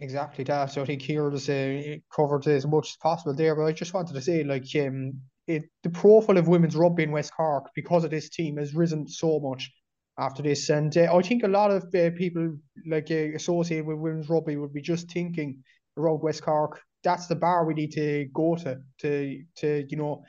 Exactly 0.00 0.44
that. 0.44 0.72
So 0.72 0.82
I 0.82 0.86
think 0.86 1.04
was 1.08 1.48
uh, 1.48 1.96
covered 2.14 2.46
as 2.48 2.66
much 2.66 2.88
as 2.90 2.96
possible 2.96 3.34
there. 3.34 3.54
But 3.54 3.64
I 3.66 3.72
just 3.72 3.94
wanted 3.94 4.14
to 4.14 4.22
say, 4.22 4.42
like, 4.42 4.66
um, 4.76 5.20
it 5.46 5.64
the 5.82 5.90
profile 5.90 6.38
of 6.38 6.48
women's 6.48 6.74
rugby 6.74 7.04
in 7.04 7.12
West 7.12 7.32
Cork 7.36 7.70
because 7.74 8.02
of 8.02 8.10
this 8.10 8.28
team 8.28 8.56
has 8.56 8.74
risen 8.74 9.06
so 9.06 9.38
much 9.38 9.70
after 10.18 10.42
this, 10.42 10.68
and 10.70 10.96
uh, 10.96 11.14
I 11.14 11.22
think 11.22 11.42
a 11.44 11.48
lot 11.48 11.70
of 11.70 11.84
uh, 11.94 12.10
people 12.16 12.56
like 12.86 13.10
uh, 13.10 13.34
associated 13.36 13.86
with 13.86 13.98
women's 13.98 14.28
rugby 14.28 14.56
would 14.56 14.72
be 14.72 14.82
just 14.82 15.10
thinking 15.10 15.62
around 15.96 16.22
West 16.22 16.42
Cork. 16.42 16.80
That's 17.04 17.26
the 17.26 17.36
bar 17.36 17.64
we 17.64 17.74
need 17.74 17.92
to 17.92 18.26
go 18.34 18.56
to 18.56 18.78
to 19.00 19.42
to 19.58 19.86
you 19.88 19.96
know 19.96 20.24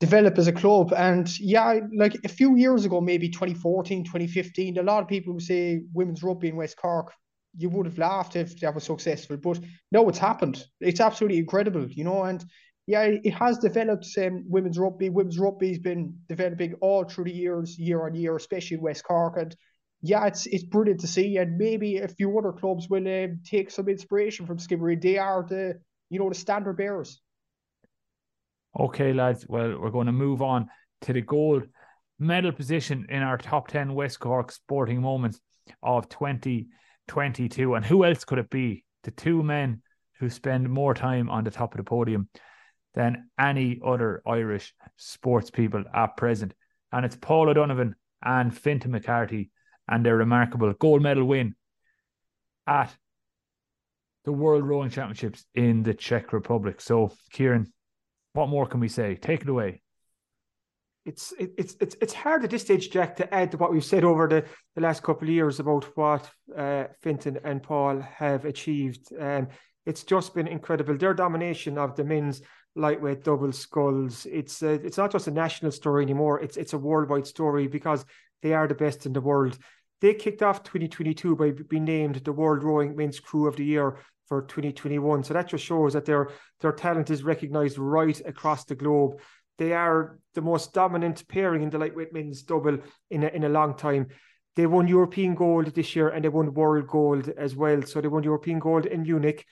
develop 0.00 0.38
as 0.38 0.48
a 0.48 0.52
club. 0.52 0.92
And 0.96 1.28
yeah, 1.40 1.80
like 1.96 2.16
a 2.24 2.28
few 2.28 2.56
years 2.56 2.84
ago, 2.84 3.00
maybe 3.00 3.28
2014, 3.30 4.04
2015, 4.04 4.78
a 4.78 4.82
lot 4.82 5.02
of 5.02 5.08
people 5.08 5.34
would 5.34 5.42
say 5.42 5.82
women's 5.94 6.22
rugby 6.22 6.48
in 6.48 6.56
West 6.56 6.76
Cork 6.76 7.12
you 7.56 7.68
would 7.68 7.86
have 7.86 7.98
laughed 7.98 8.36
if 8.36 8.58
that 8.60 8.74
was 8.74 8.84
successful. 8.84 9.36
But 9.36 9.60
no, 9.92 10.08
it's 10.08 10.18
happened. 10.18 10.64
It's 10.80 11.00
absolutely 11.00 11.38
incredible, 11.38 11.88
you 11.90 12.04
know. 12.04 12.24
And 12.24 12.44
yeah, 12.86 13.02
it 13.02 13.34
has 13.34 13.58
developed 13.58 14.06
um, 14.18 14.44
women's 14.48 14.78
rugby. 14.78 15.10
Women's 15.10 15.38
rugby's 15.38 15.78
been 15.78 16.14
developing 16.28 16.74
all 16.80 17.04
through 17.04 17.24
the 17.24 17.32
years, 17.32 17.78
year 17.78 18.06
on 18.06 18.14
year, 18.14 18.36
especially 18.36 18.76
in 18.76 18.82
West 18.82 19.04
Cork. 19.04 19.36
And 19.36 19.54
yeah, 20.02 20.26
it's 20.26 20.46
it's 20.46 20.64
brilliant 20.64 21.00
to 21.00 21.06
see. 21.06 21.36
And 21.36 21.58
maybe 21.58 21.98
a 21.98 22.08
few 22.08 22.36
other 22.38 22.52
clubs 22.52 22.88
will 22.88 23.06
um, 23.06 23.40
take 23.44 23.70
some 23.70 23.88
inspiration 23.88 24.46
from 24.46 24.58
Skibbereen. 24.58 25.00
They 25.00 25.18
are 25.18 25.44
the 25.48 25.80
you 26.08 26.18
know 26.18 26.28
the 26.28 26.34
standard 26.34 26.76
bearers. 26.76 27.20
Okay, 28.78 29.12
lads. 29.12 29.46
Well, 29.48 29.78
we're 29.78 29.90
going 29.90 30.06
to 30.06 30.12
move 30.12 30.42
on 30.42 30.68
to 31.02 31.12
the 31.12 31.22
gold 31.22 31.66
medal 32.18 32.52
position 32.52 33.06
in 33.08 33.22
our 33.22 33.38
top 33.38 33.68
10 33.68 33.94
West 33.94 34.20
Cork 34.20 34.52
sporting 34.52 35.00
moments 35.00 35.40
of 35.82 36.08
2022. 37.10 37.74
And 37.74 37.84
who 37.84 38.04
else 38.04 38.24
could 38.24 38.38
it 38.38 38.50
be? 38.50 38.84
The 39.02 39.10
two 39.10 39.42
men 39.42 39.82
who 40.18 40.30
spend 40.30 40.68
more 40.68 40.94
time 40.94 41.28
on 41.28 41.44
the 41.44 41.50
top 41.50 41.74
of 41.74 41.78
the 41.78 41.84
podium 41.84 42.28
than 42.94 43.28
any 43.38 43.80
other 43.84 44.22
Irish 44.26 44.74
sports 44.96 45.50
people 45.50 45.84
at 45.92 46.16
present. 46.16 46.54
And 46.92 47.04
it's 47.04 47.16
Paul 47.16 47.48
O'Donovan 47.48 47.94
and 48.22 48.56
Fintan 48.56 48.92
McCarthy 48.92 49.50
and 49.88 50.04
their 50.04 50.16
remarkable 50.16 50.72
gold 50.74 51.02
medal 51.02 51.24
win 51.24 51.54
at 52.66 52.94
the 54.24 54.32
World 54.32 54.64
Rowing 54.64 54.90
Championships 54.90 55.44
in 55.54 55.82
the 55.82 55.94
Czech 55.94 56.32
Republic. 56.32 56.80
So, 56.80 57.12
Kieran, 57.32 57.72
what 58.34 58.48
more 58.48 58.66
can 58.66 58.80
we 58.80 58.88
say? 58.88 59.16
Take 59.16 59.42
it 59.42 59.48
away. 59.48 59.82
It's 61.10 61.32
it, 61.40 61.50
it's 61.58 61.76
it's 61.80 61.96
it's 62.00 62.14
hard 62.14 62.44
at 62.44 62.50
this 62.50 62.62
stage, 62.62 62.88
Jack, 62.88 63.16
to 63.16 63.34
add 63.34 63.50
to 63.50 63.56
what 63.56 63.72
we've 63.72 63.84
said 63.84 64.04
over 64.04 64.28
the, 64.28 64.44
the 64.76 64.80
last 64.80 65.02
couple 65.02 65.26
of 65.26 65.34
years 65.34 65.58
about 65.58 65.84
what 65.96 66.30
uh, 66.56 66.84
Fintan 67.02 67.40
and 67.42 67.60
Paul 67.60 67.98
have 67.98 68.44
achieved. 68.44 69.12
Um, 69.18 69.48
it's 69.86 70.04
just 70.04 70.34
been 70.36 70.46
incredible. 70.46 70.96
Their 70.96 71.14
domination 71.14 71.78
of 71.78 71.96
the 71.96 72.04
men's 72.04 72.42
lightweight 72.76 73.24
double 73.24 73.50
sculls. 73.50 74.24
It's 74.30 74.62
uh, 74.62 74.78
it's 74.84 74.98
not 74.98 75.10
just 75.10 75.26
a 75.26 75.32
national 75.32 75.72
story 75.72 76.04
anymore. 76.04 76.40
It's 76.40 76.56
it's 76.56 76.74
a 76.74 76.78
worldwide 76.78 77.26
story 77.26 77.66
because 77.66 78.04
they 78.42 78.52
are 78.52 78.68
the 78.68 78.74
best 78.76 79.04
in 79.04 79.12
the 79.12 79.20
world. 79.20 79.58
They 80.00 80.14
kicked 80.14 80.42
off 80.42 80.62
2022 80.62 81.34
by 81.34 81.50
being 81.68 81.86
named 81.86 82.16
the 82.24 82.32
World 82.32 82.62
Rowing 82.62 82.94
Men's 82.94 83.18
Crew 83.18 83.48
of 83.48 83.56
the 83.56 83.64
Year 83.64 83.98
for 84.28 84.42
2021. 84.42 85.24
So 85.24 85.34
that 85.34 85.48
just 85.48 85.64
shows 85.64 85.94
that 85.94 86.04
their 86.04 86.30
their 86.60 86.72
talent 86.72 87.10
is 87.10 87.24
recognised 87.24 87.78
right 87.78 88.20
across 88.24 88.64
the 88.64 88.76
globe. 88.76 89.20
They 89.60 89.74
are 89.74 90.18
the 90.32 90.40
most 90.40 90.72
dominant 90.72 91.28
pairing 91.28 91.62
in 91.62 91.68
the 91.68 91.76
lightweight 91.76 92.14
men's 92.14 92.42
double 92.42 92.78
in 93.10 93.24
a, 93.24 93.26
in 93.28 93.44
a 93.44 93.48
long 93.50 93.76
time. 93.76 94.06
They 94.56 94.66
won 94.66 94.88
European 94.88 95.34
gold 95.34 95.66
this 95.74 95.94
year 95.94 96.08
and 96.08 96.24
they 96.24 96.30
won 96.30 96.54
world 96.54 96.86
gold 96.86 97.28
as 97.36 97.54
well. 97.54 97.82
So 97.82 98.00
they 98.00 98.08
won 98.08 98.22
European 98.22 98.58
gold 98.58 98.86
in 98.86 99.02
Munich. 99.02 99.44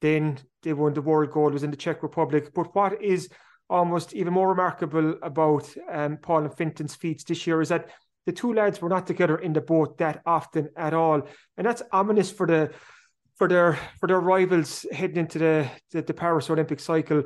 Then 0.00 0.38
they 0.62 0.72
won 0.72 0.94
the 0.94 1.02
world 1.02 1.30
gold 1.30 1.52
was 1.52 1.62
in 1.62 1.70
the 1.70 1.76
Czech 1.76 2.02
Republic. 2.02 2.54
But 2.54 2.74
what 2.74 3.02
is 3.02 3.28
almost 3.68 4.14
even 4.14 4.32
more 4.32 4.48
remarkable 4.48 5.16
about 5.22 5.68
um, 5.92 6.16
Paul 6.16 6.44
and 6.44 6.56
Fintan's 6.56 6.94
feats 6.94 7.24
this 7.24 7.46
year 7.46 7.60
is 7.60 7.68
that 7.68 7.90
the 8.24 8.32
two 8.32 8.54
lads 8.54 8.80
were 8.80 8.88
not 8.88 9.06
together 9.06 9.36
in 9.36 9.52
the 9.52 9.60
boat 9.60 9.98
that 9.98 10.22
often 10.24 10.70
at 10.74 10.94
all, 10.94 11.28
and 11.58 11.66
that's 11.66 11.82
ominous 11.92 12.32
for 12.32 12.46
the 12.46 12.70
for 13.36 13.46
their 13.46 13.78
for 14.00 14.06
their 14.06 14.20
rivals 14.20 14.86
heading 14.90 15.18
into 15.18 15.38
the 15.38 15.70
the, 15.92 16.00
the 16.00 16.14
Paris 16.14 16.48
Olympic 16.48 16.80
cycle 16.80 17.24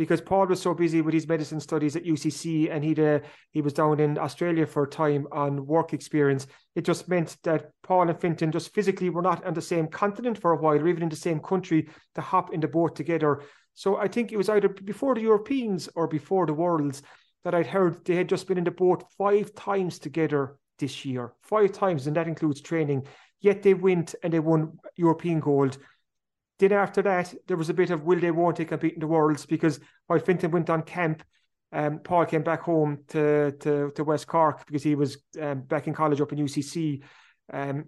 because 0.00 0.22
Paul 0.22 0.46
was 0.46 0.62
so 0.62 0.72
busy 0.72 1.02
with 1.02 1.12
his 1.12 1.28
medicine 1.28 1.60
studies 1.60 1.94
at 1.94 2.06
UCC 2.06 2.70
and 2.74 2.82
he 2.82 2.94
uh, 3.04 3.18
he 3.50 3.60
was 3.60 3.74
down 3.74 4.00
in 4.00 4.16
Australia 4.16 4.66
for 4.66 4.84
a 4.84 4.88
time 4.88 5.26
on 5.30 5.66
work 5.66 5.92
experience. 5.92 6.46
It 6.74 6.86
just 6.86 7.06
meant 7.06 7.36
that 7.42 7.72
Paul 7.82 8.08
and 8.08 8.18
Fintan 8.18 8.50
just 8.50 8.72
physically 8.72 9.10
were 9.10 9.20
not 9.20 9.44
on 9.44 9.52
the 9.52 9.60
same 9.60 9.88
continent 9.88 10.38
for 10.38 10.52
a 10.52 10.56
while, 10.56 10.80
or 10.80 10.88
even 10.88 11.02
in 11.02 11.10
the 11.10 11.16
same 11.16 11.38
country 11.38 11.90
to 12.14 12.22
hop 12.22 12.54
in 12.54 12.60
the 12.60 12.66
boat 12.66 12.96
together. 12.96 13.42
So 13.74 13.98
I 13.98 14.08
think 14.08 14.32
it 14.32 14.38
was 14.38 14.48
either 14.48 14.70
before 14.70 15.14
the 15.14 15.20
Europeans 15.20 15.90
or 15.94 16.08
before 16.08 16.46
the 16.46 16.54
Worlds 16.54 17.02
that 17.44 17.54
I'd 17.54 17.66
heard 17.66 18.02
they 18.06 18.16
had 18.16 18.30
just 18.30 18.48
been 18.48 18.56
in 18.56 18.64
the 18.64 18.70
boat 18.70 19.04
five 19.18 19.54
times 19.54 19.98
together 19.98 20.56
this 20.78 21.04
year, 21.04 21.34
five 21.42 21.72
times, 21.72 22.06
and 22.06 22.16
that 22.16 22.26
includes 22.26 22.62
training. 22.62 23.06
Yet 23.42 23.62
they 23.62 23.74
went 23.74 24.14
and 24.22 24.32
they 24.32 24.40
won 24.40 24.78
European 24.96 25.40
gold. 25.40 25.76
Then 26.60 26.72
after 26.72 27.02
that, 27.02 27.34
there 27.48 27.56
was 27.56 27.70
a 27.70 27.74
bit 27.74 27.90
of 27.90 28.04
will 28.04 28.20
they, 28.20 28.30
won't 28.30 28.56
they 28.56 28.66
compete 28.66 28.94
in 28.94 29.00
the 29.00 29.06
Worlds 29.06 29.46
because 29.46 29.80
while 30.06 30.20
Fintan 30.20 30.50
went 30.50 30.70
on 30.70 30.82
camp, 30.82 31.24
um, 31.72 32.00
Paul 32.00 32.26
came 32.26 32.42
back 32.42 32.60
home 32.60 32.98
to, 33.08 33.52
to, 33.52 33.90
to 33.94 34.04
West 34.04 34.26
Cork 34.26 34.66
because 34.66 34.82
he 34.82 34.94
was 34.94 35.18
um, 35.40 35.62
back 35.62 35.86
in 35.86 35.94
college 35.94 36.20
up 36.20 36.32
in 36.32 36.38
UCC. 36.38 37.02
Um, 37.52 37.86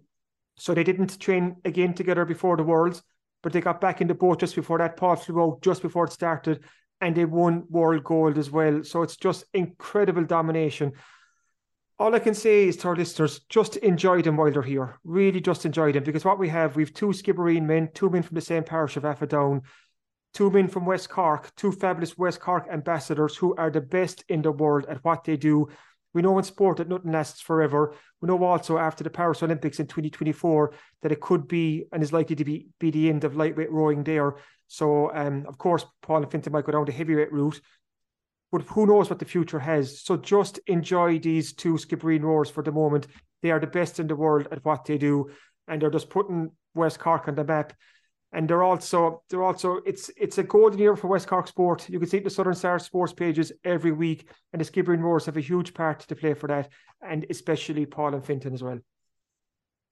so 0.57 0.73
they 0.73 0.85
didn't 0.85 1.21
train 1.21 1.57
again 1.65 1.93
together 1.95 2.25
before 2.25 2.57
the 2.57 2.63
Worlds. 2.63 3.03
but 3.43 3.53
they 3.53 3.61
got 3.61 3.81
back 3.81 4.01
in 4.01 4.09
the 4.09 4.15
boat 4.15 4.41
just 4.41 4.55
before 4.55 4.79
that. 4.79 4.97
Paul 4.97 5.17
flew 5.17 5.43
out 5.43 5.63
just 5.63 5.83
before 5.83 6.07
it 6.07 6.13
started, 6.13 6.65
and 7.01 7.15
they 7.15 7.25
won 7.25 7.65
world 7.69 8.05
gold 8.05 8.39
as 8.39 8.51
well. 8.51 8.85
So 8.85 9.03
it's 9.03 9.17
just 9.17 9.45
incredible 9.53 10.25
domination. 10.25 10.93
All 11.99 12.15
I 12.15 12.19
can 12.19 12.35
say 12.35 12.67
is 12.67 12.77
to 12.79 12.89
our 12.89 12.97
listeners, 12.97 13.41
just 13.49 13.77
enjoy 13.77 14.23
them 14.23 14.37
while 14.37 14.51
they're 14.51 14.63
here. 14.63 14.99
Really, 15.05 15.41
just 15.41 15.67
enjoy 15.67 15.93
them 15.93 16.03
because 16.03 16.25
what 16.25 16.39
we 16.39 16.49
have, 16.49 16.75
we've 16.75 16.93
two 16.93 17.09
Skibbereen 17.09 17.63
men, 17.63 17.91
two 17.95 18.11
men 18.11 18.23
from 18.23 18.35
the 18.35 18.41
same 18.41 18.65
parish 18.65 18.97
of 18.97 19.05
Aughadown, 19.05 19.63
two 20.35 20.51
men 20.51 20.69
from 20.69 20.87
West 20.87 21.11
Cork, 21.11 21.55
two 21.55 21.71
fabulous 21.71 22.17
West 22.17 22.41
Cork 22.41 22.67
ambassadors 22.73 23.37
who 23.37 23.55
are 23.57 23.71
the 23.71 23.81
best 23.81 24.25
in 24.29 24.43
the 24.43 24.51
world 24.51 24.87
at 24.89 25.05
what 25.05 25.25
they 25.25 25.37
do. 25.37 25.69
We 26.15 26.23
know 26.23 26.39
in 26.39 26.45
sport 26.45 26.79
that 26.79 26.89
nothing 26.89 27.13
lasts 27.13 27.41
forever. 27.41 27.95
We 28.21 28.27
know 28.27 28.43
also 28.45 28.79
after 28.79 29.05
the 29.05 29.11
Paris 29.11 29.43
Olympics 29.43 29.81
in 29.81 29.87
2024 29.87 30.73
that 31.03 31.13
it 31.13 31.21
could 31.21 31.47
be 31.47 31.87
and 31.93 32.03
is 32.03 32.13
likely 32.13 32.37
to 32.37 32.45
be, 32.45 32.69
be 32.79 32.91
the 32.91 33.09
end 33.09 33.25
of 33.25 33.37
lightweight 33.37 33.71
rowing 33.71 34.03
there. 34.03 34.37
So, 34.67 35.15
um, 35.15 35.45
of 35.47 35.59
course, 35.59 35.85
Paul 36.01 36.23
and 36.23 36.31
Fintan 36.31 36.53
might 36.53 36.65
go 36.65 36.73
down 36.73 36.87
the 36.87 36.93
heavyweight 36.93 37.33
route, 37.33 37.61
but 38.53 38.63
who 38.63 38.87
knows 38.87 39.11
what 39.11 39.19
the 39.19 39.25
future 39.25 39.59
has. 39.59 40.01
So 40.03 40.17
just 40.17 40.61
enjoy 40.67 41.19
these 41.19 41.53
two 41.53 41.75
Skibbereen 41.75 42.23
rowers 42.23 42.51
for 42.51 42.63
the 42.63 42.71
moment. 42.71 43.09
They 43.43 43.51
are 43.51 43.59
the 43.59 43.67
best 43.67 43.99
in 43.99 44.07
the 44.07 44.15
world 44.15 44.47
at 44.53 44.65
what 44.65 44.85
they 44.85 44.99
do, 44.99 45.31
and 45.67 45.83
they're 45.83 45.91
just 45.91 46.11
putting 46.11 46.53
West 46.75 47.01
Cork 47.01 47.27
on 47.27 47.35
the 47.35 47.45
map 47.45 47.73
and 48.33 48.49
they're 48.49 48.63
also 48.63 49.23
they're 49.29 49.43
also 49.43 49.81
it's 49.85 50.11
it's 50.17 50.39
a 50.39 50.43
golden 50.43 50.79
year 50.79 50.97
for 50.97 51.09
West 51.09 51.27
Cork 51.29 51.47
sport. 51.47 51.89
You 51.89 51.99
can 51.99 52.09
see 52.09 52.19
the 52.19 52.31
Southern 52.31 52.55
Star 52.55 52.79
sports 52.79 53.13
pages 53.13 53.53
every 53.65 53.93
week, 53.93 54.29
and 54.53 54.61
the 54.61 54.65
Skibbereen 54.65 55.01
Roars 55.01 55.27
have 55.27 55.37
a 55.37 55.41
huge 55.41 55.75
part 55.75 56.01
to 56.01 56.17
play 56.17 56.35
for 56.35 56.47
that, 56.49 56.71
and 57.07 57.27
especially 57.29 57.87
Paul 57.87 58.15
and 58.15 58.25
Fintan 58.25 58.55
as 58.55 58.63
well. 58.63 58.79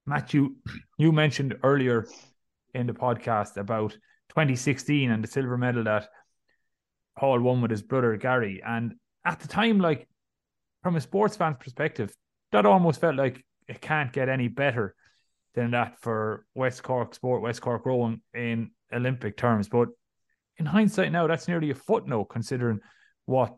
Matthew, 0.07 0.55
you 0.99 1.13
mentioned 1.13 1.57
earlier 1.63 2.07
in 2.75 2.87
the 2.87 2.95
podcast 2.95 3.57
about 3.59 3.93
2016 4.31 5.11
and 5.11 5.23
the 5.23 5.29
silver 5.29 5.59
medal 5.59 5.85
that 5.85 6.09
Paul 7.19 7.41
won 7.41 7.61
with 7.61 7.71
his 7.71 7.83
brother 7.83 8.17
Gary, 8.17 8.63
and 8.67 8.95
at 9.25 9.41
the 9.41 9.49
time, 9.49 9.79
like 9.79 10.09
from 10.83 10.97
a 10.97 11.01
sports 11.01 11.37
fan's 11.37 11.59
perspective, 11.59 12.15
that 12.53 12.67
almost 12.67 13.01
felt 13.01 13.17
like 13.17 13.45
it 13.69 13.81
can't 13.81 14.13
get 14.13 14.29
any 14.29 14.49
better 14.49 14.95
than 15.55 15.73
that 15.73 16.01
for 16.01 16.47
West 16.55 16.83
Cork 16.83 17.15
sport, 17.15 17.43
West 17.43 17.61
Cork 17.61 17.85
rowing 17.85 18.21
in 18.35 18.71
Olympic 18.93 19.37
terms. 19.37 19.69
But 19.69 19.89
in 20.59 20.67
hindsight 20.67 21.13
now, 21.13 21.27
that's 21.27 21.49
nearly 21.49 21.71
a 21.71 21.75
footnote 21.75 22.27
considering 22.27 22.81
what 23.27 23.55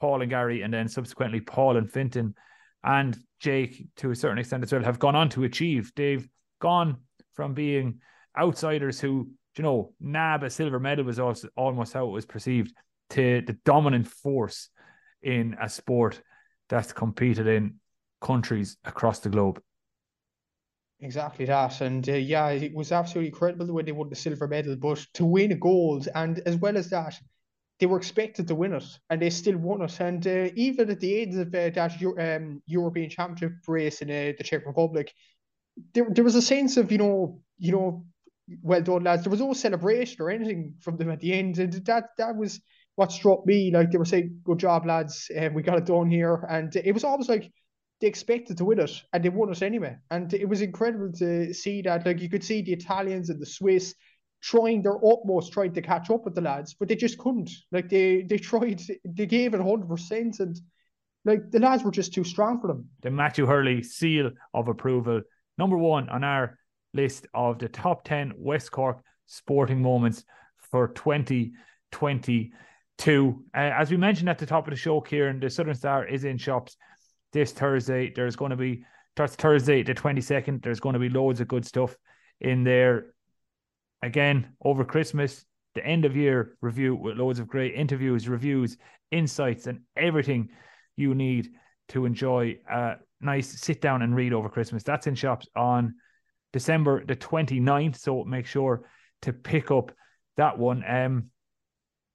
Paul 0.00 0.22
and 0.22 0.30
Gary 0.30 0.62
and 0.62 0.72
then 0.72 0.88
subsequently 0.88 1.40
Paul 1.40 1.76
and 1.76 1.90
Fintan 1.90 2.34
and 2.82 3.16
Jake 3.40 3.86
to 3.96 4.10
a 4.10 4.16
certain 4.16 4.38
extent 4.38 4.62
as 4.62 4.72
well 4.72 4.82
have 4.82 4.98
gone 4.98 5.16
on 5.16 5.28
to 5.30 5.44
achieve. 5.44 5.92
They've 5.94 6.26
gone 6.60 6.98
from 7.34 7.54
being 7.54 8.00
outsiders 8.38 9.00
who, 9.00 9.30
you 9.56 9.62
know, 9.62 9.92
nab 10.00 10.42
a 10.42 10.50
silver 10.50 10.78
medal 10.78 11.04
was 11.04 11.18
also 11.18 11.48
almost 11.56 11.92
how 11.92 12.06
it 12.06 12.12
was 12.12 12.26
perceived 12.26 12.72
to 13.10 13.42
the 13.46 13.56
dominant 13.64 14.06
force 14.06 14.68
in 15.22 15.56
a 15.60 15.68
sport 15.68 16.22
that's 16.68 16.92
competed 16.92 17.46
in 17.46 17.74
countries 18.20 18.76
across 18.84 19.18
the 19.18 19.28
globe. 19.28 19.60
Exactly 21.00 21.46
that, 21.46 21.80
and 21.80 22.06
uh, 22.08 22.12
yeah, 22.12 22.50
it 22.50 22.74
was 22.74 22.92
absolutely 22.92 23.28
incredible 23.28 23.66
the 23.66 23.72
way 23.72 23.82
they 23.82 23.92
won 23.92 24.10
the 24.10 24.14
silver 24.14 24.46
medal. 24.46 24.76
But 24.76 24.98
to 25.14 25.24
win 25.24 25.50
a 25.52 25.56
gold, 25.56 26.08
and 26.14 26.40
as 26.40 26.56
well 26.56 26.76
as 26.76 26.90
that, 26.90 27.18
they 27.78 27.86
were 27.86 27.96
expected 27.96 28.46
to 28.48 28.54
win 28.54 28.74
it, 28.74 28.84
and 29.08 29.20
they 29.20 29.30
still 29.30 29.56
won 29.56 29.80
it. 29.80 29.98
And 29.98 30.24
uh, 30.26 30.50
even 30.54 30.90
at 30.90 31.00
the 31.00 31.22
end 31.22 31.40
of 31.40 31.48
uh, 31.48 31.70
that 31.70 32.36
um, 32.36 32.62
European 32.66 33.08
Championship 33.08 33.66
race 33.66 34.02
in 34.02 34.10
uh, 34.10 34.32
the 34.36 34.44
Czech 34.44 34.66
Republic, 34.66 35.14
there 35.94 36.06
there 36.10 36.24
was 36.24 36.34
a 36.34 36.42
sense 36.42 36.76
of 36.76 36.92
you 36.92 36.98
know 36.98 37.40
you 37.58 37.72
know 37.72 38.04
well 38.62 38.82
done 38.82 39.04
lads. 39.04 39.24
There 39.24 39.30
was 39.30 39.40
no 39.40 39.52
celebration 39.52 40.20
or 40.20 40.30
anything 40.30 40.74
from 40.80 40.96
them 40.96 41.10
at 41.10 41.20
the 41.20 41.32
end, 41.32 41.58
and 41.58 41.72
that 41.72 42.04
that 42.18 42.36
was 42.36 42.60
what 42.96 43.12
struck 43.12 43.46
me. 43.46 43.70
Like 43.72 43.90
they 43.90 43.98
were 43.98 44.04
saying, 44.04 44.40
"Good 44.44 44.58
job, 44.58 44.86
lads, 44.86 45.30
and 45.34 45.54
we 45.54 45.62
got 45.62 45.78
it 45.78 45.86
done 45.86 46.10
here." 46.10 46.46
And 46.48 46.74
it 46.74 46.92
was 46.92 47.04
almost 47.04 47.28
like 47.28 47.50
they 48.00 48.06
expected 48.06 48.56
to 48.56 48.64
win 48.64 48.80
it 48.80 49.02
and 49.12 49.22
they 49.22 49.28
won 49.28 49.50
it 49.52 49.62
anyway. 49.62 49.96
And 50.10 50.32
it 50.32 50.48
was 50.48 50.62
incredible 50.62 51.12
to 51.18 51.52
see 51.52 51.82
that. 51.82 52.06
Like 52.06 52.20
you 52.20 52.30
could 52.30 52.44
see 52.44 52.62
the 52.62 52.72
Italians 52.72 53.28
and 53.28 53.40
the 53.40 53.46
Swiss 53.46 53.94
trying 54.42 54.82
their 54.82 54.96
utmost, 54.96 55.52
trying 55.52 55.74
to 55.74 55.82
catch 55.82 56.10
up 56.10 56.24
with 56.24 56.34
the 56.34 56.40
lads, 56.40 56.74
but 56.74 56.88
they 56.88 56.96
just 56.96 57.18
couldn't. 57.18 57.50
Like 57.72 57.88
they 57.88 58.22
they 58.22 58.38
tried, 58.50 58.82
they 59.04 59.26
gave 59.26 59.54
it 59.54 59.60
hundred 59.60 59.88
percent, 59.88 60.40
and 60.40 60.58
like 61.24 61.50
the 61.50 61.60
lads 61.60 61.84
were 61.84 61.90
just 61.90 62.14
too 62.14 62.24
strong 62.24 62.60
for 62.60 62.68
them. 62.68 62.88
The 63.02 63.10
Matthew 63.10 63.46
Hurley 63.46 63.82
seal 63.82 64.30
of 64.54 64.68
approval, 64.68 65.20
number 65.58 65.76
one 65.76 66.08
on 66.08 66.24
our 66.24 66.58
list 66.94 67.26
of 67.34 67.58
the 67.58 67.68
top 67.68 68.04
ten 68.04 68.32
West 68.36 68.70
Cork 68.70 69.02
sporting 69.26 69.82
moments 69.82 70.24
for 70.70 70.88
twenty 70.88 71.52
twenty 71.92 72.52
two. 72.98 73.42
Uh, 73.54 73.72
as 73.78 73.90
we 73.90 73.96
mentioned 73.96 74.28
at 74.28 74.38
the 74.38 74.46
top 74.46 74.66
of 74.66 74.70
the 74.70 74.76
show, 74.76 75.00
Kieran, 75.00 75.40
the 75.40 75.50
Southern 75.50 75.74
Star 75.74 76.06
is 76.06 76.24
in 76.24 76.36
shops 76.36 76.76
this 77.32 77.52
Thursday. 77.52 78.12
There's 78.14 78.36
going 78.36 78.50
to 78.50 78.56
be 78.56 78.84
that's 79.16 79.34
Thursday 79.34 79.82
the 79.82 79.94
22nd. 79.94 80.62
There's 80.62 80.80
going 80.80 80.94
to 80.94 80.98
be 80.98 81.08
loads 81.08 81.40
of 81.40 81.48
good 81.48 81.66
stuff 81.66 81.96
in 82.40 82.64
there. 82.64 83.06
Again, 84.02 84.54
over 84.64 84.84
Christmas, 84.84 85.44
the 85.74 85.84
end 85.84 86.04
of 86.04 86.16
year 86.16 86.56
review 86.60 86.94
with 86.94 87.18
loads 87.18 87.38
of 87.38 87.46
great 87.46 87.74
interviews, 87.74 88.28
reviews, 88.28 88.76
insights, 89.10 89.66
and 89.66 89.80
everything 89.96 90.48
you 90.96 91.14
need 91.14 91.50
to 91.88 92.06
enjoy 92.06 92.58
a 92.70 92.94
nice 93.20 93.48
sit 93.48 93.80
down 93.80 94.02
and 94.02 94.16
read 94.16 94.32
over 94.32 94.48
Christmas. 94.48 94.82
That's 94.82 95.06
in 95.06 95.14
shops 95.14 95.48
on 95.54 95.94
December 96.52 97.04
the 97.04 97.16
29th. 97.16 97.96
So 97.96 98.24
make 98.24 98.46
sure 98.46 98.88
to 99.22 99.32
pick 99.32 99.70
up 99.70 99.92
that 100.36 100.58
one. 100.58 100.82
Um, 100.86 101.30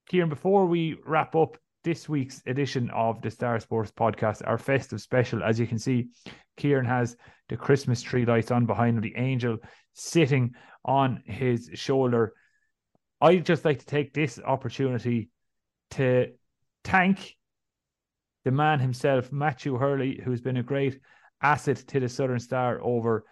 Kieran, 0.09 0.29
before 0.29 0.65
we 0.65 0.97
wrap 1.05 1.35
up, 1.35 1.57
this 1.85 2.09
week's 2.09 2.41
edition 2.47 2.89
of 2.89 3.21
the 3.21 3.29
Star 3.29 3.59
Sports 3.59 3.91
podcast, 3.91 4.41
our 4.45 4.57
festive 4.57 4.99
special. 4.99 5.43
As 5.43 5.59
you 5.59 5.67
can 5.67 5.77
see, 5.77 6.07
Kieran 6.57 6.85
has 6.85 7.15
the 7.47 7.55
Christmas 7.55 8.01
tree 8.01 8.25
lights 8.25 8.49
on 8.49 8.65
behind 8.65 8.97
him, 8.97 9.03
the 9.03 9.15
angel 9.15 9.59
sitting 9.93 10.55
on 10.83 11.21
his 11.25 11.69
shoulder. 11.75 12.33
I'd 13.21 13.45
just 13.45 13.65
like 13.65 13.79
to 13.79 13.85
take 13.85 14.13
this 14.13 14.39
opportunity 14.43 15.29
to 15.91 16.31
thank 16.83 17.35
the 18.43 18.51
man 18.51 18.79
himself, 18.79 19.31
Matthew 19.31 19.77
Hurley, 19.77 20.19
who's 20.23 20.41
been 20.41 20.57
a 20.57 20.63
great 20.63 20.99
asset 21.41 21.77
to 21.77 21.99
the 21.99 22.09
Southern 22.09 22.39
Star 22.39 22.79
over 22.81 23.25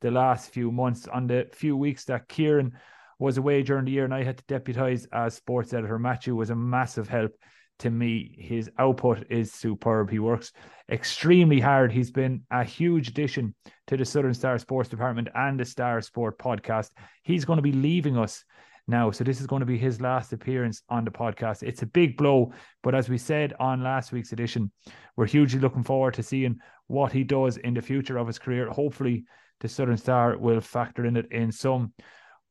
the 0.00 0.10
last 0.10 0.50
few 0.50 0.70
months. 0.70 1.06
On 1.08 1.26
the 1.26 1.48
few 1.52 1.76
weeks 1.76 2.04
that 2.04 2.28
Kieran 2.28 2.72
was 3.18 3.38
away 3.38 3.62
during 3.62 3.84
the 3.84 3.92
year 3.92 4.04
and 4.04 4.14
I 4.14 4.22
had 4.22 4.38
to 4.38 4.44
deputise 4.44 5.06
as 5.12 5.34
sports 5.34 5.72
editor, 5.72 5.98
Matthew 5.98 6.34
was 6.34 6.50
a 6.50 6.56
massive 6.56 7.08
help 7.08 7.32
to 7.80 7.90
me, 7.90 8.34
his 8.36 8.70
output 8.78 9.24
is 9.30 9.52
superb. 9.52 10.10
He 10.10 10.18
works 10.18 10.52
extremely 10.90 11.60
hard. 11.60 11.92
He's 11.92 12.10
been 12.10 12.42
a 12.50 12.64
huge 12.64 13.08
addition 13.08 13.54
to 13.86 13.96
the 13.96 14.04
Southern 14.04 14.34
Star 14.34 14.58
Sports 14.58 14.88
Department 14.88 15.28
and 15.34 15.58
the 15.58 15.64
Star 15.64 16.00
Sport 16.00 16.38
podcast. 16.38 16.90
He's 17.22 17.44
going 17.44 17.58
to 17.58 17.62
be 17.62 17.72
leaving 17.72 18.18
us 18.18 18.44
now. 18.88 19.10
So 19.10 19.22
this 19.22 19.40
is 19.40 19.46
going 19.46 19.60
to 19.60 19.66
be 19.66 19.78
his 19.78 20.00
last 20.00 20.32
appearance 20.32 20.82
on 20.88 21.04
the 21.04 21.10
podcast. 21.10 21.62
It's 21.62 21.82
a 21.82 21.86
big 21.86 22.16
blow, 22.16 22.52
but 22.82 22.94
as 22.94 23.08
we 23.08 23.18
said 23.18 23.54
on 23.60 23.84
last 23.84 24.10
week's 24.10 24.32
edition, 24.32 24.72
we're 25.16 25.26
hugely 25.26 25.60
looking 25.60 25.84
forward 25.84 26.14
to 26.14 26.22
seeing 26.22 26.58
what 26.88 27.12
he 27.12 27.22
does 27.22 27.58
in 27.58 27.74
the 27.74 27.82
future 27.82 28.18
of 28.18 28.26
his 28.26 28.38
career. 28.38 28.68
Hopefully, 28.70 29.24
the 29.60 29.68
Southern 29.68 29.96
Star 29.96 30.36
will 30.38 30.60
factor 30.60 31.04
in 31.06 31.16
it 31.16 31.30
in 31.30 31.52
some 31.52 31.92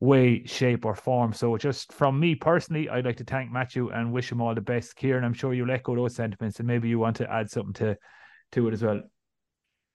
way, 0.00 0.44
shape, 0.44 0.84
or 0.84 0.94
form. 0.94 1.32
So, 1.32 1.56
just 1.56 1.92
from 1.92 2.20
me 2.20 2.34
personally, 2.34 2.88
I'd 2.88 3.04
like 3.04 3.16
to 3.16 3.24
thank 3.24 3.50
Matthew 3.50 3.90
and 3.90 4.12
wish 4.12 4.30
him 4.30 4.40
all 4.40 4.54
the 4.54 4.60
best. 4.60 4.96
Kieran, 4.96 5.24
I'm 5.24 5.34
sure 5.34 5.54
you'll 5.54 5.70
echo 5.70 5.94
those 5.94 6.14
sentiments, 6.14 6.58
and 6.58 6.66
maybe 6.66 6.88
you 6.88 6.98
want 6.98 7.16
to 7.16 7.30
add 7.30 7.50
something 7.50 7.74
to 7.74 7.96
to 8.52 8.68
it 8.68 8.74
as 8.74 8.82
well. 8.82 9.02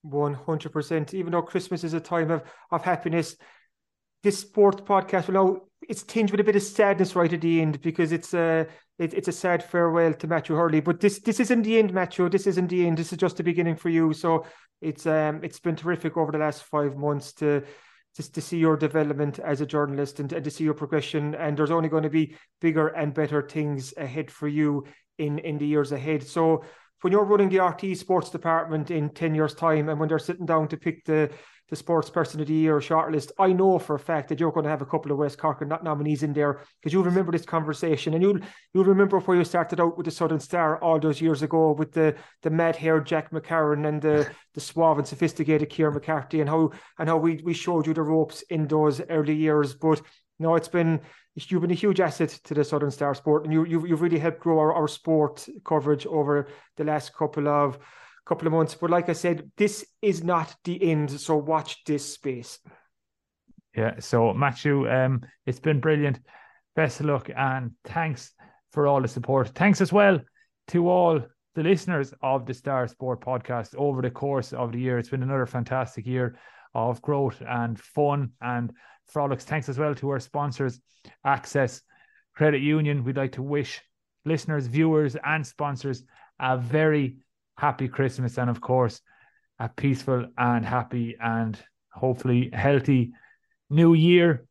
One 0.02 0.34
hundred 0.34 0.72
percent. 0.72 1.14
Even 1.14 1.32
though 1.32 1.42
Christmas 1.42 1.84
is 1.84 1.94
a 1.94 2.00
time 2.00 2.32
of 2.32 2.44
of 2.72 2.84
happiness, 2.84 3.38
this 4.24 4.40
sports 4.40 4.82
podcast 4.82 5.28
will 5.28 5.34
know 5.34 5.48
oh, 5.48 5.68
it's 5.88 6.04
tinged 6.04 6.32
with 6.32 6.40
a 6.40 6.44
bit 6.44 6.56
of 6.56 6.64
sadness 6.64 7.16
right 7.16 7.32
at 7.32 7.42
the 7.42 7.62
end 7.62 7.82
because 7.82 8.12
it's 8.12 8.34
a 8.34 8.68
it, 9.00 9.14
it's 9.14 9.28
a 9.28 9.34
sad 9.34 9.64
farewell 9.64 10.14
to 10.14 10.28
Matthew 10.28 10.56
Hurley. 10.56 10.82
But 10.82 11.00
this 11.00 11.20
this 11.20 11.40
isn't 11.40 11.64
the 11.64 11.78
end, 11.78 11.94
Matthew. 11.94 12.30
This 12.30 12.48
isn't 12.48 12.68
the 12.68 12.88
end. 12.88 12.98
This 12.98 13.12
is 13.12 13.18
just 13.18 13.38
the 13.38 13.44
beginning 13.44 13.76
for 13.76 13.90
you. 13.90 14.14
So 14.14 14.46
it's 14.84 15.06
um 15.06 15.40
it's 15.44 15.60
been 15.60 15.76
terrific 15.76 16.18
over 16.18 16.32
the 16.32 16.38
last 16.38 16.64
five 16.64 16.96
months 16.98 17.34
to 17.34 17.64
just 18.16 18.36
to 18.36 18.42
see 18.42 18.58
your 18.58 18.78
development 18.78 19.40
as 19.40 19.62
a 19.62 19.66
journalist 19.66 20.20
and, 20.20 20.32
and 20.34 20.44
to 20.44 20.52
see 20.52 20.64
your 20.64 20.76
progression. 20.76 21.34
And 21.34 21.58
there's 21.58 21.72
only 21.72 21.90
going 21.90 22.04
to 22.04 22.10
be 22.10 22.36
bigger 22.62 22.90
and 22.90 23.14
better 23.14 23.42
things 23.42 23.94
ahead 23.98 24.30
for 24.30 24.48
you 24.48 24.86
in 25.18 25.40
in 25.40 25.58
the 25.58 25.68
years 25.68 25.92
ahead. 25.92 26.24
So 26.24 26.64
when 27.02 27.12
you're 27.12 27.26
running 27.26 27.50
the 27.50 27.58
RTÉ 27.58 27.98
sports 27.98 28.30
department 28.30 28.90
in 28.90 29.10
10 29.10 29.36
years 29.36 29.54
time 29.54 29.90
and 29.90 30.00
when 30.00 30.08
they're 30.08 30.20
sitting 30.20 30.46
down 30.46 30.70
to 30.70 30.78
pick 30.78 31.04
the 31.06 31.32
the 31.74 31.78
sports 31.78 32.08
person 32.08 32.40
of 32.40 32.46
the 32.46 32.54
year 32.54 32.80
shortlist, 32.80 33.32
I 33.40 33.52
know 33.52 33.80
for 33.80 33.96
a 33.96 34.00
fact 34.00 34.30
that 34.30 34.40
you're 34.40 34.52
going 34.52 34.66
to 34.66 34.70
have 34.70 34.84
a 34.84 34.86
couple 34.86 35.12
of 35.12 35.18
West 35.18 35.40
Cork 35.40 35.68
nominees 35.84 36.22
in 36.22 36.32
there 36.32 36.62
because 36.80 36.94
you'll 36.94 37.04
remember 37.04 37.32
this 37.32 37.46
conversation 37.46 38.14
and 38.14 38.22
you'll 38.22 38.38
you'll 38.74 38.84
remember 38.84 39.20
where 39.20 39.38
you 39.38 39.44
started 39.44 39.82
out 39.82 39.98
with 39.98 40.06
the 40.06 40.12
Southern 40.12 40.40
Star 40.40 40.78
all 40.84 41.00
those 41.00 41.20
years 41.20 41.42
ago 41.42 41.72
with 41.72 41.92
the 41.92 42.16
the 42.44 42.52
mad 42.52 42.76
haired 42.76 43.08
Jack 43.08 43.32
McCarron 43.32 43.88
and 43.88 44.00
the 44.04 44.30
the 44.54 44.62
suave 44.62 45.00
and 45.00 45.08
sophisticated 45.08 45.72
Kieran 45.72 45.96
McCarthy 45.96 46.42
and 46.42 46.50
how 46.50 46.72
and 47.00 47.10
how 47.10 47.18
we 47.18 47.42
we 47.44 47.56
showed 47.56 47.88
you 47.88 47.96
the 47.96 48.04
ropes 48.04 48.44
in 48.52 48.68
those 48.68 49.02
early 49.10 49.36
years. 49.36 49.74
But 49.74 50.00
No, 50.40 50.56
it's 50.56 50.68
been 50.68 51.02
you've 51.36 51.62
been 51.62 51.72
a 51.72 51.86
huge 51.86 52.00
asset 52.00 52.30
to 52.44 52.54
the 52.54 52.64
Southern 52.64 52.92
Star 52.92 53.16
Sport, 53.16 53.46
and 53.46 53.54
you 53.54 53.66
you've, 53.66 53.88
you've 53.88 54.02
really 54.02 54.20
helped 54.20 54.40
grow 54.40 54.60
our, 54.60 54.74
our 54.74 54.88
sport 54.88 55.48
coverage 55.64 56.06
over 56.06 56.48
the 56.78 56.84
last 56.84 57.16
couple 57.16 57.48
of 57.48 57.80
couple 58.26 58.48
of 58.48 58.54
months. 58.54 58.76
But 58.76 58.90
like 58.90 59.10
I 59.10 59.14
said, 59.14 59.52
this 59.58 59.86
is 60.02 60.24
not 60.24 60.56
the 60.64 60.92
end. 60.92 61.12
So 61.12 61.38
watch 61.38 61.84
this 61.86 62.14
space. 62.14 62.60
Yeah. 63.76 64.00
So 64.00 64.34
Matthew, 64.34 64.90
um, 64.90 65.22
it's 65.46 65.60
been 65.60 65.80
brilliant. 65.80 66.20
Best 66.76 67.00
of 67.00 67.08
luck 67.08 67.30
and 67.36 67.72
thanks 67.86 68.34
for 68.72 68.88
all 68.88 69.02
the 69.02 69.08
support. 69.08 69.50
Thanks 69.50 69.82
as 69.82 69.94
well 69.94 70.20
to 70.70 70.90
all 70.90 71.22
the 71.56 71.64
listeners 71.64 72.14
of 72.22 72.46
the 72.46 72.54
Star 72.54 72.88
Sport 72.88 73.22
podcast 73.22 73.76
over 73.76 74.02
the 74.02 74.10
course 74.10 74.54
of 74.54 74.72
the 74.72 74.80
year. 74.80 74.98
It's 74.98 75.10
been 75.10 75.24
another 75.24 75.46
fantastic 75.46 76.08
year 76.08 76.38
of 76.74 77.02
growth 77.02 77.42
and 77.48 77.80
fun 77.80 78.32
and 78.42 78.74
frolics. 79.06 79.46
Thanks 79.46 79.70
as 79.70 79.78
well 79.78 79.94
to 79.96 80.10
our 80.10 80.20
sponsors, 80.20 80.80
Access 81.24 81.82
Credit 82.36 82.62
Union. 82.62 83.04
We'd 83.04 83.18
like 83.18 83.34
to 83.34 83.44
wish 83.44 83.82
listeners, 84.26 84.66
viewers, 84.66 85.16
and 85.24 85.46
sponsors 85.46 86.04
a 86.40 86.58
very 86.58 87.18
happy 87.58 87.88
Christmas 87.88 88.38
and, 88.38 88.50
of 88.50 88.62
course, 88.62 89.02
a 89.60 89.70
peaceful 89.70 90.26
and 90.38 90.66
happy 90.66 91.16
and 91.20 91.58
hopefully 91.92 92.50
healthy 92.54 93.12
new 93.70 93.94
year. 93.94 94.46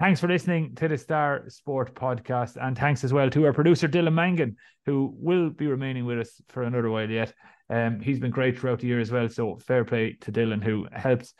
Thanks 0.00 0.20
for 0.20 0.28
listening 0.28 0.74
to 0.76 0.86
the 0.86 0.96
Star 0.96 1.44
Sport 1.48 1.94
podcast. 1.94 2.56
And 2.60 2.78
thanks 2.78 3.02
as 3.02 3.12
well 3.12 3.30
to 3.30 3.46
our 3.46 3.52
producer, 3.52 3.88
Dylan 3.88 4.14
Mangan, 4.14 4.56
who 4.86 5.12
will 5.18 5.50
be 5.50 5.66
remaining 5.66 6.04
with 6.04 6.20
us 6.20 6.40
for 6.48 6.62
another 6.62 6.88
while 6.88 7.10
yet. 7.10 7.34
Um, 7.68 8.00
he's 8.00 8.20
been 8.20 8.30
great 8.30 8.58
throughout 8.58 8.80
the 8.80 8.86
year 8.86 9.00
as 9.00 9.10
well. 9.10 9.28
So 9.28 9.56
fair 9.56 9.84
play 9.84 10.16
to 10.20 10.32
Dylan, 10.32 10.62
who 10.62 10.86
helps 10.92 11.34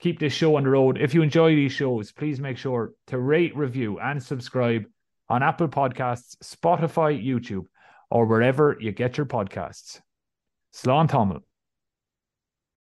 keep 0.00 0.18
this 0.18 0.32
show 0.32 0.56
on 0.56 0.64
the 0.64 0.70
road. 0.70 0.98
If 0.98 1.14
you 1.14 1.22
enjoy 1.22 1.54
these 1.54 1.72
shows, 1.72 2.10
please 2.10 2.40
make 2.40 2.58
sure 2.58 2.92
to 3.06 3.18
rate, 3.18 3.56
review, 3.56 4.00
and 4.00 4.22
subscribe 4.22 4.84
on 5.28 5.42
Apple 5.42 5.68
Podcasts, 5.68 6.36
Spotify, 6.42 7.24
YouTube, 7.24 7.66
or 8.10 8.26
wherever 8.26 8.76
you 8.80 8.90
get 8.90 9.16
your 9.16 9.26
podcasts. 9.26 10.00
Slantammel. 10.72 11.42